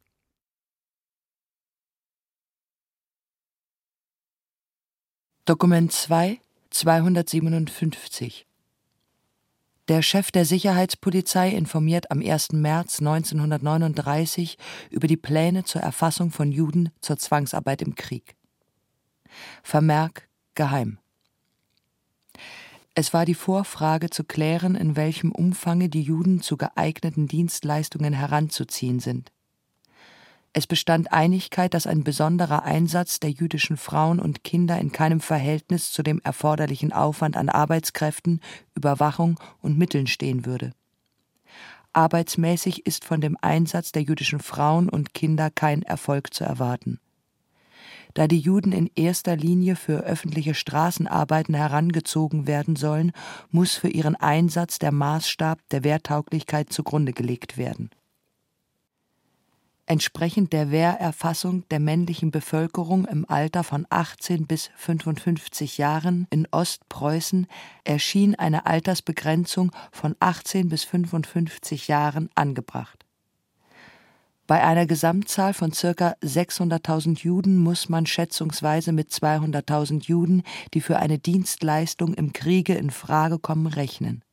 [5.50, 6.40] Dokument 2,
[6.70, 8.46] 257.
[9.88, 12.52] Der Chef der Sicherheitspolizei informiert am 1.
[12.52, 14.60] März 1939
[14.92, 18.36] über die Pläne zur Erfassung von Juden zur Zwangsarbeit im Krieg.
[19.64, 21.00] Vermerk geheim.
[22.94, 29.00] Es war die Vorfrage zu klären, in welchem Umfange die Juden zu geeigneten Dienstleistungen heranzuziehen
[29.00, 29.32] sind.
[30.52, 35.92] Es bestand Einigkeit, dass ein besonderer Einsatz der jüdischen Frauen und Kinder in keinem Verhältnis
[35.92, 38.42] zu dem erforderlichen Aufwand an Arbeitskräften,
[38.76, 40.72] Überwachung und Mitteln stehen würde.
[41.94, 47.00] Arbeitsmäßig ist von dem Einsatz der jüdischen Frauen und Kinder kein Erfolg zu erwarten.
[48.16, 53.12] Da die Juden in erster Linie für öffentliche Straßenarbeiten herangezogen werden sollen,
[53.52, 57.92] muss für ihren Einsatz der Maßstab der Wehrtauglichkeit zugrunde gelegt werden
[59.90, 67.48] entsprechend der Wehrerfassung der männlichen Bevölkerung im Alter von 18 bis 55 Jahren in Ostpreußen
[67.86, 73.04] erschien eine Altersbegrenzung von 18 bis 55 Jahren angebracht.
[74.46, 76.16] Bei einer Gesamtzahl von ca.
[76.24, 80.44] 600.000 Juden muss man schätzungsweise mit 200.000 Juden,
[80.74, 84.24] die für eine Dienstleistung im Kriege in Frage kommen, rechnen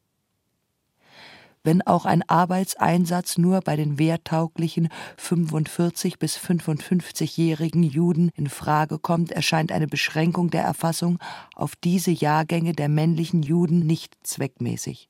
[1.67, 9.33] wenn auch ein Arbeitseinsatz nur bei den wehrtauglichen 45 bis 55-jährigen Juden in Frage kommt,
[9.33, 11.19] erscheint eine Beschränkung der Erfassung
[11.57, 15.09] auf diese Jahrgänge der männlichen Juden nicht zweckmäßig.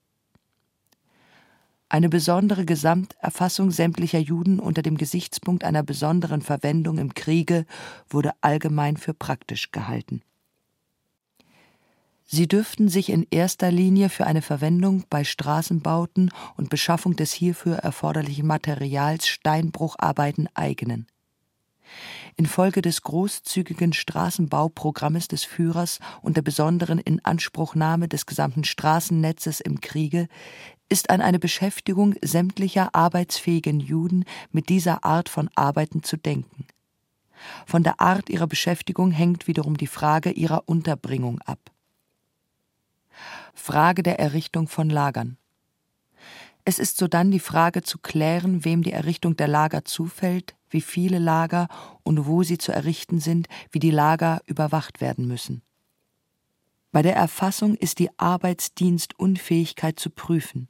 [1.91, 7.66] Eine besondere Gesamterfassung sämtlicher Juden unter dem Gesichtspunkt einer besonderen Verwendung im Kriege
[8.09, 10.23] wurde allgemein für praktisch gehalten
[12.28, 17.77] Sie dürften sich in erster Linie für eine Verwendung bei Straßenbauten und Beschaffung des hierfür
[17.77, 21.07] erforderlichen Materials Steinbrucharbeiten eignen.
[22.36, 30.27] Infolge des großzügigen Straßenbauprogrammes des Führers und der besonderen Inanspruchnahme des gesamten Straßennetzes im Kriege
[30.89, 36.66] ist an eine Beschäftigung sämtlicher arbeitsfähigen Juden mit dieser Art von Arbeiten zu denken.
[37.66, 41.70] Von der Art ihrer Beschäftigung hängt wiederum die Frage ihrer Unterbringung ab.
[43.57, 45.39] Frage der Errichtung von Lagern.
[46.65, 51.19] Es ist sodann die Frage zu klären, wem die Errichtung der Lager zufällt, wie viele
[51.19, 51.69] Lager
[52.03, 55.62] und wo sie zu errichten sind, wie die Lager überwacht werden müssen.
[56.93, 60.69] Bei der Erfassung ist die Arbeitsdienstunfähigkeit zu prüfen.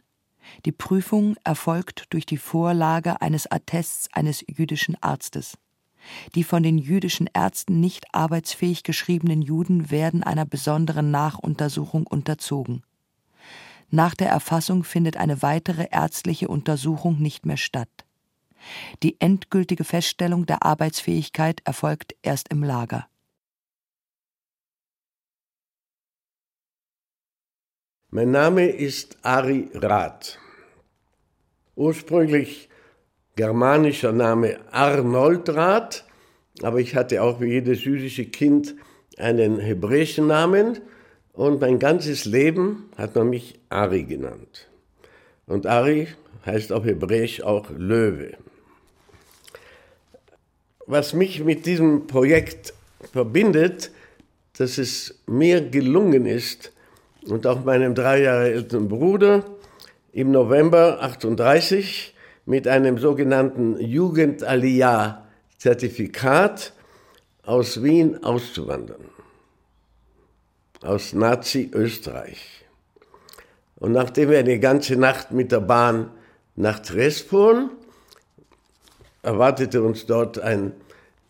[0.64, 5.58] Die Prüfung erfolgt durch die Vorlage eines Attests eines jüdischen Arztes.
[6.34, 12.82] Die von den jüdischen Ärzten nicht arbeitsfähig geschriebenen Juden werden einer besonderen Nachuntersuchung unterzogen.
[13.90, 17.88] Nach der Erfassung findet eine weitere ärztliche Untersuchung nicht mehr statt.
[19.02, 23.06] Die endgültige Feststellung der Arbeitsfähigkeit erfolgt erst im Lager.
[28.10, 30.38] Mein Name ist Ari Rath.
[31.74, 32.68] Ursprünglich
[33.36, 36.04] germanischer Name Arnold Rath,
[36.62, 38.74] aber ich hatte auch wie jedes jüdische Kind
[39.18, 40.78] einen hebräischen Namen
[41.34, 44.68] und mein ganzes Leben hat man mich Ari genannt.
[45.46, 46.08] Und Ari
[46.46, 48.32] heißt auf Hebräisch auch Löwe.
[50.86, 52.72] Was mich mit diesem Projekt
[53.12, 53.90] verbindet,
[54.56, 56.72] dass es mir gelungen ist
[57.26, 59.44] und auch meinem drei Jahre älteren Bruder
[60.12, 62.14] im November 38
[62.46, 66.72] mit einem sogenannten Jugendaliyah-Zertifikat
[67.42, 69.04] aus Wien auszuwandern,
[70.82, 72.64] aus Nazi-Österreich.
[73.76, 76.10] Und nachdem wir eine ganze Nacht mit der Bahn
[76.54, 77.68] nach Triest fuhren,
[79.22, 80.72] erwartete uns dort ein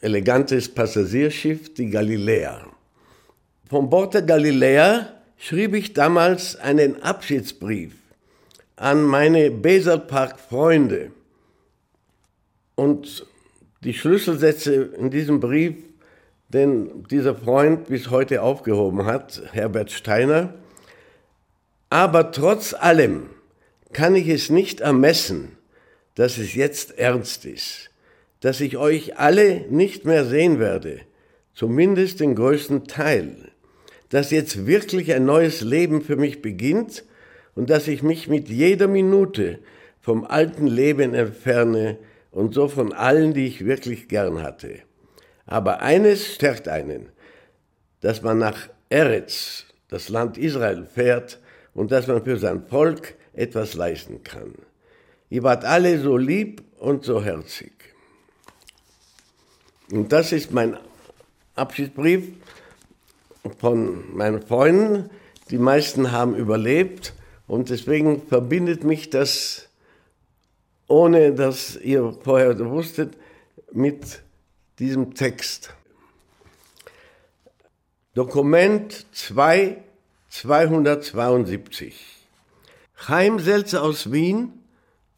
[0.01, 2.65] elegantes Passagierschiff, die Galiläa.
[3.69, 7.95] Vom Bord der Galiläa schrieb ich damals einen Abschiedsbrief
[8.77, 11.11] an meine Beserpark-Freunde.
[12.75, 13.27] Und
[13.83, 15.75] die Schlüsselsätze in diesem Brief,
[16.51, 20.55] den dieser Freund bis heute aufgehoben hat, Herbert Steiner,
[21.89, 23.31] aber trotz allem
[23.93, 25.57] kann ich es nicht ermessen,
[26.15, 27.91] dass es jetzt ernst ist,
[28.41, 31.01] dass ich euch alle nicht mehr sehen werde,
[31.55, 33.37] zumindest den größten Teil,
[34.11, 37.05] dass jetzt wirklich ein neues Leben für mich beginnt
[37.57, 39.59] und dass ich mich mit jeder Minute
[40.01, 41.99] vom alten Leben entferne
[42.31, 44.79] und so von allen, die ich wirklich gern hatte.
[45.47, 47.09] Aber eines stärkt einen,
[48.03, 51.41] dass man nach Eretz, das Land Israel, fährt
[51.75, 54.55] und dass man für sein Volk etwas leisten kann.
[55.31, 57.73] Ihr wart alle so lieb und so herzig.
[59.91, 60.77] Und das ist mein
[61.55, 62.29] Abschiedsbrief
[63.59, 65.11] von meinen Freunden.
[65.51, 67.15] Die meisten haben überlebt
[67.47, 69.69] und deswegen verbindet mich das,
[70.89, 73.17] ohne dass ihr vorher wusstet,
[73.73, 74.23] mit
[74.79, 75.75] diesem Text.
[78.15, 79.83] Dokument 2
[80.29, 81.95] 272.
[82.95, 84.53] Chaim Selzer aus Wien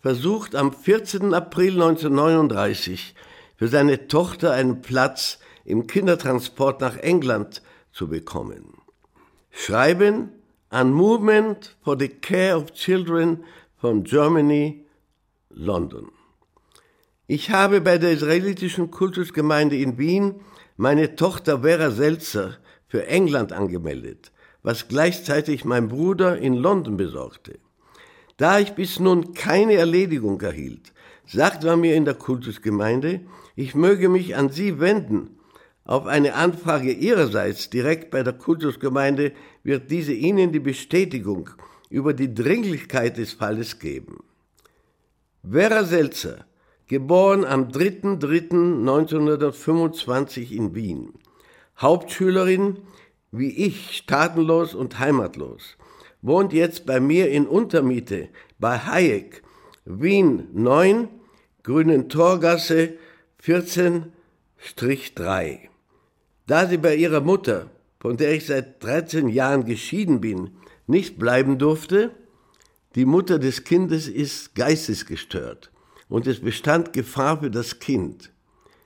[0.01, 1.35] versucht am 14.
[1.35, 3.15] April 1939
[3.57, 8.75] für seine Tochter einen Platz im Kindertransport nach England zu bekommen.
[9.51, 10.31] Schreiben
[10.71, 13.45] an Movement for the Care of Children
[13.81, 14.85] from Germany,
[15.51, 16.11] London.
[17.27, 20.41] Ich habe bei der israelitischen Kultusgemeinde in Wien
[20.77, 24.33] meine Tochter Vera Selzer für England angemeldet,
[24.63, 27.59] was gleichzeitig mein Bruder in London besorgte.
[28.37, 30.93] Da ich bis nun keine Erledigung erhielt,
[31.27, 33.21] sagte man mir in der Kultusgemeinde,
[33.57, 35.38] ich möge mich an Sie wenden.
[35.89, 39.33] Auf eine Anfrage Ihrerseits direkt bei der Kultusgemeinde
[39.63, 41.49] wird diese Ihnen die Bestätigung
[41.89, 44.19] über die Dringlichkeit des Falles geben.
[45.51, 46.45] Vera Selzer,
[46.89, 51.15] geboren am 3.3.1925 in Wien,
[51.79, 52.77] Hauptschülerin,
[53.33, 55.79] wie ich, staatenlos und heimatlos,
[56.21, 58.29] wohnt jetzt bei mir in Untermiete
[58.59, 59.43] bei Hayek,
[59.87, 61.09] Wien 9,
[61.63, 62.93] Grünen Torgasse
[63.43, 65.68] 14-3.
[66.49, 67.67] Da sie bei ihrer Mutter,
[68.01, 70.53] von der ich seit 13 Jahren geschieden bin,
[70.87, 72.11] nicht bleiben durfte,
[72.95, 75.71] die Mutter des Kindes ist geistesgestört
[76.09, 78.33] und es bestand Gefahr für das Kind.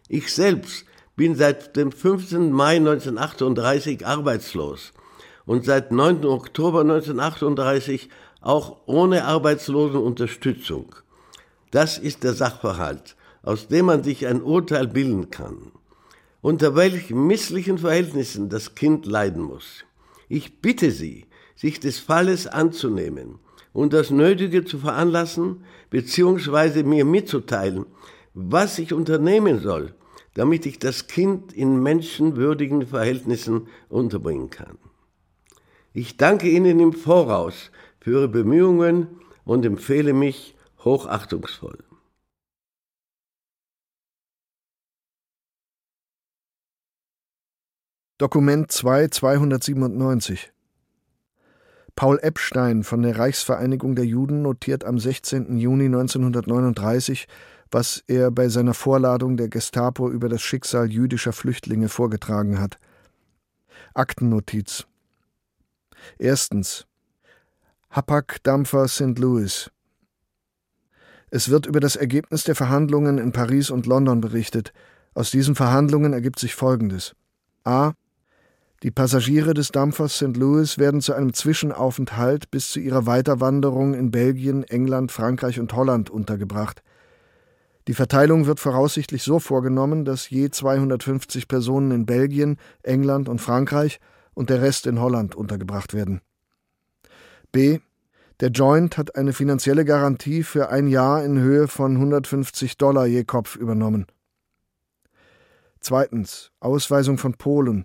[0.08, 2.50] Ich selbst bin seit dem 15.
[2.50, 4.92] Mai 1938 arbeitslos
[5.46, 6.24] und seit 9.
[6.24, 8.08] Oktober 1938
[8.40, 10.96] auch ohne Arbeitslosenunterstützung.
[11.70, 13.14] Das ist der Sachverhalt,
[13.44, 15.70] aus dem man sich ein Urteil bilden kann.
[16.42, 19.84] Unter welch misslichen Verhältnissen das Kind leiden muss.
[20.28, 23.38] Ich bitte Sie, sich des Falles anzunehmen
[23.72, 27.86] und das Nötige zu veranlassen, beziehungsweise mir mitzuteilen,
[28.34, 29.94] was ich unternehmen soll,
[30.34, 34.78] damit ich das Kind in menschenwürdigen Verhältnissen unterbringen kann.
[35.94, 37.70] Ich danke Ihnen im Voraus
[38.00, 39.06] für Ihre Bemühungen
[39.44, 41.78] und empfehle mich hochachtungsvoll.
[48.22, 50.52] Dokument 2 297
[51.96, 55.56] Paul Epstein von der Reichsvereinigung der Juden notiert am 16.
[55.56, 57.26] Juni 1939,
[57.72, 62.78] was er bei seiner Vorladung der Gestapo über das Schicksal jüdischer Flüchtlinge vorgetragen hat.
[63.92, 64.86] Aktennotiz
[66.16, 66.86] Erstens
[67.90, 69.18] Hapag-Dampfer St.
[69.18, 69.68] Louis.
[71.30, 74.72] Es wird über das Ergebnis der Verhandlungen in Paris und London berichtet.
[75.12, 77.16] Aus diesen Verhandlungen ergibt sich Folgendes.
[77.64, 77.94] A.
[78.82, 80.36] Die Passagiere des Dampfers St.
[80.36, 86.10] Louis werden zu einem Zwischenaufenthalt bis zu ihrer Weiterwanderung in Belgien, England, Frankreich und Holland
[86.10, 86.82] untergebracht.
[87.86, 94.00] Die Verteilung wird voraussichtlich so vorgenommen, dass je 250 Personen in Belgien, England und Frankreich
[94.34, 96.20] und der Rest in Holland untergebracht werden.
[97.52, 97.78] B.
[98.40, 103.22] Der Joint hat eine finanzielle Garantie für ein Jahr in Höhe von 150 Dollar je
[103.22, 104.06] Kopf übernommen.
[105.78, 106.50] Zweitens.
[106.58, 107.84] Ausweisung von Polen.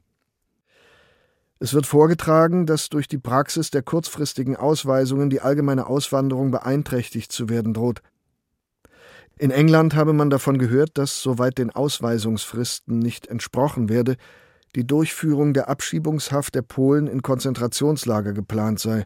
[1.59, 7.49] Es wird vorgetragen, dass durch die Praxis der kurzfristigen Ausweisungen die allgemeine Auswanderung beeinträchtigt zu
[7.49, 8.01] werden droht.
[9.39, 14.15] In England habe man davon gehört, dass, soweit den Ausweisungsfristen nicht entsprochen werde,
[14.75, 19.05] die Durchführung der Abschiebungshaft der Polen in Konzentrationslager geplant sei.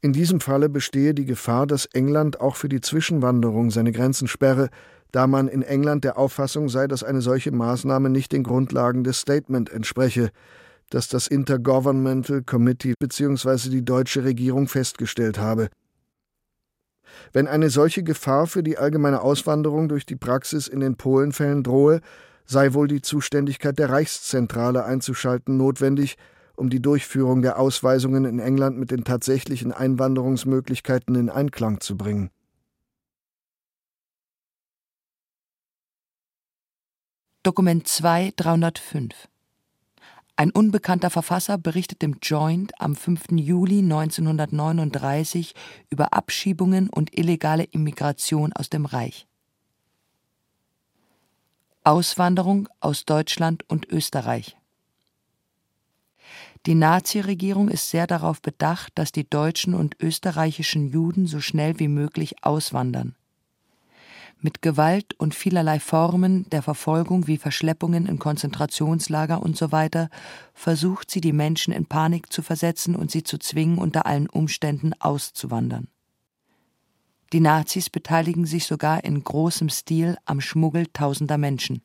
[0.00, 4.68] In diesem Falle bestehe die Gefahr, dass England auch für die Zwischenwanderung seine Grenzen sperre,
[5.12, 9.20] da man in England der Auffassung sei, dass eine solche Maßnahme nicht den Grundlagen des
[9.20, 10.30] Statement entspreche,
[10.94, 13.70] das das Intergovernmental Committee bzw.
[13.70, 15.68] die deutsche Regierung festgestellt habe.
[17.32, 22.00] Wenn eine solche Gefahr für die allgemeine Auswanderung durch die Praxis in den Polenfällen drohe,
[22.44, 26.16] sei wohl die Zuständigkeit der Reichszentrale einzuschalten notwendig,
[26.56, 32.30] um die Durchführung der Ausweisungen in England mit den tatsächlichen Einwanderungsmöglichkeiten in Einklang zu bringen.
[37.42, 39.31] Dokument 2 305
[40.42, 43.30] ein unbekannter Verfasser berichtet dem Joint am 5.
[43.30, 45.54] Juli 1939
[45.88, 49.28] über Abschiebungen und illegale Immigration aus dem Reich.
[51.84, 54.56] Auswanderung aus Deutschland und Österreich.
[56.66, 61.86] Die Naziregierung ist sehr darauf bedacht, dass die deutschen und österreichischen Juden so schnell wie
[61.86, 63.14] möglich auswandern.
[64.44, 69.88] Mit Gewalt und vielerlei Formen der Verfolgung wie Verschleppungen in Konzentrationslager usw.
[69.92, 70.08] So
[70.52, 74.94] versucht sie die Menschen in Panik zu versetzen und sie zu zwingen, unter allen Umständen
[74.98, 75.86] auszuwandern.
[77.32, 81.80] Die Nazis beteiligen sich sogar in großem Stil am Schmuggel tausender Menschen.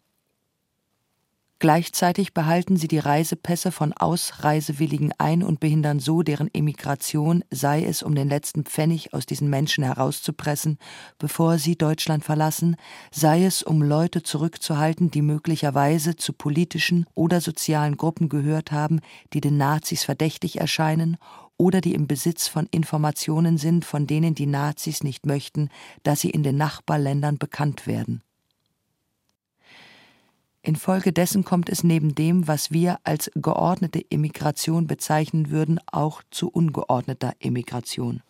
[1.59, 8.03] Gleichzeitig behalten sie die Reisepässe von Ausreisewilligen ein und behindern so deren Emigration, sei es
[8.03, 10.77] um den letzten Pfennig aus diesen Menschen herauszupressen,
[11.17, 12.75] bevor sie Deutschland verlassen,
[13.11, 18.99] sei es um Leute zurückzuhalten, die möglicherweise zu politischen oder sozialen Gruppen gehört haben,
[19.33, 21.17] die den Nazis verdächtig erscheinen
[21.57, 25.69] oder die im Besitz von Informationen sind, von denen die Nazis nicht möchten,
[26.03, 28.21] dass sie in den Nachbarländern bekannt werden.
[30.61, 37.33] Infolgedessen kommt es neben dem, was wir als geordnete Emigration bezeichnen würden, auch zu ungeordneter
[37.39, 38.21] Emigration.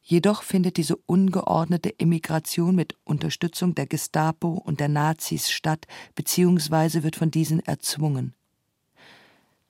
[0.00, 7.16] Jedoch findet diese ungeordnete Emigration mit Unterstützung der Gestapo und der Nazis statt, beziehungsweise wird
[7.16, 8.32] von diesen erzwungen.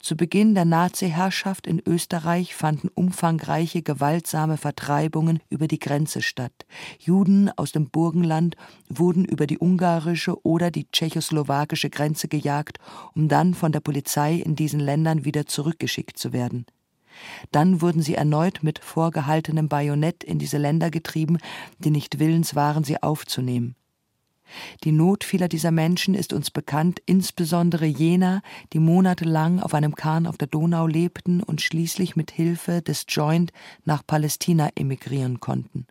[0.01, 6.53] Zu Beginn der Nazi-Herrschaft in Österreich fanden umfangreiche gewaltsame Vertreibungen über die Grenze statt.
[6.99, 8.57] Juden aus dem Burgenland
[8.89, 12.79] wurden über die ungarische oder die tschechoslowakische Grenze gejagt,
[13.15, 16.67] um dann von der Polizei in diesen Ländern wieder zurückgeschickt zu werden.
[17.51, 21.39] Dann wurden sie erneut mit vorgehaltenem Bajonett in diese Länder getrieben,
[21.79, 23.75] die nicht willens waren, sie aufzunehmen.
[24.85, 28.43] Die Not vieler dieser Menschen ist uns bekannt, insbesondere jener,
[28.73, 33.53] die monatelang auf einem Kahn auf der Donau lebten und schließlich mit Hilfe des Joint
[33.85, 35.87] nach Palästina emigrieren konnten.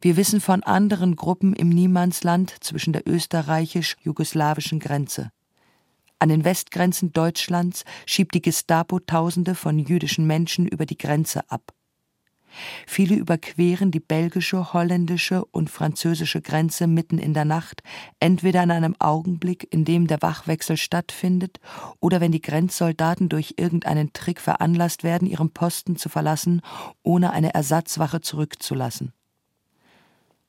[0.00, 5.30] Wir wissen von anderen Gruppen im Niemandsland zwischen der österreichisch-jugoslawischen Grenze.
[6.18, 11.73] An den Westgrenzen Deutschlands schiebt die Gestapo Tausende von jüdischen Menschen über die Grenze ab.
[12.86, 17.82] Viele überqueren die belgische, holländische und französische Grenze mitten in der Nacht,
[18.20, 21.60] entweder in einem Augenblick, in dem der Wachwechsel stattfindet,
[22.00, 26.60] oder wenn die Grenzsoldaten durch irgendeinen Trick veranlasst werden, ihren Posten zu verlassen,
[27.02, 29.12] ohne eine Ersatzwache zurückzulassen.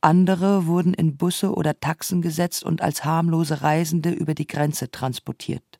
[0.02, 5.80] Andere wurden in Busse oder Taxen gesetzt und als harmlose Reisende über die Grenze transportiert.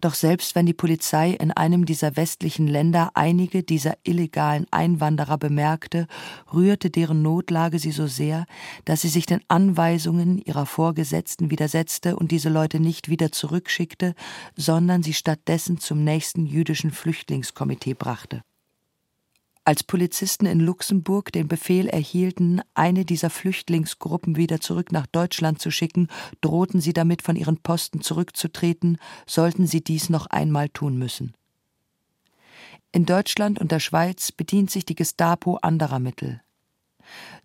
[0.00, 6.06] Doch selbst wenn die Polizei in einem dieser westlichen Länder einige dieser illegalen Einwanderer bemerkte,
[6.52, 8.46] rührte deren Notlage sie so sehr,
[8.84, 14.14] dass sie sich den Anweisungen ihrer Vorgesetzten widersetzte und diese Leute nicht wieder zurückschickte,
[14.56, 18.42] sondern sie stattdessen zum nächsten jüdischen Flüchtlingskomitee brachte.
[19.68, 25.72] Als Polizisten in Luxemburg den Befehl erhielten, eine dieser Flüchtlingsgruppen wieder zurück nach Deutschland zu
[25.72, 26.06] schicken,
[26.40, 31.34] drohten sie damit, von ihren Posten zurückzutreten, sollten sie dies noch einmal tun müssen.
[32.92, 36.42] In Deutschland und der Schweiz bedient sich die Gestapo anderer Mittel.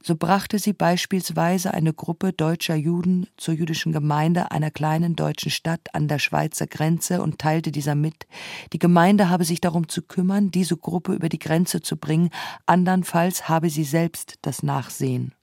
[0.03, 5.93] So brachte sie beispielsweise eine Gruppe deutscher Juden zur jüdischen Gemeinde einer kleinen deutschen Stadt
[5.93, 8.25] an der Schweizer Grenze und teilte dieser mit,
[8.73, 12.31] die Gemeinde habe sich darum zu kümmern, diese Gruppe über die Grenze zu bringen,
[12.65, 15.35] andernfalls habe sie selbst das Nachsehen.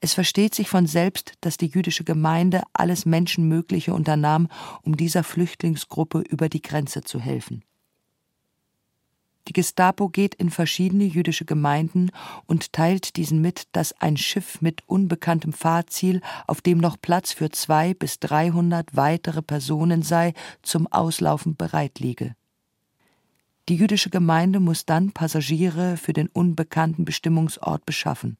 [0.00, 4.48] Es versteht sich von selbst, dass die jüdische Gemeinde alles Menschenmögliche unternahm,
[4.82, 7.64] um dieser Flüchtlingsgruppe über die Grenze zu helfen.
[9.48, 12.10] Die Gestapo geht in verschiedene jüdische Gemeinden
[12.46, 17.50] und teilt diesen mit, dass ein Schiff mit unbekanntem Fahrziel, auf dem noch Platz für
[17.50, 22.36] zwei bis dreihundert weitere Personen sei, zum Auslaufen bereit liege.
[23.68, 28.36] Die jüdische Gemeinde muss dann Passagiere für den unbekannten Bestimmungsort beschaffen.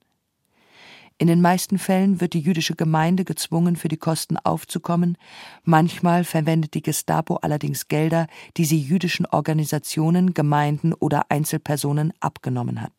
[1.20, 5.18] In den meisten Fällen wird die jüdische Gemeinde gezwungen, für die Kosten aufzukommen,
[5.64, 8.26] manchmal verwendet die Gestapo allerdings Gelder,
[8.56, 12.94] die sie jüdischen Organisationen, Gemeinden oder Einzelpersonen abgenommen hat.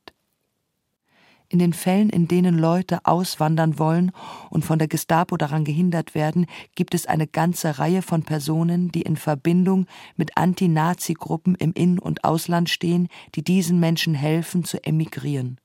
[1.49, 4.11] In den Fällen, in denen Leute auswandern wollen
[4.51, 6.45] und von der Gestapo daran gehindert werden,
[6.75, 12.23] gibt es eine ganze Reihe von Personen, die in Verbindung mit Anti-Nazi-Gruppen im In- und
[12.23, 15.57] Ausland stehen, die diesen Menschen helfen zu emigrieren.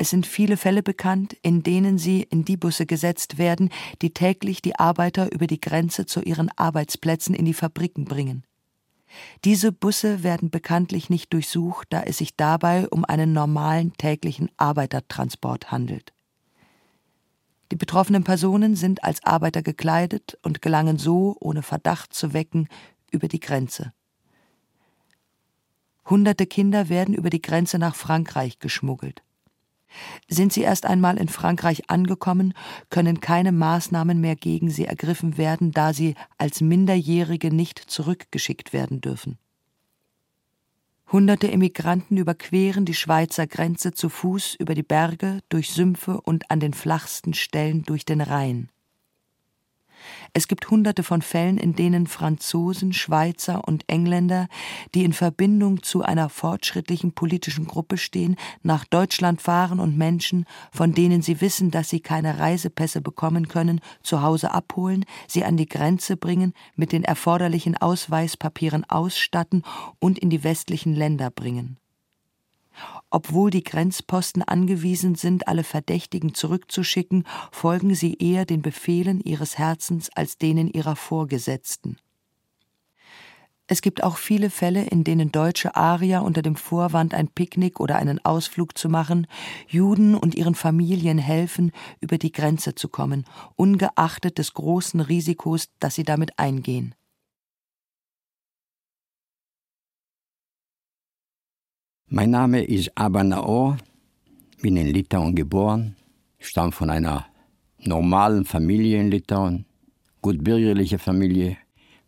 [0.00, 3.68] Es sind viele Fälle bekannt, in denen sie in die Busse gesetzt werden,
[4.00, 8.46] die täglich die Arbeiter über die Grenze zu ihren Arbeitsplätzen in die Fabriken bringen.
[9.44, 15.70] Diese Busse werden bekanntlich nicht durchsucht, da es sich dabei um einen normalen täglichen Arbeitertransport
[15.70, 16.14] handelt.
[17.70, 22.68] Die betroffenen Personen sind als Arbeiter gekleidet und gelangen so, ohne Verdacht zu wecken,
[23.10, 23.92] über die Grenze.
[26.08, 29.22] Hunderte Kinder werden über die Grenze nach Frankreich geschmuggelt.
[30.28, 32.54] Sind sie erst einmal in Frankreich angekommen,
[32.90, 39.00] können keine Maßnahmen mehr gegen sie ergriffen werden, da sie als Minderjährige nicht zurückgeschickt werden
[39.00, 39.38] dürfen.
[41.12, 46.60] Hunderte Emigranten überqueren die Schweizer Grenze zu Fuß über die Berge, durch Sümpfe und an
[46.60, 48.68] den flachsten Stellen durch den Rhein.
[50.32, 54.48] Es gibt hunderte von Fällen, in denen Franzosen, Schweizer und Engländer,
[54.94, 60.92] die in Verbindung zu einer fortschrittlichen politischen Gruppe stehen, nach Deutschland fahren und Menschen, von
[60.92, 65.68] denen sie wissen, dass sie keine Reisepässe bekommen können, zu Hause abholen, sie an die
[65.68, 69.62] Grenze bringen, mit den erforderlichen Ausweispapieren ausstatten
[69.98, 71.79] und in die westlichen Länder bringen
[73.10, 80.10] obwohl die Grenzposten angewiesen sind, alle Verdächtigen zurückzuschicken, folgen sie eher den Befehlen ihres Herzens
[80.10, 81.96] als denen ihrer Vorgesetzten.
[83.72, 87.94] Es gibt auch viele Fälle, in denen deutsche Arier unter dem Vorwand, ein Picknick oder
[87.94, 89.28] einen Ausflug zu machen,
[89.68, 91.70] Juden und ihren Familien helfen,
[92.00, 93.24] über die Grenze zu kommen,
[93.54, 96.96] ungeachtet des großen Risikos, das sie damit eingehen.
[102.12, 103.76] Mein Name ist Abba Naor,
[104.60, 105.94] bin in Litauen geboren,
[106.40, 107.26] stamme von einer
[107.78, 109.64] normalen Familie in Litauen,
[110.20, 111.56] gut bürgerliche Familie.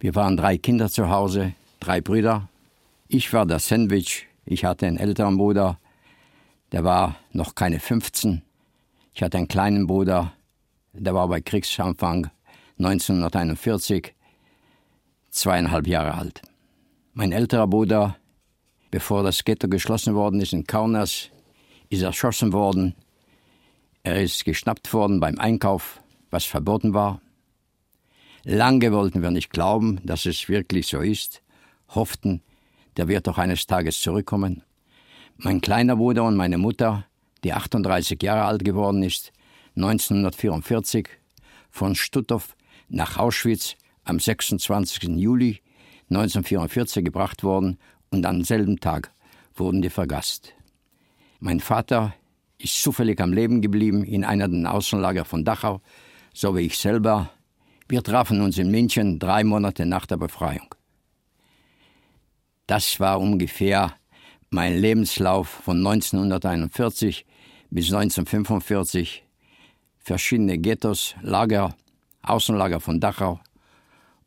[0.01, 2.49] Wir waren drei Kinder zu Hause, drei Brüder.
[3.07, 5.79] Ich war das Sandwich, ich hatte einen älteren Bruder,
[6.73, 8.43] der war noch keine 15.
[9.15, 10.33] Ich hatte einen kleinen Bruder,
[10.95, 12.29] der war bei Kriegsanfang
[12.77, 14.15] 1941
[15.31, 16.43] zweieinhalb Jahre alt.
[17.15, 18.17] Mein älterer Bruder
[18.93, 21.31] bevor das Ghetto geschlossen worden ist in Kaunas,
[21.89, 22.95] ist erschossen worden.
[24.05, 26.01] Er ist geschnappt worden beim Einkauf,
[26.31, 27.21] was verboten war.
[28.45, 31.43] Lange wollten wir nicht glauben, dass es wirklich so ist,
[31.89, 32.43] hofften,
[32.99, 34.63] der wird doch eines Tages zurückkommen.
[35.37, 37.07] Mein kleiner Bruder und meine Mutter,
[37.45, 39.33] die 38 Jahre alt geworden ist,
[39.75, 41.09] 1944
[41.71, 42.57] von Stutthof
[42.89, 45.05] nach Auschwitz am 26.
[45.17, 45.63] Juli
[46.11, 47.79] 1944 gebracht worden
[48.13, 49.11] und am selben Tag
[49.57, 50.53] wurden die vergast.
[51.41, 52.15] Mein Vater
[52.59, 55.81] ist zufällig am Leben geblieben in einer der Außenlager von Dachau,
[56.33, 57.31] so wie ich selber.
[57.89, 60.75] Wir trafen uns in München drei Monate nach der Befreiung.
[62.67, 63.95] Das war ungefähr
[64.51, 67.27] mein Lebenslauf von 1941
[67.71, 69.25] bis 1945.
[69.99, 71.75] Verschiedene Ghettos, Lager,
[72.23, 73.41] Außenlager von Dachau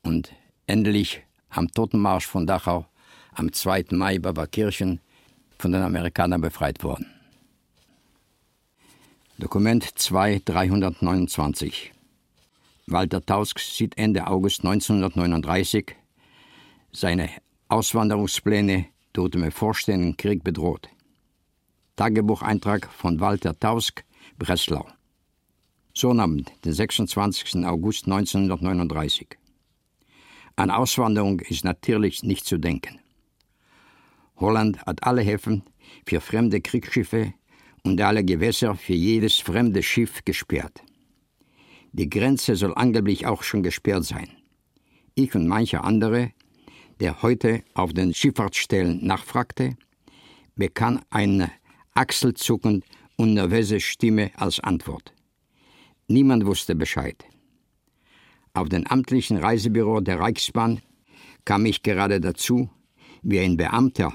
[0.03, 0.34] und
[0.68, 2.88] endlich am Totenmarsch von Dachau
[3.36, 3.86] am 2.
[3.91, 4.99] Mai bei Kirchen
[5.60, 7.06] von den Amerikanern befreit worden.
[9.38, 11.94] Dokument 2329
[12.88, 15.95] Walter Tausk sieht Ende August 1939
[16.91, 17.30] seine
[17.68, 20.88] Auswanderungspläne durch den bevorstehenden Krieg bedroht.
[21.95, 24.03] Tagebucheintrag von Walter Tausk,
[24.38, 24.86] Breslau.
[25.94, 27.66] Sonnabend, den 26.
[27.66, 29.28] August 1939.
[30.57, 33.02] An Auswanderung ist natürlich nicht zu denken.
[34.38, 35.64] Holland hat alle Häfen
[36.06, 37.34] für fremde Kriegsschiffe
[37.84, 40.84] und alle Gewässer für jedes fremde Schiff gesperrt.
[41.94, 44.30] Die Grenze soll angeblich auch schon gesperrt sein.
[45.14, 46.32] Ich und mancher andere,
[46.99, 49.78] der heute auf den Schifffahrtsstellen nachfragte,
[50.56, 51.52] bekam eine
[51.94, 52.84] achselzuckend
[53.16, 55.14] und nervöse Stimme als Antwort.
[56.07, 57.24] Niemand wusste Bescheid.
[58.53, 60.82] Auf dem amtlichen Reisebüro der Reichsbahn
[61.45, 62.70] kam ich gerade dazu,
[63.22, 64.14] wie ein Beamter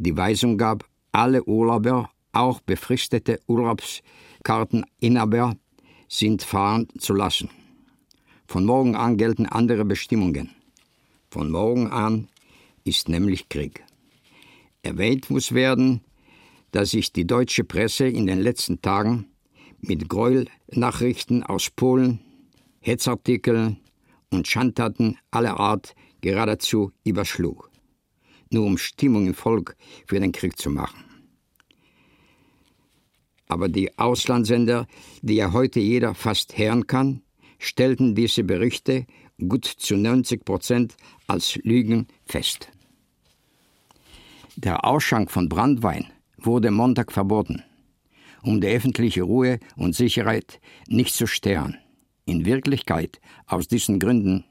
[0.00, 5.56] die Weisung gab, alle Urlauber, auch befristete Urlaubskarteninhaber,
[6.08, 7.50] sind fahren zu lassen.
[8.46, 10.50] Von morgen an gelten andere Bestimmungen.
[11.30, 12.28] Von morgen an
[12.82, 13.84] ist nämlich Krieg.
[14.82, 16.00] Erwähnt muss werden,
[16.72, 19.26] dass sich die deutsche Presse in den letzten Tagen
[19.80, 22.20] mit Gräuelnachrichten aus Polen,
[22.80, 23.76] Hetzartikeln
[24.30, 27.69] und Schandtaten aller Art geradezu überschlug
[28.50, 31.04] nur um Stimmung im Volk für den Krieg zu machen.
[33.48, 34.86] Aber die Auslandssender,
[35.22, 37.22] die ja heute jeder fast hören kann,
[37.58, 39.06] stellten diese Berichte
[39.48, 40.96] gut zu 90 Prozent
[41.26, 42.70] als Lügen fest.
[44.56, 46.06] Der Ausschank von Brandwein
[46.36, 47.62] wurde Montag verboten,
[48.42, 51.76] um die öffentliche Ruhe und Sicherheit nicht zu stören.
[52.26, 54.44] In Wirklichkeit aus diesen Gründen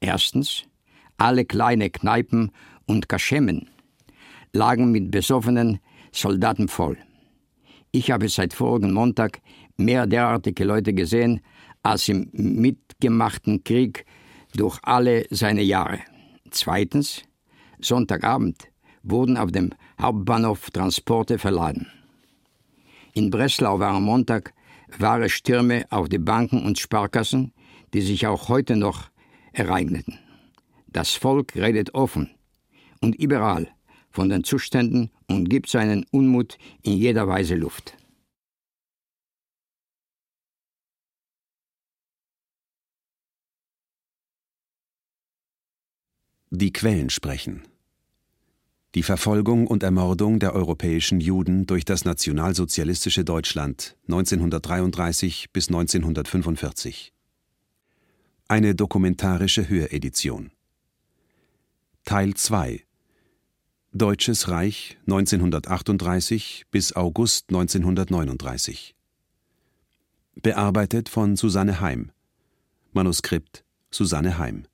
[0.00, 0.64] erstens
[1.16, 2.50] alle kleine Kneipen
[2.86, 3.68] und Kaschemmen
[4.52, 5.80] lagen mit besoffenen
[6.12, 6.96] Soldaten voll.
[7.90, 9.40] Ich habe seit vorigen Montag
[9.76, 11.40] mehr derartige Leute gesehen
[11.82, 14.06] als im mitgemachten Krieg
[14.54, 16.00] durch alle seine Jahre.
[16.50, 17.22] Zweitens,
[17.80, 18.68] Sonntagabend
[19.02, 19.70] wurden auf dem
[20.00, 21.88] Hauptbahnhof Transporte verladen.
[23.12, 24.54] In Breslau waren Montag
[24.98, 27.52] wahre Stürme auf die Banken und Sparkassen,
[27.92, 29.10] die sich auch heute noch
[29.52, 30.18] ereigneten.
[30.86, 32.30] Das Volk redet offen
[33.04, 33.68] und überall
[34.10, 37.96] von den Zuständen und gibt seinen Unmut in jeder Weise Luft.
[46.50, 47.64] Die Quellen sprechen.
[48.94, 57.12] Die Verfolgung und Ermordung der europäischen Juden durch das nationalsozialistische Deutschland 1933 bis 1945.
[58.46, 60.52] Eine dokumentarische Höredition.
[62.04, 62.84] Teil 2
[63.96, 68.96] Deutsches Reich 1938 bis August 1939.
[70.42, 72.10] Bearbeitet von Susanne Heim.
[72.92, 74.66] Manuskript Susanne Heim.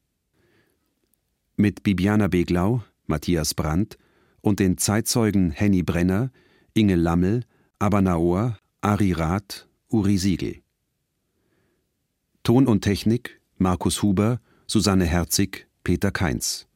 [1.57, 3.99] Mit Bibiana Beglau, Matthias Brandt
[4.41, 6.31] und den Zeitzeugen Henny Brenner,
[6.73, 7.45] Inge Lammel,
[7.79, 10.63] Abanaor, Ari Rath, Uri Siegel.
[12.43, 16.67] Ton und Technik Markus Huber, Susanne Herzig, Peter Kainz.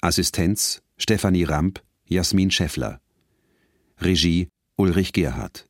[0.00, 3.00] Assistenz Stefanie Ramp, Jasmin Scheffler.
[4.02, 5.66] Regie Ulrich Gerhardt.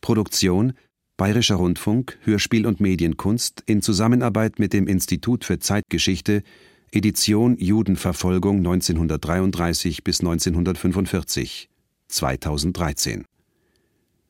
[0.00, 0.74] Produktion
[1.16, 6.44] Bayerischer Rundfunk, Hörspiel und Medienkunst in Zusammenarbeit mit dem Institut für Zeitgeschichte,
[6.92, 11.68] Edition Judenverfolgung 1933 bis 1945,
[12.06, 13.24] 2013.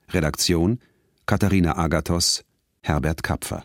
[0.08, 0.78] Redaktion
[1.26, 2.42] Katharina Agathos,
[2.80, 3.64] Herbert Kapfer